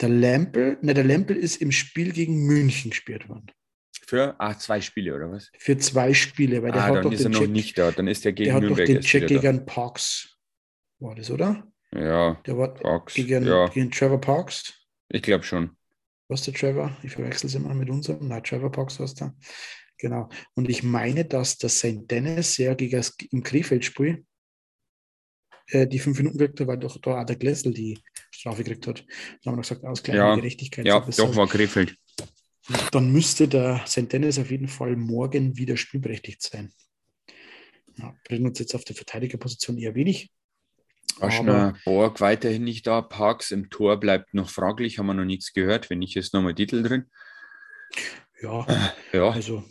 Der 0.00 0.08
Lempel, 0.08 0.78
ne, 0.82 0.94
der 0.94 1.04
Lempel 1.04 1.36
ist 1.36 1.56
im 1.60 1.72
Spiel 1.72 2.12
gegen 2.12 2.46
München 2.46 2.90
gesperrt 2.90 3.28
worden. 3.28 3.46
Für 4.06 4.36
ah, 4.38 4.56
zwei 4.56 4.80
Spiele, 4.80 5.14
oder 5.14 5.30
was? 5.30 5.50
Für 5.58 5.76
zwei 5.76 6.14
Spiele, 6.14 6.62
weil 6.62 6.72
der 6.72 6.82
Ah, 6.82 6.86
hat 6.86 6.94
dann 6.96 7.02
doch 7.04 7.12
ist 7.12 7.20
er 7.20 7.24
den 7.24 7.32
noch 7.32 7.40
Check, 7.40 7.50
nicht 7.50 7.76
da. 7.78 7.90
Dann 7.90 8.06
ist 8.08 8.20
er 8.24 8.32
der 8.32 8.32
gegen 8.32 8.52
hat 8.52 8.62
doch 8.62 8.68
Nürnberg 8.68 8.86
den 8.86 9.00
Check 9.00 9.26
gegen 9.26 9.66
Parks. 9.66 10.36
War 11.00 11.14
das, 11.14 11.30
oder? 11.30 11.64
da. 11.92 12.00
Ja, 12.00 12.34
Der 12.46 12.56
war 12.56 12.74
Parks. 12.74 13.14
gegen, 13.14 13.46
Ja, 13.46 13.66
gegen 13.68 13.90
Trevor 13.90 14.20
Parks. 14.20 14.74
ich 15.08 15.22
glaube 15.22 15.44
schon. 15.44 15.76
Was 16.28 16.42
der 16.42 16.54
Trevor? 16.54 16.96
Ich 17.02 17.12
verwechsel 17.12 17.46
es 17.48 17.54
immer 17.54 17.74
mit 17.74 17.88
unserem. 17.90 18.28
Nein, 18.28 18.42
Trevor 18.44 18.70
Parks 18.70 18.98
heißt 19.00 19.22
er. 19.22 19.34
Genau. 19.98 20.28
Und 20.54 20.68
ich 20.68 20.82
meine, 20.82 21.24
dass 21.24 21.58
der 21.58 21.70
St. 21.70 22.10
Dennis 22.10 22.56
ja 22.58 22.74
gegen 22.74 22.96
das, 22.96 23.16
im 23.30 23.42
Krefeld-Spiel 23.42 24.24
äh, 25.68 25.86
die 25.86 25.98
fünf 25.98 26.18
Minuten 26.18 26.40
hat, 26.40 26.66
weil 26.66 26.78
doch 26.78 26.98
da 27.00 27.20
auch 27.20 27.24
der 27.24 27.36
Glessel 27.36 27.72
die 27.72 27.98
Strafe 28.38 28.62
gekriegt 28.62 28.86
hat. 28.86 29.04
Da 29.42 29.50
haben 29.50 29.58
wir 29.58 29.62
gesagt, 29.62 29.84
Ausgleich 29.84 30.16
Ja, 30.16 30.32
und 30.32 30.40
Gerechtigkeit. 30.40 30.86
Ja, 30.86 31.00
doch 31.00 31.34
war 31.34 31.48
Krefeld. 31.48 31.96
Dann 32.92 33.10
müsste 33.10 33.48
der 33.48 33.84
St. 33.86 34.12
Dennis 34.12 34.38
auf 34.38 34.50
jeden 34.50 34.68
Fall 34.68 34.94
morgen 34.94 35.56
wieder 35.56 35.76
spielberechtigt 35.76 36.42
sein. 36.42 36.72
Ja, 37.96 38.14
bringen 38.24 38.46
uns 38.46 38.60
jetzt 38.60 38.74
auf 38.74 38.84
der 38.84 38.94
Verteidigerposition 38.94 39.76
eher 39.76 39.94
wenig. 39.94 40.30
Aschner, 41.18 41.74
Borg 41.84 42.20
weiterhin 42.20 42.62
nicht 42.62 42.86
da. 42.86 43.02
Parks 43.02 43.50
im 43.50 43.70
Tor 43.70 43.98
bleibt 43.98 44.34
noch 44.34 44.50
fraglich, 44.50 44.98
haben 44.98 45.06
wir 45.06 45.14
noch 45.14 45.24
nichts 45.24 45.52
gehört. 45.52 45.90
Wenn 45.90 45.98
nicht, 45.98 46.14
ist 46.14 46.32
nochmal 46.32 46.54
Titel 46.54 46.82
drin. 46.82 47.10
Ja, 48.40 48.94
Ja, 49.12 49.30
also 49.30 49.64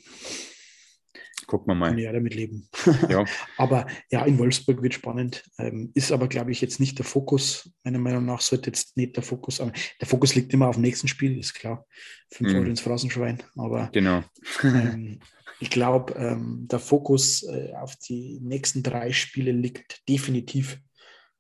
gucken 1.48 1.68
wir 1.72 1.76
mal. 1.76 1.98
ja 2.00 2.12
damit 2.12 2.36
leben. 2.36 2.70
Ja, 3.10 3.26
Aber 3.58 3.88
ja, 4.12 4.24
in 4.26 4.38
Wolfsburg 4.38 4.82
wird 4.84 4.94
spannend. 4.94 5.44
Ähm, 5.58 5.92
ist 5.96 6.12
aber, 6.12 6.28
glaube 6.28 6.52
ich, 6.52 6.62
jetzt 6.62 6.80
nicht 6.80 6.98
der 7.00 7.06
Fokus. 7.06 7.72
Meiner 7.84 8.00
Meinung 8.00 8.26
nach 8.26 8.42
sollte 8.42 8.70
jetzt 8.70 8.98
nicht 8.98 9.16
der 9.16 9.24
Fokus. 9.24 9.60
Aber 9.62 9.72
der 10.00 10.08
Fokus 10.08 10.36
liegt 10.36 10.54
immer 10.54 10.68
auf 10.68 10.76
dem 10.76 10.84
nächsten 10.84 11.08
Spiel, 11.08 11.40
ist 11.40 11.54
klar. 11.54 11.86
Fünf 12.32 12.52
Mhm. 12.52 12.58
Euro 12.58 12.66
ins 12.68 12.82
Phrasenschwein. 12.82 13.42
Aber 13.56 13.90
genau. 13.94 14.24
ähm, 14.64 15.20
ich 15.60 15.70
glaube, 15.72 16.14
ähm, 16.14 16.68
der 16.70 16.80
Fokus 16.80 17.44
äh, 17.44 17.74
auf 17.74 17.96
die 17.96 18.40
nächsten 18.42 18.84
drei 18.84 19.12
Spiele 19.12 19.52
liegt 19.52 20.08
definitiv 20.08 20.80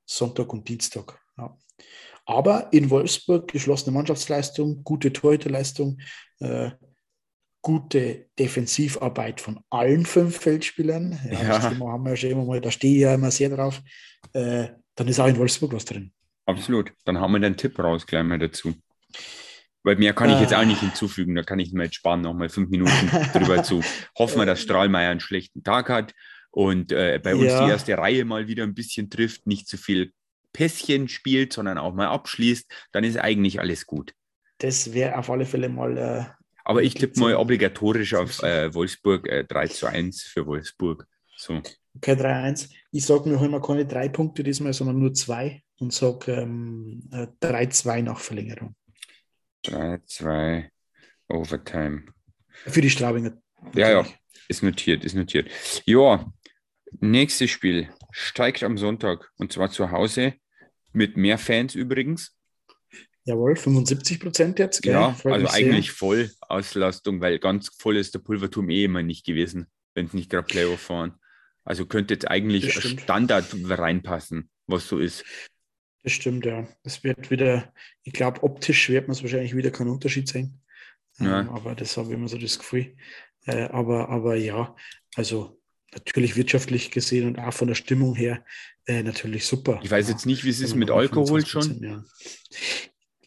Sonntag 0.05 0.51
und 0.53 0.67
Dienstag. 0.67 1.19
Ja. 1.37 1.55
Aber 2.25 2.71
in 2.73 2.89
Wolfsburg 2.89 3.51
geschlossene 3.51 3.93
Mannschaftsleistung, 3.93 4.83
gute 4.83 5.13
Torhüterleistung, 5.13 5.99
äh, 6.39 6.71
gute 7.61 8.27
Defensivarbeit 8.39 9.41
von 9.41 9.59
allen 9.69 10.05
fünf 10.05 10.37
Feldspielern. 10.37 11.19
Ja, 11.31 11.41
Ja. 11.41 11.47
Das 11.59 11.63
haben 11.65 12.03
wir 12.03 12.09
ja 12.11 12.15
schon 12.15 12.29
immer 12.31 12.45
mal, 12.45 12.61
da 12.61 12.71
stehe 12.71 12.95
ich 12.95 13.01
ja 13.01 13.13
immer 13.13 13.31
sehr 13.31 13.49
drauf. 13.49 13.81
Äh, 14.33 14.69
dann 14.95 15.07
ist 15.07 15.19
auch 15.19 15.27
in 15.27 15.37
Wolfsburg 15.37 15.73
was 15.73 15.85
drin. 15.85 16.11
Absolut. 16.45 16.93
Dann 17.05 17.19
haben 17.19 17.33
wir 17.33 17.39
den 17.39 17.57
Tipp 17.57 17.77
raus 17.79 18.05
gleich 18.07 18.23
mal 18.23 18.39
dazu. 18.39 18.73
Weil 19.83 19.95
mehr 19.97 20.13
kann 20.13 20.29
ich 20.29 20.39
jetzt 20.39 20.53
auch 20.53 20.59
Ah. 20.59 20.65
nicht 20.65 20.79
hinzufügen. 20.81 21.35
Da 21.35 21.43
kann 21.43 21.59
ich 21.59 21.71
mir 21.73 21.85
jetzt 21.85 21.95
sparen, 21.95 22.21
nochmal 22.21 22.49
fünf 22.49 22.69
Minuten 22.69 23.09
drüber 23.33 23.63
zu. 23.63 23.81
Hoffen 24.17 24.39
wir, 24.39 24.45
dass 24.45 24.61
Strahlmeier 24.61 25.11
einen 25.11 25.19
schlechten 25.19 25.63
Tag 25.63 25.89
hat 25.89 26.13
und 26.51 26.91
äh, 26.91 27.19
bei 27.23 27.35
uns 27.35 27.45
Ja. 27.45 27.65
die 27.65 27.71
erste 27.71 27.97
Reihe 27.97 28.25
mal 28.25 28.47
wieder 28.47 28.63
ein 28.63 28.73
bisschen 28.73 29.09
trifft, 29.09 29.45
nicht 29.47 29.67
zu 29.67 29.77
viel 29.77 30.11
Pässchen 30.53 31.07
spielt, 31.07 31.53
sondern 31.53 31.77
auch 31.77 31.93
mal 31.93 32.07
abschließt. 32.07 32.69
Dann 32.91 33.03
ist 33.03 33.17
eigentlich 33.17 33.59
alles 33.59 33.85
gut. 33.85 34.13
Das 34.59 34.93
wäre 34.93 35.17
auf 35.17 35.29
alle 35.29 35.45
Fälle 35.45 35.69
mal. 35.69 36.35
Äh, 36.67 36.69
Aber 36.69 36.83
ich 36.83 36.93
tippe 36.95 37.19
mal 37.19 37.31
ja- 37.31 37.37
obligatorisch 37.37 38.13
auf 38.13 38.43
äh, 38.43 38.73
Wolfsburg 38.73 39.27
äh, 39.27 39.43
3 39.45 39.67
zu 39.67 39.87
1 39.87 40.23
für 40.23 40.45
Wolfsburg. 40.45 41.07
So. 41.37 41.61
Okay, 41.95 42.13
3-1. 42.13 42.69
Ich 42.91 43.05
sage 43.05 43.29
mir 43.29 43.43
immer 43.43 43.61
keine 43.61 43.85
drei 43.85 44.09
Punkte 44.09 44.43
diesmal, 44.43 44.73
sondern 44.73 44.99
nur 44.99 45.13
zwei 45.13 45.63
und 45.79 45.93
sage 45.93 46.31
ähm, 46.33 47.09
äh, 47.11 47.27
3-2 47.41 48.01
nach 48.03 48.19
Verlängerung. 48.19 48.75
3, 49.63 49.99
2, 50.05 50.71
Overtime. 51.29 52.05
Für 52.49 52.81
die 52.81 52.89
Straubinger. 52.89 53.37
Ja, 53.73 53.89
ja, 53.89 53.95
natürlich. 53.97 54.19
ist 54.47 54.63
notiert, 54.63 55.05
ist 55.05 55.15
notiert. 55.15 55.49
Ja, 55.85 56.31
nächstes 56.99 57.49
Spiel 57.49 57.89
steigt 58.11 58.63
am 58.63 58.77
Sonntag 58.77 59.31
und 59.37 59.51
zwar 59.51 59.69
zu 59.71 59.91
Hause 59.91 60.33
mit 60.93 61.17
mehr 61.17 61.37
Fans 61.37 61.75
übrigens. 61.75 62.36
Jawohl, 63.27 63.57
75 63.57 64.21
Prozent 64.21 64.57
jetzt. 64.57 64.81
Gell? 64.81 64.93
Ja, 64.93 65.11
Freut 65.11 65.33
also 65.33 65.43
mich 65.43 65.51
sehr. 65.51 65.65
eigentlich 65.65 65.91
voll 65.91 66.31
Auslastung, 66.39 67.19
weil 67.19 67.39
ganz 67.39 67.69
voll 67.77 67.97
ist 67.97 68.13
der 68.13 68.19
Pulverturm 68.19 68.69
eh 68.69 68.85
immer 68.85 69.03
nicht 69.03 69.25
gewesen, 69.25 69.67
wenn 69.93 70.05
es 70.05 70.13
nicht 70.13 70.29
gerade 70.29 70.47
Playoff 70.47 70.89
waren. 70.89 71.15
Also 71.65 71.85
könnte 71.85 72.13
jetzt 72.13 72.25
eigentlich. 72.29 72.73
Standard 72.73 73.53
reinpassen, 73.65 74.49
was 74.65 74.87
so 74.87 74.97
ist. 74.97 75.25
Das 76.03 76.13
stimmt, 76.13 76.45
ja. 76.45 76.69
Es 76.83 77.03
wird 77.03 77.29
wieder, 77.29 77.73
ich 78.03 78.13
glaube, 78.13 78.43
optisch 78.43 78.87
wird 78.87 79.09
man 79.09 79.15
es 79.15 79.23
wahrscheinlich 79.23 79.57
wieder 79.57 79.71
keinen 79.71 79.89
Unterschied 79.89 80.29
sehen. 80.29 80.61
Ja. 81.19 81.41
Ähm, 81.41 81.49
aber 81.49 81.75
das 81.75 81.97
habe 81.97 82.07
ich 82.07 82.13
immer 82.13 82.29
so 82.29 82.37
das 82.37 82.57
Gefühl. 82.57 82.95
Äh, 83.45 83.63
aber, 83.63 84.07
aber 84.07 84.37
ja, 84.37 84.73
also 85.15 85.59
natürlich 85.93 86.37
wirtschaftlich 86.37 86.91
gesehen 86.91 87.27
und 87.27 87.39
auch 87.39 87.53
von 87.53 87.67
der 87.67 87.75
Stimmung 87.75 88.15
her 88.15 88.45
äh, 88.85 89.03
natürlich 89.03 89.45
super. 89.45 89.81
Ich 89.83 89.91
weiß 89.91 90.07
jetzt 90.07 90.25
nicht, 90.25 90.45
wie 90.45 90.49
es 90.49 90.61
ist 90.61 90.75
mit 90.75 90.91
Alkohol 90.91 91.41
25%, 91.41 91.45
schon. 91.49 91.83
Ja. 91.83 92.05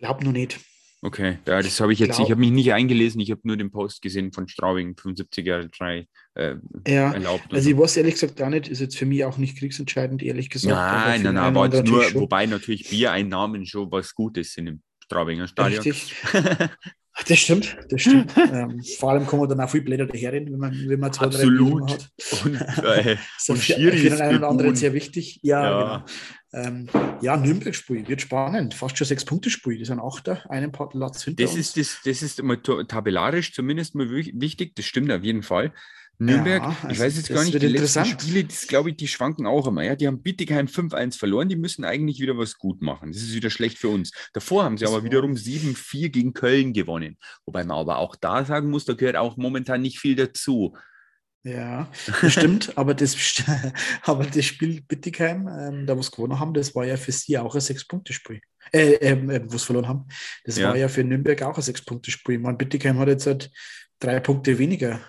Ich 0.00 0.06
glaube 0.06 0.24
noch 0.24 0.32
nicht. 0.32 0.58
Okay, 1.02 1.36
ja, 1.46 1.60
das 1.60 1.78
habe 1.78 1.92
ich 1.92 1.98
jetzt, 1.98 2.16
Glaub, 2.16 2.26
ich 2.26 2.30
habe 2.30 2.40
mich 2.40 2.50
nicht 2.50 2.72
eingelesen, 2.72 3.20
ich 3.20 3.30
habe 3.30 3.42
nur 3.44 3.58
den 3.58 3.70
Post 3.70 4.00
gesehen 4.00 4.32
von 4.32 4.48
Straubing, 4.48 4.96
75 4.96 5.46
Jahre 5.46 5.68
3 5.68 6.06
äh, 6.36 6.54
ja, 6.88 7.12
erlaubt. 7.12 7.52
Also 7.52 7.68
ich 7.68 7.76
weiß 7.76 7.98
ehrlich 7.98 8.14
gesagt 8.14 8.36
gar 8.36 8.48
nicht, 8.48 8.68
ist 8.68 8.80
jetzt 8.80 8.96
für 8.96 9.04
mich 9.04 9.22
auch 9.26 9.36
nicht 9.36 9.58
kriegsentscheidend, 9.58 10.22
ehrlich 10.22 10.48
gesagt. 10.48 10.74
Nein, 10.74 11.22
nein, 11.22 11.34
nein, 11.34 11.56
aber 11.56 11.82
nur, 11.82 12.04
schon. 12.04 12.20
wobei 12.22 12.46
natürlich 12.46 12.88
Biereinnahmen 12.88 13.66
schon 13.66 13.92
was 13.92 14.14
Gutes 14.14 14.54
sind 14.54 14.68
im 14.68 14.82
Straubinger 15.04 15.48
Stadion. 15.48 15.82
Richtig. 15.82 16.14
Das 17.26 17.38
stimmt, 17.38 17.76
das 17.90 18.00
stimmt. 18.00 18.32
ähm, 18.36 18.82
vor 18.98 19.10
allem 19.10 19.26
kommen 19.26 19.46
dann 19.48 19.60
auch 19.60 19.68
viel 19.68 19.82
Blätter 19.82 20.06
daherin, 20.06 20.50
wenn 20.50 20.58
man, 20.58 20.88
wenn 20.88 21.00
man 21.00 21.12
zwei, 21.12 21.26
Absolut. 21.26 21.90
drei 21.90 21.94
hat. 21.94 22.10
Und, 22.44 22.60
äh, 22.84 23.16
und 23.48 23.58
für, 23.58 23.74
für 23.74 24.10
den 24.10 24.20
einen 24.20 24.38
oder 24.38 24.48
anderen 24.48 24.74
sehr 24.74 24.94
wichtig. 24.94 25.38
Ja, 25.42 25.62
ja. 25.62 25.80
genau. 25.98 26.04
Ähm, 26.52 26.88
ja, 27.20 27.36
Nürnberg-Spiel 27.36 28.08
wird 28.08 28.22
spannend. 28.22 28.74
Fast 28.74 28.98
schon 28.98 29.06
sechs 29.06 29.24
Punkte-Spiel. 29.24 29.78
Das 29.78 29.88
ist 29.88 29.92
ein 29.92 30.00
Achter, 30.00 30.50
einen 30.50 30.72
Platz 30.72 31.22
hinter 31.22 31.44
das 31.44 31.54
uns. 31.54 31.60
Ist, 31.60 31.76
das, 31.76 32.00
das 32.04 32.22
ist 32.22 32.40
immer 32.40 32.60
tabellarisch 32.62 33.52
zumindest 33.52 33.94
mal 33.94 34.10
wichtig. 34.10 34.74
Das 34.74 34.84
stimmt 34.84 35.12
auf 35.12 35.22
jeden 35.22 35.42
Fall. 35.42 35.72
Nürnberg, 36.20 36.62
ja, 36.62 36.76
also 36.82 36.88
ich 36.90 37.00
weiß 37.00 37.16
jetzt 37.16 37.28
gar 37.30 37.44
nicht, 37.44 37.62
die 37.62 37.66
letzten 37.66 38.04
Spiele, 38.04 38.44
das 38.44 38.66
glaube 38.66 38.90
ich, 38.90 38.96
die 38.96 39.08
schwanken 39.08 39.46
auch 39.46 39.66
immer. 39.66 39.82
Ja, 39.82 39.96
die 39.96 40.06
haben 40.06 40.22
Bittigheim 40.22 40.66
5-1 40.66 41.16
verloren, 41.16 41.48
die 41.48 41.56
müssen 41.56 41.82
eigentlich 41.82 42.20
wieder 42.20 42.36
was 42.36 42.58
gut 42.58 42.82
machen. 42.82 43.10
Das 43.10 43.22
ist 43.22 43.34
wieder 43.34 43.48
schlecht 43.48 43.78
für 43.78 43.88
uns. 43.88 44.12
Davor 44.34 44.64
haben 44.64 44.76
sie 44.76 44.84
das 44.84 44.92
aber 44.92 45.02
wiederum 45.02 45.32
7-4 45.32 46.10
gegen 46.10 46.34
Köln 46.34 46.74
gewonnen. 46.74 47.16
Wobei 47.46 47.64
man 47.64 47.78
aber 47.78 47.98
auch 47.98 48.16
da 48.16 48.44
sagen 48.44 48.68
muss, 48.68 48.84
da 48.84 48.92
gehört 48.92 49.16
auch 49.16 49.38
momentan 49.38 49.80
nicht 49.80 49.98
viel 49.98 50.14
dazu. 50.14 50.76
Ja, 51.42 51.90
das 52.20 52.32
stimmt, 52.32 52.76
aber 52.76 52.94
das, 52.94 53.16
aber 54.02 54.26
das 54.26 54.44
Spiel 54.44 54.82
Bittigheim, 54.82 55.48
ähm, 55.48 55.86
da 55.86 55.96
wo 55.96 56.02
sie 56.02 56.10
gewonnen 56.10 56.38
haben, 56.38 56.54
das 56.54 56.74
war 56.74 56.84
ja 56.84 56.96
für 56.96 57.12
sie 57.12 57.38
auch 57.38 57.54
ein 57.54 57.60
Sechs-Punkte-Spiel. 57.60 58.40
Äh, 58.72 58.94
äh, 58.94 59.42
wo 59.46 59.56
sie 59.56 59.64
verloren 59.64 59.88
haben. 59.88 60.06
Das 60.44 60.56
ja. 60.56 60.68
war 60.68 60.76
ja 60.76 60.88
für 60.88 61.02
Nürnberg 61.02 61.42
auch 61.42 61.56
ein 61.56 61.62
Sechs-Punkte-Spiel. 61.62 62.38
Man, 62.38 62.58
Bittigheim 62.58 62.98
hat 62.98 63.08
jetzt 63.08 63.26
halt 63.26 63.50
drei 63.98 64.20
Punkte 64.20 64.58
weniger 64.58 65.00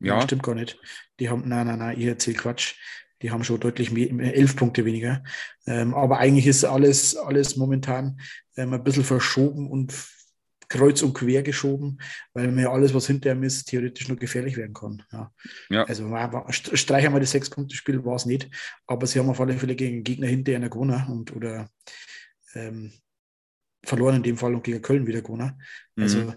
ja. 0.00 0.20
Stimmt 0.22 0.42
gar 0.42 0.54
nicht. 0.54 0.78
Die 1.20 1.28
haben, 1.28 1.48
nein, 1.48 1.66
nein, 1.66 1.78
nein, 1.78 1.98
ich 1.98 2.06
erzähle 2.06 2.36
Quatsch. 2.36 2.74
Die 3.22 3.30
haben 3.30 3.44
schon 3.44 3.60
deutlich 3.60 3.90
mehr, 3.90 4.34
elf 4.34 4.56
Punkte 4.56 4.84
weniger. 4.84 5.24
Ähm, 5.66 5.94
aber 5.94 6.18
eigentlich 6.18 6.46
ist 6.46 6.64
alles, 6.64 7.16
alles 7.16 7.56
momentan 7.56 8.20
ähm, 8.56 8.74
ein 8.74 8.84
bisschen 8.84 9.04
verschoben 9.04 9.70
und 9.70 9.94
kreuz 10.68 11.02
und 11.02 11.14
quer 11.14 11.42
geschoben, 11.42 11.98
weil 12.32 12.50
mir 12.50 12.70
alles, 12.70 12.94
was 12.94 13.06
hinter 13.06 13.32
ihm 13.32 13.42
ist, 13.42 13.66
theoretisch 13.66 14.08
nur 14.08 14.16
gefährlich 14.16 14.56
werden 14.56 14.74
kann. 14.74 15.02
Ja. 15.12 15.32
ja. 15.70 15.84
Also 15.84 16.12
streichen 16.50 17.12
wir 17.12 17.20
das 17.20 17.30
Sechs-Punkte-Spiel, 17.30 18.04
war 18.04 18.16
es 18.16 18.26
nicht, 18.26 18.50
aber 18.86 19.06
sie 19.06 19.18
haben 19.18 19.30
auf 19.30 19.40
alle 19.40 19.56
Fälle 19.58 19.76
gegen 19.76 20.02
Gegner 20.02 20.26
hinter 20.26 20.54
einer 20.54 20.68
gewonnen 20.68 21.06
und 21.08 21.34
oder 21.34 21.68
ähm, 22.54 22.92
verloren 23.84 24.16
in 24.16 24.22
dem 24.22 24.36
Fall 24.36 24.54
und 24.54 24.64
gegen 24.64 24.82
Köln 24.82 25.06
wieder 25.06 25.22
gewonnen. 25.22 25.62
Also 25.96 26.18
mhm 26.18 26.34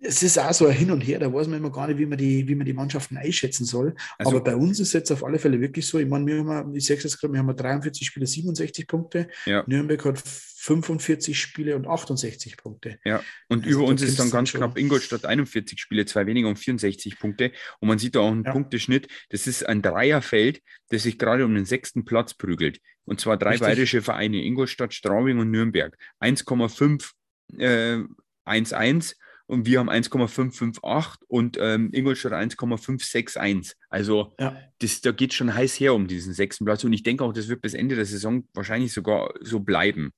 es 0.00 0.22
ist 0.22 0.38
auch 0.38 0.52
so 0.52 0.66
ein 0.66 0.76
Hin 0.76 0.90
und 0.90 1.00
Her, 1.00 1.18
da 1.18 1.32
weiß 1.32 1.48
man 1.48 1.58
immer 1.58 1.72
gar 1.72 1.88
nicht, 1.88 1.98
wie 1.98 2.06
man 2.06 2.18
die, 2.18 2.46
wie 2.46 2.54
man 2.54 2.66
die 2.66 2.72
Mannschaften 2.72 3.16
einschätzen 3.16 3.64
soll. 3.64 3.94
Also, 4.16 4.36
Aber 4.36 4.44
bei 4.44 4.54
uns 4.54 4.78
ist 4.78 4.88
es 4.88 4.92
jetzt 4.92 5.10
auf 5.10 5.24
alle 5.24 5.38
Fälle 5.38 5.60
wirklich 5.60 5.86
so. 5.86 5.98
Ich 5.98 6.06
meine, 6.08 6.26
wir 6.26 6.44
haben, 6.44 6.74
ich 6.74 6.86
sage 6.86 6.98
es 6.98 7.04
jetzt 7.04 7.20
gerade, 7.20 7.32
wir 7.32 7.40
haben 7.40 7.54
43 7.54 8.06
Spiele, 8.06 8.26
67 8.26 8.86
Punkte. 8.86 9.28
Ja. 9.44 9.64
Nürnberg 9.66 10.04
hat 10.04 10.18
45 10.18 11.38
Spiele 11.38 11.74
und 11.74 11.86
68 11.86 12.56
Punkte. 12.56 12.98
Ja, 13.04 13.22
und 13.48 13.64
also 13.64 13.78
über 13.78 13.88
uns 13.88 14.02
ist 14.02 14.18
dann 14.20 14.30
ganz 14.30 14.52
knapp 14.52 14.78
Ingolstadt 14.78 15.24
41 15.24 15.80
Spiele, 15.80 16.06
zwei 16.06 16.26
weniger 16.26 16.48
und 16.48 16.58
64 16.58 17.18
Punkte. 17.18 17.50
Und 17.80 17.88
man 17.88 17.98
sieht 17.98 18.14
da 18.14 18.20
auch 18.20 18.30
einen 18.30 18.44
ja. 18.44 18.52
Punkteschnitt. 18.52 19.08
Das 19.30 19.46
ist 19.46 19.66
ein 19.66 19.82
Dreierfeld, 19.82 20.62
das 20.90 21.02
sich 21.02 21.18
gerade 21.18 21.44
um 21.44 21.54
den 21.54 21.64
sechsten 21.64 22.04
Platz 22.04 22.34
prügelt. 22.34 22.80
Und 23.04 23.20
zwar 23.20 23.36
drei 23.36 23.50
Richtig. 23.50 23.66
bayerische 23.66 24.02
Vereine, 24.02 24.44
Ingolstadt, 24.44 24.94
Straubing 24.94 25.38
und 25.38 25.50
Nürnberg. 25.50 25.96
1,5 26.20 27.10
äh, 27.58 28.04
1-1 28.44 29.14
und 29.48 29.66
wir 29.66 29.80
haben 29.80 29.88
1,558 29.88 31.22
und 31.26 31.56
ähm, 31.58 31.90
Ingolstadt 31.92 32.32
1,561. 32.32 33.74
Also 33.88 34.34
ja. 34.38 34.56
das, 34.78 35.00
da 35.00 35.10
geht 35.10 35.32
schon 35.32 35.54
heiß 35.54 35.80
her 35.80 35.94
um 35.94 36.06
diesen 36.06 36.34
sechsten 36.34 36.64
Platz 36.64 36.84
und 36.84 36.92
ich 36.92 37.02
denke 37.02 37.24
auch, 37.24 37.32
das 37.32 37.48
wird 37.48 37.62
bis 37.62 37.74
Ende 37.74 37.96
der 37.96 38.04
Saison 38.04 38.46
wahrscheinlich 38.54 38.92
sogar 38.92 39.32
so 39.40 39.60
bleiben. 39.60 40.12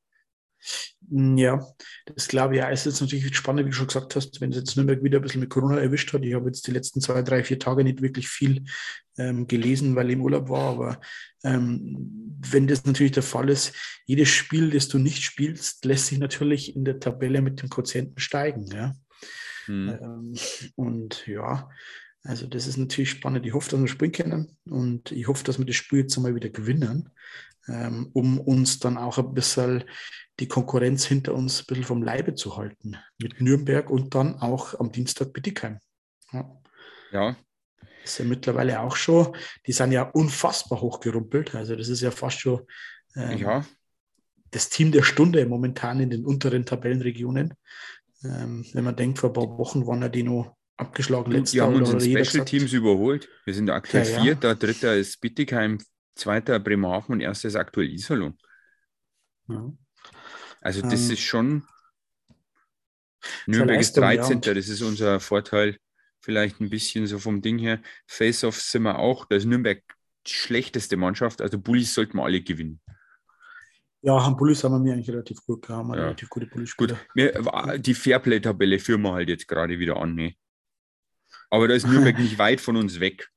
Ja, 1.09 1.65
das 2.05 2.29
glaube 2.29 2.55
ich. 2.55 2.59
Ja, 2.59 2.71
es 2.71 2.81
ist 2.81 2.93
jetzt 2.93 3.01
natürlich 3.01 3.35
spannend, 3.35 3.67
wie 3.67 3.71
du 3.71 3.77
schon 3.77 3.87
gesagt 3.87 4.15
hast, 4.15 4.41
wenn 4.41 4.51
es 4.51 4.59
jetzt 4.59 4.77
Nürnberg 4.77 5.03
wieder 5.03 5.19
ein 5.19 5.23
bisschen 5.23 5.41
mit 5.41 5.49
Corona 5.49 5.79
erwischt 5.79 6.13
hat. 6.13 6.23
Ich 6.23 6.35
habe 6.35 6.47
jetzt 6.47 6.67
die 6.67 6.73
letzten 6.73 7.01
zwei, 7.01 7.23
drei, 7.23 7.43
vier 7.43 7.59
Tage 7.59 7.83
nicht 7.83 8.03
wirklich 8.03 8.29
viel 8.29 8.65
ähm, 9.17 9.47
gelesen, 9.47 9.97
weil 9.97 10.09
ich 10.09 10.15
im 10.15 10.23
Urlaub 10.23 10.51
war. 10.51 10.71
Aber 10.71 11.01
ähm, 11.45 12.37
wenn 12.41 12.67
das 12.67 12.85
natürlich 12.85 13.13
der 13.13 13.23
Fall 13.23 13.49
ist, 13.49 13.73
jedes 14.07 14.29
Spiel, 14.29 14.71
das 14.71 14.89
du 14.89 14.99
nicht 14.99 15.23
spielst, 15.23 15.85
lässt 15.85 16.07
sich 16.07 16.19
natürlich 16.19 16.77
in 16.77 16.85
der 16.85 17.01
Tabelle 17.01 17.41
mit 17.43 17.63
dem 17.63 17.71
Quotienten 17.71 18.19
steigen. 18.21 18.67
Ja? 18.67 18.95
Hm. 19.71 19.99
Ähm, 20.01 20.35
und 20.77 21.27
ja, 21.27 21.69
also 22.23 22.47
das 22.47 22.67
ist 22.67 22.77
natürlich 22.77 23.11
spannend. 23.11 23.47
Ich 23.47 23.55
hoffe, 23.55 23.71
dass 23.71 23.81
wir 23.81 23.89
spielen 23.89 24.13
können 24.13 24.59
und 24.69 25.13
ich 25.13 25.27
hoffe, 25.29 25.45
dass 25.45 25.59
wir 25.59 25.65
das 25.65 25.77
Spiel 25.77 26.01
jetzt 26.01 26.17
einmal 26.17 26.35
wieder 26.35 26.51
gewinnen, 26.51 27.11
ähm, 27.69 28.11
um 28.13 28.39
uns 28.41 28.79
dann 28.79 28.99
auch 28.99 29.19
ein 29.19 29.33
bisschen 29.33 29.85
die 30.39 30.49
Konkurrenz 30.49 31.05
hinter 31.07 31.35
uns 31.35 31.61
ein 31.61 31.67
bisschen 31.67 31.85
vom 31.85 32.03
Leibe 32.03 32.35
zu 32.35 32.57
halten. 32.57 32.97
Mit 33.19 33.41
Nürnberg 33.41 33.91
und 33.91 34.15
dann 34.15 34.37
auch 34.37 34.79
am 34.79 34.93
Dienstag 34.93 35.33
Bittigheim. 35.33 35.79
Ja. 36.33 36.61
ja. 37.13 37.37
Das 38.03 38.13
ist 38.13 38.19
ja 38.19 38.25
mittlerweile 38.25 38.81
auch 38.81 38.97
schon, 38.97 39.37
die 39.67 39.73
sind 39.73 39.93
ja 39.93 40.03
unfassbar 40.03 40.81
hochgerumpelt. 40.81 41.55
Also 41.55 41.77
das 41.77 41.89
ist 41.89 42.01
ja 42.01 42.11
fast 42.11 42.41
schon 42.41 42.67
ähm, 43.15 43.39
ja. 43.39 43.67
das 44.51 44.69
Team 44.71 44.93
der 44.93 45.03
Stunde 45.03 45.45
momentan 45.47 46.01
in 46.01 46.11
den 46.11 46.25
unteren 46.25 46.65
Tabellenregionen. 46.65 47.55
Ähm, 48.25 48.67
wenn 48.73 48.85
man 48.85 48.97
denkt, 48.97 49.19
vor 49.19 49.31
ein 49.31 49.35
paar 49.35 49.59
Wochen 49.59 49.87
waren 49.87 50.03
ja 50.03 50.09
die 50.09 50.23
noch 50.23 50.57
abgeschlagen. 50.77 51.31
Letzter 51.31 51.53
die 51.53 51.61
haben 51.61 51.75
uns 51.77 52.05
in 52.05 52.25
Special 52.25 52.45
Teams 52.45 52.73
überholt. 52.73 53.29
Wir 53.45 53.55
sind 53.55 53.71
aktuell 53.71 54.09
ja, 54.09 54.23
Vierter, 54.23 54.49
ja. 54.49 54.55
dritter 54.55 54.97
ist 54.97 55.21
Bittigheim, 55.21 55.79
zweiter 56.15 56.59
Bremerhaven 56.59 57.15
und 57.15 57.21
erster 57.21 57.49
ist 57.49 57.57
aktuell 57.57 57.91
Iserlohn. 57.91 58.39
Ja. 59.49 59.73
Also 60.61 60.83
das 60.83 61.07
ähm, 61.07 61.13
ist 61.13 61.21
schon. 61.21 61.65
Nürnberg 63.47 63.81
ist 63.81 63.97
13. 63.97 64.41
Ja, 64.43 64.55
das 64.55 64.69
ist 64.69 64.83
unser 64.83 65.21
Vorteil. 65.21 65.79
Vielleicht 66.21 66.61
ein 66.61 66.71
bisschen 66.71 67.07
so 67.07 67.19
vom 67.19 67.41
Ding 67.41 67.59
her. 67.59 67.81
Face-Off 68.07 68.61
sind 68.61 68.83
wir 68.83 68.99
auch. 68.99 69.25
Da 69.27 69.37
ist 69.37 69.47
Nürnberg 69.47 69.83
die 70.27 70.33
schlechteste 70.33 70.97
Mannschaft. 70.97 71.41
Also 71.41 71.59
Bullies 71.59 71.95
sollten 71.95 72.19
wir 72.19 72.25
alle 72.25 72.43
gewinnen. 72.43 72.80
Ja, 74.03 74.23
haben 74.25 74.37
Bullies 74.37 74.65
haben 74.65 74.85
wir 74.85 74.93
eigentlich 74.95 75.11
relativ 75.11 75.45
gut 75.45 75.67
gehabt. 75.67 75.89
Ja. 75.89 76.03
Relativ 76.03 76.31
gute 76.31 76.47
Bullies 76.47 76.77
Gut, 76.77 76.95
wir, 77.15 77.79
die 77.79 77.95
Fairplay-Tabelle 77.95 78.79
führen 78.79 79.03
wir 79.03 79.13
halt 79.13 79.29
jetzt 79.29 79.47
gerade 79.47 79.79
wieder 79.79 79.97
an. 79.97 80.15
Ne? 80.15 80.35
Aber 81.51 81.69
da 81.69 81.75
ist 81.75 81.87
Nürnberg 81.87 82.19
nicht 82.19 82.39
weit 82.39 82.61
von 82.61 82.77
uns 82.77 83.01
weg. 83.01 83.29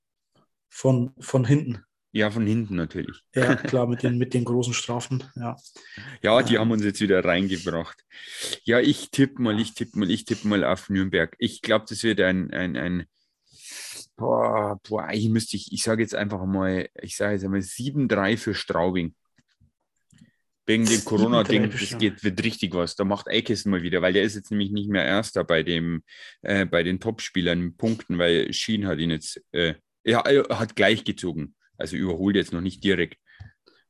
Von, 0.70 1.12
von 1.20 1.46
hinten. 1.46 1.84
Ja, 2.16 2.30
von 2.30 2.46
hinten 2.46 2.76
natürlich. 2.76 3.24
Ja, 3.34 3.56
klar, 3.56 3.88
mit 3.88 4.04
den, 4.04 4.18
mit 4.18 4.34
den 4.34 4.46
großen 4.46 4.74
Strafen, 4.74 5.24
ja. 5.36 5.58
Ja, 6.22 6.42
die 6.44 6.56
ähm. 6.56 6.62
haben 6.62 6.72
uns 6.72 6.84
jetzt 6.84 7.02
wieder 7.02 7.26
reingebracht. 7.26 8.06
Ja, 8.64 8.80
ich 8.80 9.10
tippe 9.10 9.42
mal, 9.42 9.60
ich 9.60 9.74
tippe 9.74 9.98
mal, 9.98 10.10
ich 10.10 10.24
tippe 10.24 10.48
mal 10.48 10.64
auf 10.64 10.90
Nürnberg. 10.90 11.36
Ich 11.40 11.62
glaube, 11.62 11.86
das 11.90 12.04
wird 12.04 12.22
ein, 12.22 12.52
ein, 12.52 12.78
ein 12.78 13.06
boah, 14.16 14.80
boah, 14.88 15.10
ich 15.12 15.28
müsste, 15.28 15.58
ich, 15.58 15.72
ich 15.74 15.84
sage 15.84 16.04
jetzt 16.04 16.14
einfach 16.16 16.46
mal, 16.46 16.88
ich 17.02 17.18
sage 17.18 17.34
jetzt 17.34 17.44
einmal 17.44 17.62
7-3 17.62 18.38
für 18.38 18.54
Straubing. 18.54 19.16
Wegen 20.66 20.86
dem 20.86 21.04
Corona-Ding, 21.04 21.70
das 21.72 21.98
geht, 21.98 22.24
wird 22.24 22.44
richtig 22.44 22.74
was. 22.74 22.96
Da 22.96 23.04
macht 23.04 23.28
Eikes 23.28 23.66
mal 23.66 23.84
wieder, 23.84 24.02
weil 24.02 24.14
der 24.14 24.24
ist 24.24 24.36
jetzt 24.36 24.50
nämlich 24.50 24.72
nicht 24.72 24.90
mehr 24.90 25.04
Erster 25.04 25.44
bei, 25.44 25.62
dem, 25.62 26.04
äh, 26.42 26.66
bei 26.66 26.84
den 26.84 27.02
Topspielern 27.02 27.76
Punkten, 27.76 28.18
weil 28.18 28.52
Schien 28.54 28.88
hat 28.88 29.00
ihn 29.00 29.12
jetzt, 29.12 29.42
äh, 29.52 29.74
er, 30.04 30.20
er 30.20 30.60
hat 30.60 30.76
gleich 30.76 31.04
gezogen. 31.04 31.56
Also 31.78 31.98
überholt 31.98 32.36
jetzt 32.36 32.54
noch 32.54 32.62
nicht 32.62 32.84
direkt. 32.84 33.18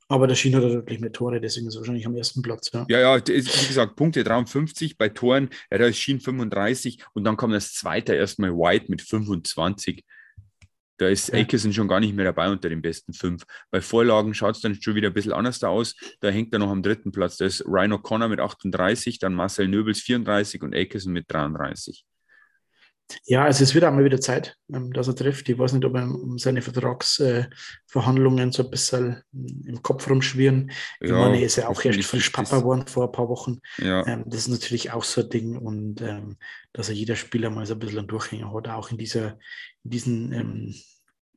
Aber 0.07 0.27
der 0.27 0.35
Schien 0.35 0.55
hat 0.55 0.63
deutlich 0.63 0.99
mehr 0.99 1.11
Tore, 1.11 1.39
deswegen 1.39 1.67
ist 1.67 1.75
er 1.75 1.79
wahrscheinlich 1.79 2.05
am 2.05 2.15
ersten 2.15 2.41
Platz. 2.41 2.71
Ja, 2.71 2.85
ja, 2.87 3.15
ja 3.15 3.27
wie 3.27 3.67
gesagt, 3.67 3.95
Punkte 3.95 4.23
53 4.23 4.97
bei 4.97 5.09
Toren, 5.09 5.49
ja, 5.71 5.77
da 5.77 5.85
ist 5.85 5.97
Schien 5.97 6.19
35 6.19 7.03
und 7.13 7.23
dann 7.23 7.37
kommt 7.37 7.53
das 7.53 7.73
zweite 7.73 8.13
erstmal 8.13 8.51
White 8.51 8.85
mit 8.89 9.01
25. 9.01 10.03
Da 10.97 11.07
ist 11.07 11.29
ja. 11.29 11.39
Akerson 11.39 11.73
schon 11.73 11.87
gar 11.87 11.99
nicht 11.99 12.15
mehr 12.15 12.25
dabei 12.25 12.49
unter 12.49 12.69
den 12.69 12.81
besten 12.81 13.13
fünf. 13.13 13.43
Bei 13.71 13.81
Vorlagen 13.81 14.33
schaut 14.33 14.55
es 14.55 14.61
dann 14.61 14.79
schon 14.79 14.95
wieder 14.95 15.07
ein 15.07 15.13
bisschen 15.13 15.33
anders 15.33 15.63
aus. 15.63 15.95
Da 16.19 16.29
hängt 16.29 16.53
er 16.53 16.59
noch 16.59 16.69
am 16.69 16.83
dritten 16.83 17.11
Platz. 17.11 17.37
Da 17.37 17.45
ist 17.45 17.65
Ryan 17.65 17.93
O'Connor 17.93 18.27
mit 18.27 18.39
38, 18.39 19.19
dann 19.19 19.33
Marcel 19.33 19.67
Nöbels 19.67 19.99
34 20.01 20.61
und 20.61 20.75
Akerson 20.75 21.13
mit 21.13 21.31
33. 21.31 22.05
Ja, 23.25 23.45
also 23.45 23.63
es 23.63 23.73
wird 23.73 23.85
auch 23.85 23.91
mal 23.91 24.03
wieder 24.03 24.19
Zeit, 24.19 24.57
ähm, 24.73 24.91
dass 24.93 25.07
er 25.07 25.15
trifft. 25.15 25.47
Ich 25.49 25.57
weiß 25.57 25.73
nicht, 25.73 25.85
ob 25.85 25.95
er 25.95 26.09
seine 26.37 26.61
Vertragsverhandlungen 26.61 28.51
so 28.51 28.63
ein 28.63 28.69
bisschen 28.69 29.21
im 29.33 29.81
Kopf 29.81 30.09
rumschwirren. 30.09 30.71
Ich 30.99 31.09
ja, 31.09 31.17
meine, 31.17 31.37
er 31.37 31.45
ist 31.45 31.57
ja 31.57 31.67
auch 31.67 31.83
erst 31.83 32.03
frisch 32.03 32.29
Papa 32.29 32.59
geworden 32.59 32.87
vor 32.87 33.05
ein 33.05 33.11
paar 33.11 33.29
Wochen. 33.29 33.59
Ja. 33.77 34.05
Ähm, 34.07 34.23
das 34.25 34.41
ist 34.41 34.47
natürlich 34.49 34.91
auch 34.91 35.03
so 35.03 35.21
ein 35.21 35.29
Ding 35.29 35.57
und 35.57 36.01
ähm, 36.01 36.37
dass 36.71 36.89
er 36.89 36.95
jeder 36.95 37.15
Spieler 37.15 37.49
mal 37.49 37.65
so 37.65 37.73
ein 37.73 37.79
bisschen 37.79 37.99
einen 37.99 38.07
Durchhänger 38.07 38.53
hat, 38.53 38.67
auch 38.69 38.91
in, 38.91 38.97
dieser, 38.97 39.37
in 39.83 39.91
diesen 39.91 40.75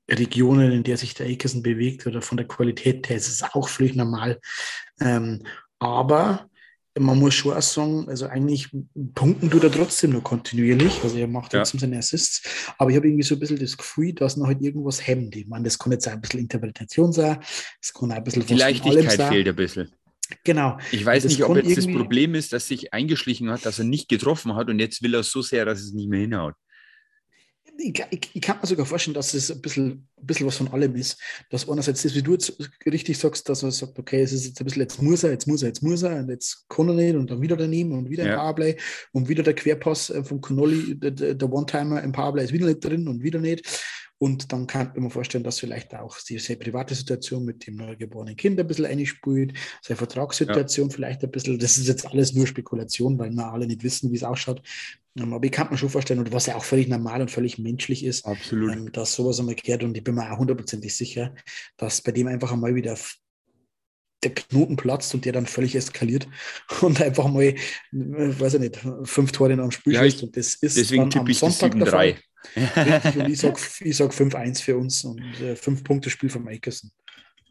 Regionen, 0.08 0.72
in 0.72 0.82
der 0.82 0.96
sich 0.96 1.14
der 1.14 1.26
Akerson 1.26 1.62
bewegt 1.62 2.06
oder 2.06 2.22
von 2.22 2.36
der 2.36 2.46
Qualität 2.46 3.08
her 3.08 3.16
ist 3.16 3.28
es 3.28 3.42
auch 3.42 3.68
völlig 3.68 3.96
normal. 3.96 4.40
aber 5.78 6.48
man 6.98 7.18
muss 7.18 7.34
schon 7.34 7.54
auch 7.54 7.62
sagen, 7.62 8.08
also 8.08 8.26
eigentlich 8.26 8.70
punkten 9.14 9.50
tut 9.50 9.64
er 9.64 9.70
trotzdem 9.70 10.12
nur 10.12 10.22
kontinuierlich. 10.22 11.00
Also 11.02 11.16
er 11.18 11.26
macht 11.26 11.52
trotzdem 11.52 11.78
ja. 11.78 11.86
seine 11.86 11.98
Assists. 11.98 12.42
Aber 12.78 12.90
ich 12.90 12.96
habe 12.96 13.06
irgendwie 13.06 13.24
so 13.24 13.34
ein 13.34 13.40
bisschen 13.40 13.58
das 13.58 13.76
Gefühl, 13.76 14.12
dass 14.14 14.36
noch 14.36 14.46
halt 14.46 14.62
irgendwas 14.62 15.06
hemmt. 15.06 15.36
Ich 15.36 15.46
meine, 15.46 15.64
das 15.64 15.78
kann 15.78 15.92
jetzt 15.92 16.08
auch 16.08 16.12
ein 16.12 16.20
bisschen 16.20 16.40
Interpretation 16.40 17.12
sein. 17.12 17.38
Das 17.80 17.92
kann 17.92 18.12
ein 18.12 18.24
bisschen 18.24 18.46
Die 18.46 18.54
Leichtigkeit 18.54 19.22
fehlt 19.22 19.48
ein 19.48 19.56
bisschen. 19.56 19.90
Genau. 20.42 20.78
Ich 20.90 21.04
weiß 21.04 21.24
nicht, 21.24 21.44
ob 21.44 21.56
jetzt 21.56 21.76
das 21.76 21.86
Problem 21.86 22.34
ist, 22.34 22.52
dass 22.52 22.66
sich 22.66 22.92
eingeschlichen 22.92 23.50
hat, 23.50 23.64
dass 23.64 23.78
er 23.78 23.84
nicht 23.84 24.08
getroffen 24.08 24.56
hat 24.56 24.68
und 24.68 24.80
jetzt 24.80 25.02
will 25.02 25.14
er 25.14 25.22
so 25.22 25.42
sehr, 25.42 25.64
dass 25.64 25.80
es 25.80 25.92
nicht 25.92 26.08
mehr 26.08 26.20
hinhaut 26.20 26.54
ich, 27.78 28.04
ich, 28.10 28.30
ich, 28.32 28.40
kann 28.40 28.58
mir 28.60 28.66
sogar 28.66 28.86
vorstellen, 28.86 29.14
dass 29.14 29.34
es 29.34 29.50
ein 29.50 29.60
bisschen, 29.60 30.08
ein 30.16 30.26
bisschen 30.26 30.46
was 30.46 30.56
von 30.56 30.68
allem 30.68 30.94
ist. 30.94 31.20
Dass 31.50 31.68
einerseits 31.68 32.02
das, 32.02 32.14
wie 32.14 32.22
du 32.22 32.32
jetzt 32.32 32.56
richtig 32.86 33.18
sagst, 33.18 33.48
dass 33.48 33.62
er 33.62 33.70
sagt, 33.70 33.98
okay, 33.98 34.22
es 34.22 34.32
ist 34.32 34.46
jetzt 34.46 34.60
ein 34.60 34.64
bisschen, 34.64 34.82
jetzt 34.82 35.02
muss 35.02 35.24
er, 35.24 35.30
jetzt 35.30 35.46
muss 35.46 35.62
er, 35.62 35.68
jetzt 35.68 35.82
muss 35.82 36.02
er, 36.02 36.16
und 36.16 36.30
jetzt 36.30 36.68
kann 36.68 36.88
er 36.88 36.94
nicht, 36.94 37.16
und 37.16 37.30
dann 37.30 37.40
wieder 37.40 37.56
daneben 37.56 37.92
und 37.92 38.08
wieder 38.10 38.24
ja. 38.24 38.32
ein 38.32 38.38
Powerplay 38.38 38.76
und 39.12 39.28
wieder 39.28 39.42
der 39.42 39.54
Querpass 39.54 40.10
äh, 40.10 40.24
von 40.24 40.40
Connolly, 40.40 40.98
der, 40.98 41.34
der 41.34 41.52
One-Timer 41.52 42.02
im 42.02 42.12
Powerplay 42.12 42.44
ist 42.44 42.52
wieder 42.52 42.66
nicht 42.66 42.84
drin 42.84 43.08
und 43.08 43.22
wieder 43.22 43.40
nicht. 43.40 43.66
Und 44.18 44.52
dann 44.52 44.66
kann 44.66 44.92
ich 44.94 45.00
mir 45.00 45.10
vorstellen, 45.10 45.44
dass 45.44 45.60
vielleicht 45.60 45.94
auch 45.94 46.18
die 46.20 46.38
sehr 46.38 46.56
private 46.56 46.94
Situation 46.94 47.44
mit 47.44 47.66
dem 47.66 47.76
neugeborenen 47.76 48.36
Kind 48.36 48.58
ein 48.58 48.66
bisschen 48.66 48.86
einspielt, 48.86 49.52
seine 49.82 49.98
Vertragssituation 49.98 50.88
ja. 50.88 50.94
vielleicht 50.94 51.22
ein 51.22 51.30
bisschen, 51.30 51.58
das 51.58 51.76
ist 51.76 51.86
jetzt 51.86 52.06
alles 52.06 52.32
nur 52.32 52.46
Spekulation, 52.46 53.18
weil 53.18 53.30
wir 53.30 53.52
alle 53.52 53.66
nicht 53.66 53.82
wissen, 53.82 54.10
wie 54.10 54.16
es 54.16 54.22
ausschaut. 54.22 54.62
Ähm, 55.18 55.34
aber 55.34 55.44
ich 55.44 55.52
kann 55.52 55.68
mir 55.70 55.76
schon 55.76 55.90
vorstellen, 55.90 56.20
und 56.20 56.32
was 56.32 56.46
ja 56.46 56.56
auch 56.56 56.64
völlig 56.64 56.88
normal 56.88 57.20
und 57.20 57.30
völlig 57.30 57.58
menschlich 57.58 58.04
ist, 58.04 58.24
Absolut. 58.24 58.72
Ähm, 58.72 58.92
dass 58.92 59.14
sowas 59.14 59.38
einmal 59.38 59.54
kehrt. 59.54 59.84
Und 59.84 59.96
ich 59.96 60.04
bin 60.04 60.14
mir 60.14 60.32
auch 60.32 60.38
hundertprozentig 60.38 60.96
sicher, 60.96 61.34
dass 61.76 62.00
bei 62.00 62.12
dem 62.12 62.26
einfach 62.26 62.52
einmal 62.52 62.74
wieder 62.74 62.96
der 64.22 64.34
Knoten 64.34 64.76
platzt 64.76 65.14
und 65.14 65.26
der 65.26 65.32
dann 65.32 65.46
völlig 65.46 65.74
eskaliert 65.74 66.26
und 66.80 67.02
einfach 67.02 67.28
mal, 67.28 67.44
äh, 67.44 67.54
weiß 67.92 68.54
ich 68.54 68.60
nicht, 68.60 68.80
fünf 69.04 69.32
Tore 69.32 69.52
in 69.52 69.60
einem 69.60 69.70
Spiel 69.70 69.92
ja, 69.92 70.02
schießt. 70.02 70.22
Und 70.22 70.36
das 70.36 70.54
ist 70.54 70.76
deswegen 70.76 71.10
dann 71.10 71.26
am 71.26 71.32
Sonntag 71.34 71.76
der 71.78 71.86
Fall. 71.86 72.16
Richtig, 72.54 73.16
und 73.16 73.30
ich 73.30 73.38
sage 73.38 73.60
ich 73.80 73.96
sag 73.96 74.12
5-1 74.12 74.62
für 74.62 74.76
uns 74.76 75.04
und 75.04 75.20
äh, 75.40 75.56
fünf 75.56 75.82
Punkte 75.84 76.10
Spiel 76.10 76.30
von 76.30 76.44
Makerson. 76.44 76.90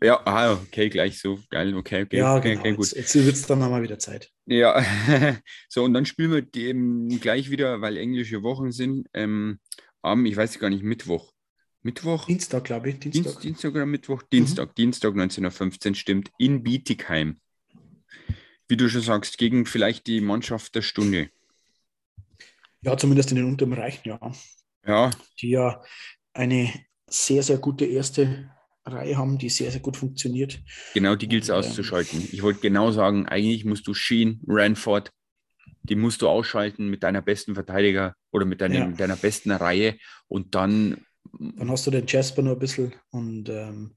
Ja, 0.02 0.22
ah, 0.26 0.54
okay, 0.54 0.90
gleich 0.90 1.20
so. 1.20 1.40
Geil, 1.50 1.74
okay, 1.76 2.04
okay. 2.04 2.18
Ja, 2.18 2.38
genau. 2.40 2.60
okay, 2.60 2.74
gut. 2.74 2.92
Jetzt, 2.92 3.14
jetzt 3.14 3.26
wird 3.26 3.36
es 3.36 3.46
dann 3.48 3.60
mal 3.60 3.82
wieder 3.82 3.98
Zeit. 3.98 4.30
Ja, 4.46 4.84
so 5.70 5.84
und 5.84 5.94
dann 5.94 6.06
spielen 6.06 6.32
wir 6.32 6.42
die, 6.42 7.20
gleich 7.20 7.50
wieder, 7.50 7.82
weil 7.82 7.98
englische 7.98 8.44
Wochen 8.44 8.72
sind, 8.72 9.08
ähm, 9.14 9.60
am, 10.02 10.26
ich 10.26 10.36
weiß 10.36 10.60
gar 10.60 10.70
nicht, 10.70 10.84
Mittwoch. 10.84 11.32
Mittwoch? 11.82 12.26
Dienstag, 12.26 12.66
glaube 12.66 12.90
ich. 12.90 13.00
Dienstag. 13.00 13.24
Dienst, 13.24 13.44
Dienstag 13.44 13.72
oder 13.72 13.86
Mittwoch? 13.86 14.24
Dienstag, 14.24 14.70
mhm. 14.70 14.76
Dienstag 14.76 15.14
19.15 15.14 15.90
Uhr 15.90 15.96
stimmt, 15.96 16.32
in 16.38 16.64
Bietigheim. 16.64 17.40
Wie 18.68 18.78
du 18.78 18.90
schon 18.90 19.02
sagst, 19.02 19.38
gegen 19.38 19.66
vielleicht 19.66 20.08
die 20.08 20.20
Mannschaft 20.20 20.76
der 20.76 20.82
Stunde. 20.82 21.30
Ja, 22.82 22.98
zumindest 22.98 23.32
in 23.32 23.38
den 23.38 23.46
unteren 23.46 23.70
Bereichen, 23.70 24.10
ja. 24.10 24.20
Ja. 24.86 25.12
Die 25.42 25.50
ja 25.50 25.82
eine 26.34 26.72
sehr, 27.08 27.44
sehr 27.44 27.58
gute 27.58 27.86
erste 27.86 28.52
Reihe 28.86 29.18
haben, 29.18 29.38
die 29.38 29.50
sehr, 29.50 29.72
sehr 29.72 29.82
gut 29.82 29.98
funktioniert. 29.98 30.62
Genau, 30.94 31.16
die 31.16 31.28
gilt 31.28 31.44
es 31.44 31.50
ähm, 31.50 31.56
auszuschalten. 31.56 32.28
Ich 32.32 32.44
wollte 32.44 32.60
genau 32.60 32.92
sagen, 32.92 33.26
eigentlich 33.26 33.66
musst 33.66 33.88
du 33.88 33.94
Sheen, 33.94 34.42
Ranford, 34.48 35.12
die 35.84 35.96
musst 35.96 36.22
du 36.22 36.30
ausschalten 36.30 36.90
mit 36.90 37.04
deiner 37.04 37.22
besten 37.22 37.56
Verteidiger 37.56 38.16
oder 38.32 38.46
mit, 38.46 38.62
deinem, 38.62 38.92
ja. 38.92 38.98
deiner 38.98 39.16
besten 39.16 39.52
Reihe 39.52 39.98
und 40.28 40.56
dann. 40.56 41.06
Dann 41.40 41.72
hast 41.72 41.88
du 41.88 41.92
den 41.92 42.06
Jasper 42.08 42.42
noch 42.42 42.54
ein 42.54 42.60
bisschen 42.60 42.94
und 43.12 43.50
ähm, 43.50 43.96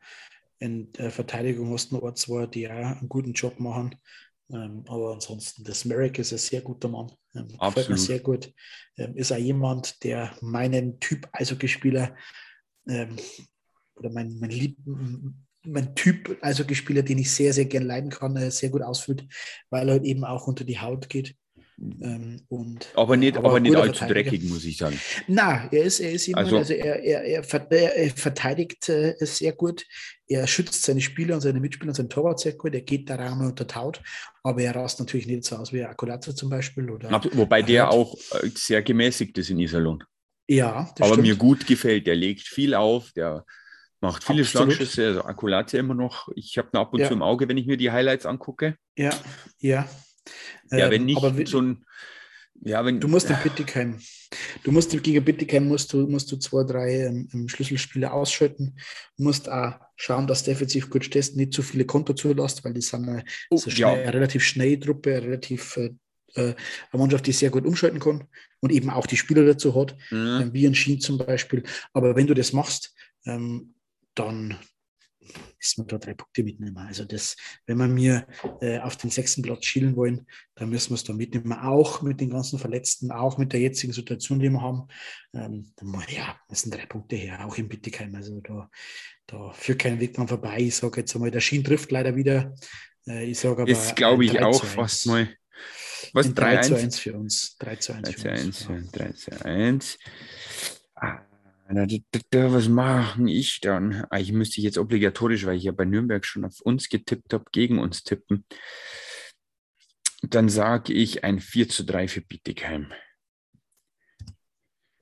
in 0.58 0.90
der 0.92 1.10
Verteidigung 1.10 1.72
hast 1.72 1.92
du 1.92 1.96
noch 1.96 2.14
zwei, 2.14 2.46
die 2.46 2.68
auch 2.68 2.72
einen 2.72 3.08
guten 3.08 3.32
Job 3.32 3.60
machen. 3.60 3.94
Ähm, 4.50 4.84
aber 4.88 5.12
ansonsten, 5.12 5.62
das 5.64 5.84
Merrick 5.84 6.18
ist 6.18 6.32
ein 6.32 6.38
sehr 6.38 6.62
guter 6.62 6.88
Mann. 6.88 7.12
Ähm, 7.34 7.48
gefällt 7.48 7.90
mir 7.90 7.98
sehr 7.98 8.20
gut. 8.20 8.52
Ähm, 8.96 9.14
ist 9.16 9.32
auch 9.32 9.36
jemand, 9.36 10.02
der 10.04 10.34
meinen 10.40 10.98
Typ 11.00 11.28
Eishockeyspieler 11.32 12.16
ähm, 12.88 13.16
oder 13.96 14.10
mein, 14.10 14.38
mein, 14.38 14.50
Lieb, 14.50 14.78
mein 15.64 15.94
Typ 15.94 16.38
Eishockeyspieler, 16.42 17.02
den 17.02 17.18
ich 17.18 17.30
sehr, 17.30 17.52
sehr 17.52 17.66
gern 17.66 17.84
leiden 17.84 18.10
kann, 18.10 18.36
äh, 18.36 18.50
sehr 18.50 18.70
gut 18.70 18.82
ausfüllt, 18.82 19.26
weil 19.70 19.88
er 19.88 19.94
halt 19.94 20.04
eben 20.04 20.24
auch 20.24 20.46
unter 20.46 20.64
die 20.64 20.80
Haut 20.80 21.08
geht. 21.08 21.36
Ähm, 21.80 22.40
und, 22.48 22.88
aber 22.94 23.16
nicht, 23.16 23.36
aber, 23.36 23.50
aber 23.50 23.60
nicht 23.60 23.76
allzu 23.76 24.04
dreckig, 24.06 24.42
muss 24.44 24.64
ich 24.64 24.76
sagen. 24.78 24.98
Na, 25.28 25.68
er 25.70 25.84
ist, 25.84 26.00
er 26.00 26.10
ist 26.10 26.26
jemand, 26.26 26.46
also, 26.46 26.58
also 26.58 26.72
er, 26.72 27.02
er, 27.02 27.22
er, 27.22 27.96
er 27.96 28.12
verteidigt 28.12 28.88
äh, 28.88 29.14
sehr 29.20 29.52
gut. 29.52 29.86
Er 30.26 30.46
schützt 30.46 30.82
seine 30.82 31.00
Spieler 31.00 31.36
und 31.36 31.40
seine 31.40 31.60
Mitspieler 31.60 31.90
und 31.90 31.94
seinen 31.94 32.10
Torwart 32.10 32.40
sehr 32.40 32.54
gut. 32.54 32.74
Er 32.74 32.80
geht 32.80 33.08
da 33.08 33.14
Raum 33.14 33.46
unter 33.46 33.66
Taut, 33.66 34.02
aber 34.42 34.62
er 34.62 34.74
rast 34.74 34.98
natürlich 34.98 35.26
nicht 35.28 35.44
so 35.44 35.56
aus 35.56 35.72
wie 35.72 35.84
Akulazzo 35.84 36.32
zum 36.32 36.50
Beispiel. 36.50 36.90
Oder 36.90 37.10
Wobei 37.32 37.62
der 37.62 37.90
auch 37.90 38.14
äh, 38.32 38.48
sehr 38.54 38.82
gemäßigt 38.82 39.38
ist 39.38 39.50
in 39.50 39.60
Iserlohn. 39.60 40.02
Ja, 40.48 40.92
aber 40.98 41.06
stimmt. 41.06 41.22
mir 41.22 41.36
gut 41.36 41.66
gefällt. 41.66 42.06
Der 42.06 42.16
legt 42.16 42.42
viel 42.42 42.74
auf, 42.74 43.12
der 43.12 43.44
macht 44.00 44.24
viele 44.24 44.42
Absolut. 44.42 44.72
Schlagschüsse. 44.72 45.06
Also 45.06 45.24
Akulazzo 45.24 45.76
immer 45.76 45.94
noch. 45.94 46.28
Ich 46.34 46.58
habe 46.58 46.70
ihn 46.72 46.78
ab 46.78 46.92
und 46.92 47.00
ja. 47.00 47.06
zu 47.06 47.14
im 47.14 47.22
Auge, 47.22 47.48
wenn 47.48 47.56
ich 47.56 47.66
mir 47.66 47.76
die 47.76 47.92
Highlights 47.92 48.26
angucke. 48.26 48.76
Ja, 48.96 49.10
ja. 49.60 49.88
Ja, 50.70 50.90
wenn 50.90 51.02
ähm, 51.02 51.06
nicht 51.06 51.22
aber, 51.22 51.46
so 51.46 51.60
ein. 51.60 51.84
Ja, 52.60 52.84
wenn, 52.84 52.98
du 52.98 53.06
musst 53.06 53.30
in 53.30 53.36
Bittigheim, 53.42 54.00
du 54.64 54.72
musst 54.72 54.90
gegen 55.02 55.24
Bittigheim 55.24 55.68
musst 55.68 55.92
du, 55.92 56.08
musst 56.08 56.32
du 56.32 56.36
zwei, 56.38 56.64
drei 56.64 57.06
ähm, 57.06 57.48
Schlüsselspiele 57.48 58.12
ausschalten. 58.12 58.74
Du 59.16 59.22
musst 59.22 59.48
auch 59.48 59.74
schauen, 59.94 60.26
dass 60.26 60.42
defensiv 60.42 60.90
gut 60.90 61.04
stehst, 61.04 61.36
nicht 61.36 61.52
zu 61.52 61.62
viele 61.62 61.84
Konto 61.84 62.14
zulässt, 62.14 62.64
weil 62.64 62.74
die 62.74 62.80
sind 62.80 63.08
eine, 63.08 63.24
oh, 63.50 63.60
eine, 63.64 63.74
ja. 63.74 63.92
eine 63.92 64.12
relativ 64.12 64.42
schnelle 64.42 64.80
Truppe, 64.80 65.14
eine 65.14 65.26
relativ 65.26 65.76
äh, 65.76 65.90
äh, 66.34 66.54
eine 66.90 67.00
Mannschaft, 67.00 67.26
die 67.26 67.32
sehr 67.32 67.50
gut 67.50 67.66
umschalten 67.66 68.00
kann 68.00 68.24
und 68.60 68.72
eben 68.72 68.90
auch 68.90 69.06
die 69.06 69.16
Spieler 69.16 69.44
dazu 69.44 69.74
hat, 69.74 69.96
mhm. 70.10 70.40
äh, 70.40 70.52
wie 70.52 70.66
ein 70.66 70.74
Schien 70.74 71.00
zum 71.00 71.18
Beispiel. 71.18 71.62
Aber 71.92 72.16
wenn 72.16 72.26
du 72.26 72.34
das 72.34 72.52
machst, 72.52 72.94
ähm, 73.24 73.74
dann, 74.14 74.56
müssen 75.58 75.84
wir 75.84 75.86
da 75.86 75.98
drei 75.98 76.14
Punkte 76.14 76.42
mitnehmen. 76.42 76.76
Also 76.78 77.04
das, 77.04 77.36
wenn 77.66 77.78
wir 77.78 77.88
mir 77.88 78.26
äh, 78.60 78.78
auf 78.80 78.96
den 78.96 79.10
sechsten 79.10 79.42
Platz 79.42 79.64
schielen 79.64 79.96
wollen, 79.96 80.26
dann 80.54 80.70
müssen 80.70 80.90
wir 80.90 80.96
es 80.96 81.04
da 81.04 81.12
mitnehmen. 81.12 81.52
Auch 81.52 82.02
mit 82.02 82.20
den 82.20 82.30
ganzen 82.30 82.58
Verletzten, 82.58 83.10
auch 83.10 83.38
mit 83.38 83.52
der 83.52 83.60
jetzigen 83.60 83.92
Situation, 83.92 84.40
die 84.40 84.50
wir 84.50 84.60
haben. 84.60 84.88
Ähm, 85.34 85.72
dann, 85.76 86.04
ja, 86.08 86.38
das 86.48 86.62
sind 86.62 86.74
drei 86.74 86.86
Punkte 86.86 87.16
her, 87.16 87.46
auch 87.46 87.56
in 87.56 87.68
Bittigheim. 87.68 88.14
Also 88.14 88.40
da, 88.40 88.70
da 89.26 89.52
führt 89.52 89.80
kein 89.80 90.00
Weg 90.00 90.14
dran 90.14 90.28
vorbei. 90.28 90.58
Ich 90.60 90.76
sage 90.76 91.00
jetzt 91.00 91.14
einmal, 91.14 91.30
der 91.30 91.40
Schien 91.40 91.64
trifft 91.64 91.90
leider 91.90 92.16
wieder. 92.16 92.54
Äh, 93.06 93.24
ich 93.30 93.38
sage 93.38 93.62
aber. 93.62 93.70
Ist, 93.70 93.96
glaube 93.96 94.24
ich, 94.24 94.40
auch 94.40 94.64
fast 94.64 95.06
mal. 95.06 95.28
Was? 96.12 96.32
3, 96.32 96.56
3 96.56 96.60
zu 96.62 96.76
1 96.76 96.98
für 96.98 97.14
uns. 97.14 97.56
3 97.58 97.76
zu 97.76 97.92
1 97.92 98.08
3 98.08 98.12
zu 98.12 98.72
1, 98.72 98.90
3 98.92 99.12
zu 99.12 99.44
1. 99.44 99.98
Ah, 100.94 101.20
was 101.70 102.68
mache 102.68 103.30
ich 103.30 103.60
dann? 103.60 104.06
Ah, 104.10 104.20
müsste 104.32 104.58
ich 104.58 104.64
jetzt 104.64 104.78
obligatorisch, 104.78 105.44
weil 105.44 105.56
ich 105.56 105.64
ja 105.64 105.72
bei 105.72 105.84
Nürnberg 105.84 106.24
schon 106.24 106.44
auf 106.44 106.60
uns 106.60 106.88
getippt 106.88 107.32
habe, 107.34 107.44
gegen 107.52 107.78
uns 107.78 108.04
tippen. 108.04 108.44
Dann 110.22 110.48
sage 110.48 110.92
ich 110.92 111.24
ein 111.24 111.40
4 111.40 111.68
zu 111.68 111.84
3 111.84 112.08
für 112.08 112.22
Bietigheim. 112.22 112.92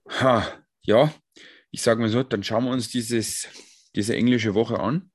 Ha, 0.09 0.65
ja, 0.83 1.13
ich 1.71 1.83
sage 1.83 2.01
mal 2.01 2.09
so, 2.09 2.23
dann 2.23 2.43
schauen 2.43 2.65
wir 2.65 2.71
uns 2.73 2.89
dieses, 2.89 3.49
diese 3.95 4.17
englische 4.17 4.55
Woche 4.55 4.81
an 4.81 5.11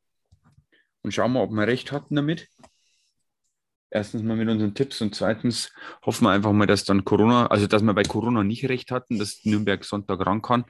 und 1.02 1.14
schauen 1.14 1.34
wir, 1.34 1.42
ob 1.42 1.52
wir 1.52 1.68
recht 1.68 1.92
hatten 1.92 2.16
damit. 2.16 2.48
Erstens 3.90 4.24
mal 4.24 4.38
mit 4.38 4.48
unseren 4.48 4.74
Tipps 4.74 5.02
und 5.02 5.14
zweitens 5.16 5.74
hoffen 6.06 6.26
wir 6.26 6.32
einfach 6.32 6.54
mal, 6.54 6.66
dass 6.66 6.86
dann 6.86 7.04
Corona, 7.04 7.48
also 7.48 7.68
dass 7.68 7.84
wir 7.84 7.94
bei 7.94 8.04
Corona 8.04 8.44
nicht 8.44 8.70
recht 8.70 8.90
hatten, 8.90 9.20
dass 9.20 9.44
Nürnberg 9.44 9.84
Sonntag 9.84 10.26
ran 10.26 10.42
kann. 10.42 10.64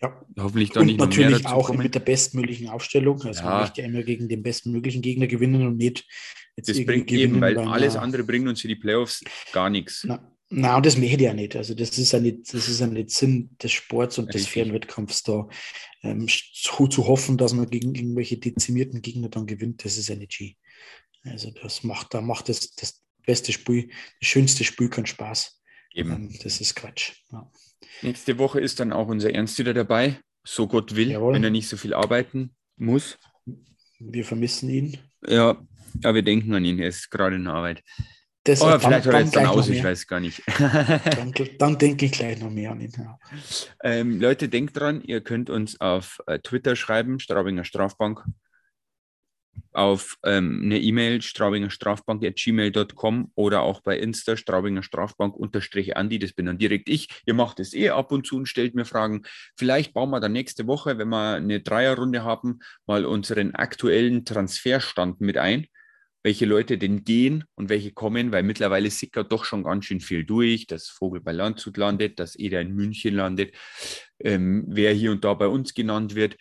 Ja. 0.00 0.24
Hoffentlich 0.38 0.70
dann 0.70 0.86
nicht 0.86 0.98
natürlich 0.98 1.46
auch 1.46 1.66
kommen. 1.66 1.82
mit 1.82 1.94
der 1.94 2.00
bestmöglichen 2.00 2.68
Aufstellung. 2.68 3.20
Also 3.22 3.42
ja. 3.42 3.50
man 3.50 3.60
möchte 3.62 3.80
ja 3.80 3.88
immer 3.88 4.02
gegen 4.02 4.28
den 4.28 4.42
bestmöglichen 4.42 5.02
Gegner 5.02 5.26
gewinnen 5.26 5.66
und 5.66 5.76
nicht 5.76 6.06
jetzt 6.56 6.68
Das 6.68 6.84
bringt 6.84 7.10
eben, 7.10 7.40
weil 7.40 7.58
alles 7.58 7.96
andere 7.96 8.22
bringt 8.22 8.48
uns 8.48 8.60
für 8.60 8.68
die 8.68 8.76
Playoffs 8.76 9.24
gar 9.52 9.70
nichts. 9.70 10.04
Na, 10.06 10.32
na, 10.50 10.76
und 10.76 10.86
das 10.86 10.96
möchte 10.96 11.16
ich 11.16 11.22
ja 11.22 11.34
nicht. 11.34 11.56
Also 11.56 11.74
das 11.74 11.98
ist 11.98 12.12
ja 12.12 12.20
nicht, 12.20 12.52
das 12.52 12.68
ist 12.68 12.80
ja 12.80 12.86
nicht 12.86 13.10
Sinn 13.10 13.50
des 13.62 13.72
Sports 13.72 14.18
und 14.18 14.26
Richtig. 14.26 14.44
des 14.44 14.52
fairen 14.52 14.72
Wettkampfs 14.72 15.22
da 15.22 15.48
ähm, 16.02 16.26
zu, 16.28 16.86
zu, 16.86 17.06
hoffen, 17.06 17.36
dass 17.36 17.52
man 17.52 17.68
gegen 17.68 17.94
irgendwelche 17.94 18.38
dezimierten 18.38 19.02
Gegner 19.02 19.28
dann 19.28 19.46
gewinnt. 19.46 19.84
Das 19.84 19.98
ist 19.98 20.10
G. 20.28 20.54
Also 21.24 21.50
das 21.50 21.82
macht, 21.82 22.14
da 22.14 22.20
macht 22.20 22.48
das, 22.48 22.70
das 22.74 23.02
beste 23.26 23.52
Spiel, 23.52 23.90
das 24.20 24.28
schönste 24.28 24.64
Spiel 24.64 24.88
keinen 24.88 25.06
Spaß. 25.06 25.60
Eben. 25.94 26.12
Ähm, 26.12 26.38
das 26.42 26.60
ist 26.60 26.74
Quatsch. 26.74 27.12
Ja. 27.30 27.50
Nächste 28.02 28.38
Woche 28.38 28.60
ist 28.60 28.80
dann 28.80 28.92
auch 28.92 29.08
unser 29.08 29.34
Ernst 29.34 29.58
wieder 29.58 29.74
dabei, 29.74 30.18
so 30.44 30.66
Gott 30.66 30.94
will, 30.96 31.10
Jawohl. 31.10 31.34
wenn 31.34 31.44
er 31.44 31.50
nicht 31.50 31.68
so 31.68 31.76
viel 31.76 31.94
arbeiten 31.94 32.54
muss. 32.76 33.18
Wir 33.98 34.24
vermissen 34.24 34.68
ihn. 34.68 34.98
Ja, 35.26 35.60
aber 36.04 36.14
wir 36.14 36.22
denken 36.22 36.54
an 36.54 36.64
ihn, 36.64 36.78
er 36.78 36.88
ist 36.88 37.10
gerade 37.10 37.36
in 37.36 37.46
Arbeit. 37.46 37.82
Das 38.44 38.62
Oder 38.62 38.80
vielleicht 38.80 39.06
hat 39.06 39.14
er 39.14 39.20
jetzt 39.20 39.36
dann 39.36 39.46
aus, 39.46 39.68
ich 39.68 39.84
weiß 39.84 40.06
gar 40.06 40.20
nicht. 40.20 40.42
dann, 40.58 41.34
dann, 41.58 41.76
denke 41.76 42.06
ich 42.06 42.12
gleich 42.12 42.40
noch 42.40 42.50
mehr 42.50 42.70
an 42.70 42.80
ihn. 42.80 42.92
Ja. 42.96 43.18
Ähm, 43.82 44.20
Leute, 44.20 44.48
denkt 44.48 44.78
dran, 44.78 45.02
ihr 45.02 45.20
könnt 45.20 45.50
uns 45.50 45.80
auf 45.80 46.20
äh, 46.26 46.38
Twitter 46.38 46.74
schreiben, 46.74 47.20
Straubinger 47.20 47.64
Strafbank. 47.64 48.24
Auf 49.72 50.16
ähm, 50.24 50.60
eine 50.64 50.78
E-Mail 50.78 51.22
straubingerstrafbank.gmail.com 51.22 53.32
oder 53.34 53.62
auch 53.62 53.80
bei 53.80 53.98
Insta 53.98 54.36
Straubinger 54.36 54.82
Strafbank 54.82 55.36
unterstrich 55.36 55.96
Andi, 55.96 56.18
das 56.18 56.32
bin 56.32 56.46
dann 56.46 56.58
direkt 56.58 56.88
ich. 56.88 57.08
Ihr 57.26 57.34
macht 57.34 57.60
es 57.60 57.74
eh 57.74 57.90
ab 57.90 58.12
und 58.12 58.26
zu 58.26 58.36
und 58.36 58.46
stellt 58.46 58.74
mir 58.74 58.84
Fragen. 58.84 59.22
Vielleicht 59.56 59.94
bauen 59.94 60.10
wir 60.10 60.20
dann 60.20 60.32
nächste 60.32 60.66
Woche, 60.66 60.98
wenn 60.98 61.08
wir 61.08 61.34
eine 61.34 61.60
Dreierrunde 61.60 62.24
haben, 62.24 62.60
mal 62.86 63.04
unseren 63.04 63.54
aktuellen 63.54 64.24
Transferstand 64.24 65.20
mit 65.20 65.38
ein 65.38 65.66
welche 66.24 66.46
Leute 66.46 66.78
denn 66.78 67.04
gehen 67.04 67.44
und 67.54 67.68
welche 67.68 67.92
kommen, 67.92 68.32
weil 68.32 68.42
mittlerweile 68.42 68.90
sickert 68.90 69.30
doch 69.32 69.44
schon 69.44 69.64
ganz 69.64 69.84
schön 69.84 70.00
viel 70.00 70.24
durch, 70.24 70.66
dass 70.66 70.88
Vogel 70.88 71.20
bei 71.20 71.32
Landshut 71.32 71.76
landet, 71.76 72.18
dass 72.18 72.36
Eder 72.36 72.60
in 72.60 72.74
München 72.74 73.14
landet, 73.14 73.54
ähm, 74.18 74.64
wer 74.66 74.92
hier 74.92 75.12
und 75.12 75.24
da 75.24 75.34
bei 75.34 75.46
uns 75.46 75.74
genannt 75.74 76.14
wird, 76.14 76.36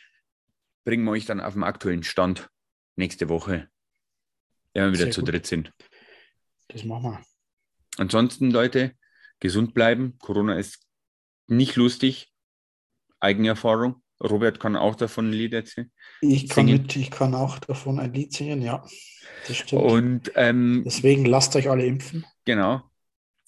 bringen 0.84 1.06
wir 1.06 1.12
euch 1.12 1.26
dann 1.26 1.40
auf 1.40 1.54
den 1.54 1.64
aktuellen 1.64 2.04
Stand 2.04 2.50
nächste 2.98 3.30
Woche, 3.30 3.70
wenn 4.74 4.86
wir 4.86 4.94
wieder 4.94 5.04
Sehr 5.06 5.12
zu 5.12 5.22
gut. 5.22 5.32
dritt 5.32 5.48
sind. 5.48 5.72
Das 6.68 6.84
machen 6.84 7.12
wir. 7.12 7.22
Ansonsten, 7.98 8.52
Leute, 8.52 8.94
gesund 9.40 9.74
bleiben. 9.74 10.18
Corona 10.20 10.58
ist 10.58 10.86
nicht 11.48 11.76
lustig. 11.76 12.32
Eigenerfahrung. 13.20 14.04
Robert 14.22 14.60
kann 14.60 14.76
auch 14.76 14.96
davon 14.96 15.30
ein 15.30 15.34
Lied 15.34 15.54
erzählen. 15.54 15.92
Ich 16.22 16.50
kann, 16.50 16.66
mit, 16.66 16.96
ich 16.96 17.12
kann 17.12 17.36
auch 17.36 17.60
davon 17.60 18.00
ein 18.00 18.14
Lied 18.14 18.34
singen, 18.34 18.62
ja. 18.62 18.84
Das 19.48 19.58
stimmt. 19.58 19.84
Und, 19.84 20.32
ähm, 20.36 20.84
Deswegen 20.86 21.26
lasst 21.26 21.56
euch 21.56 21.70
alle 21.70 21.86
impfen. 21.86 22.26
Genau. 22.46 22.82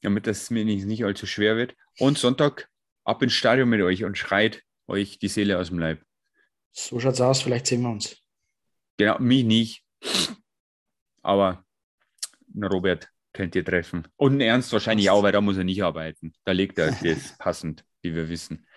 Damit 0.01 0.27
das 0.27 0.49
mir 0.49 0.63
nicht, 0.65 0.85
nicht 0.85 1.03
allzu 1.03 1.25
schwer 1.25 1.57
wird. 1.57 1.75
Und 1.97 2.17
Sonntag 2.17 2.69
ab 3.03 3.21
ins 3.23 3.33
Stadion 3.33 3.67
mit 3.69 3.81
euch 3.81 4.03
und 4.03 4.17
schreit 4.17 4.63
euch 4.87 5.19
die 5.19 5.27
Seele 5.27 5.57
aus 5.57 5.69
dem 5.69 5.79
Leib. 5.79 6.03
So 6.71 6.99
schaut's 6.99 7.19
aus, 7.19 7.41
vielleicht 7.41 7.67
sehen 7.67 7.81
wir 7.81 7.89
uns. 7.89 8.17
Genau, 8.99 9.17
mich 9.19 9.45
nicht. 9.45 9.85
Aber 11.21 11.63
Robert 12.61 13.09
könnt 13.31 13.55
ihr 13.55 13.63
treffen. 13.63 14.05
Und 14.17 14.41
Ernst 14.41 14.73
wahrscheinlich 14.73 15.09
auch, 15.09 15.23
weil 15.23 15.31
da 15.31 15.39
muss 15.39 15.55
er 15.55 15.63
nicht 15.63 15.81
arbeiten. 15.81 16.33
Da 16.43 16.51
legt 16.51 16.77
er 16.77 16.91
das 16.91 17.37
passend, 17.39 17.85
wie 18.01 18.13
wir 18.13 18.27
wissen. 18.27 18.67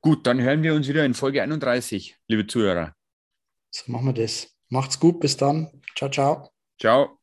Gut, 0.00 0.26
dann 0.26 0.40
hören 0.40 0.62
wir 0.62 0.74
uns 0.74 0.88
wieder 0.88 1.04
in 1.04 1.12
Folge 1.12 1.42
31, 1.42 2.16
liebe 2.28 2.46
Zuhörer. 2.46 2.94
So 3.70 3.92
machen 3.92 4.06
wir 4.06 4.14
das. 4.14 4.56
Macht's 4.70 4.98
gut, 4.98 5.20
bis 5.20 5.36
dann. 5.36 5.82
Ciao, 5.94 6.10
ciao. 6.10 6.50
Ciao. 6.80 7.17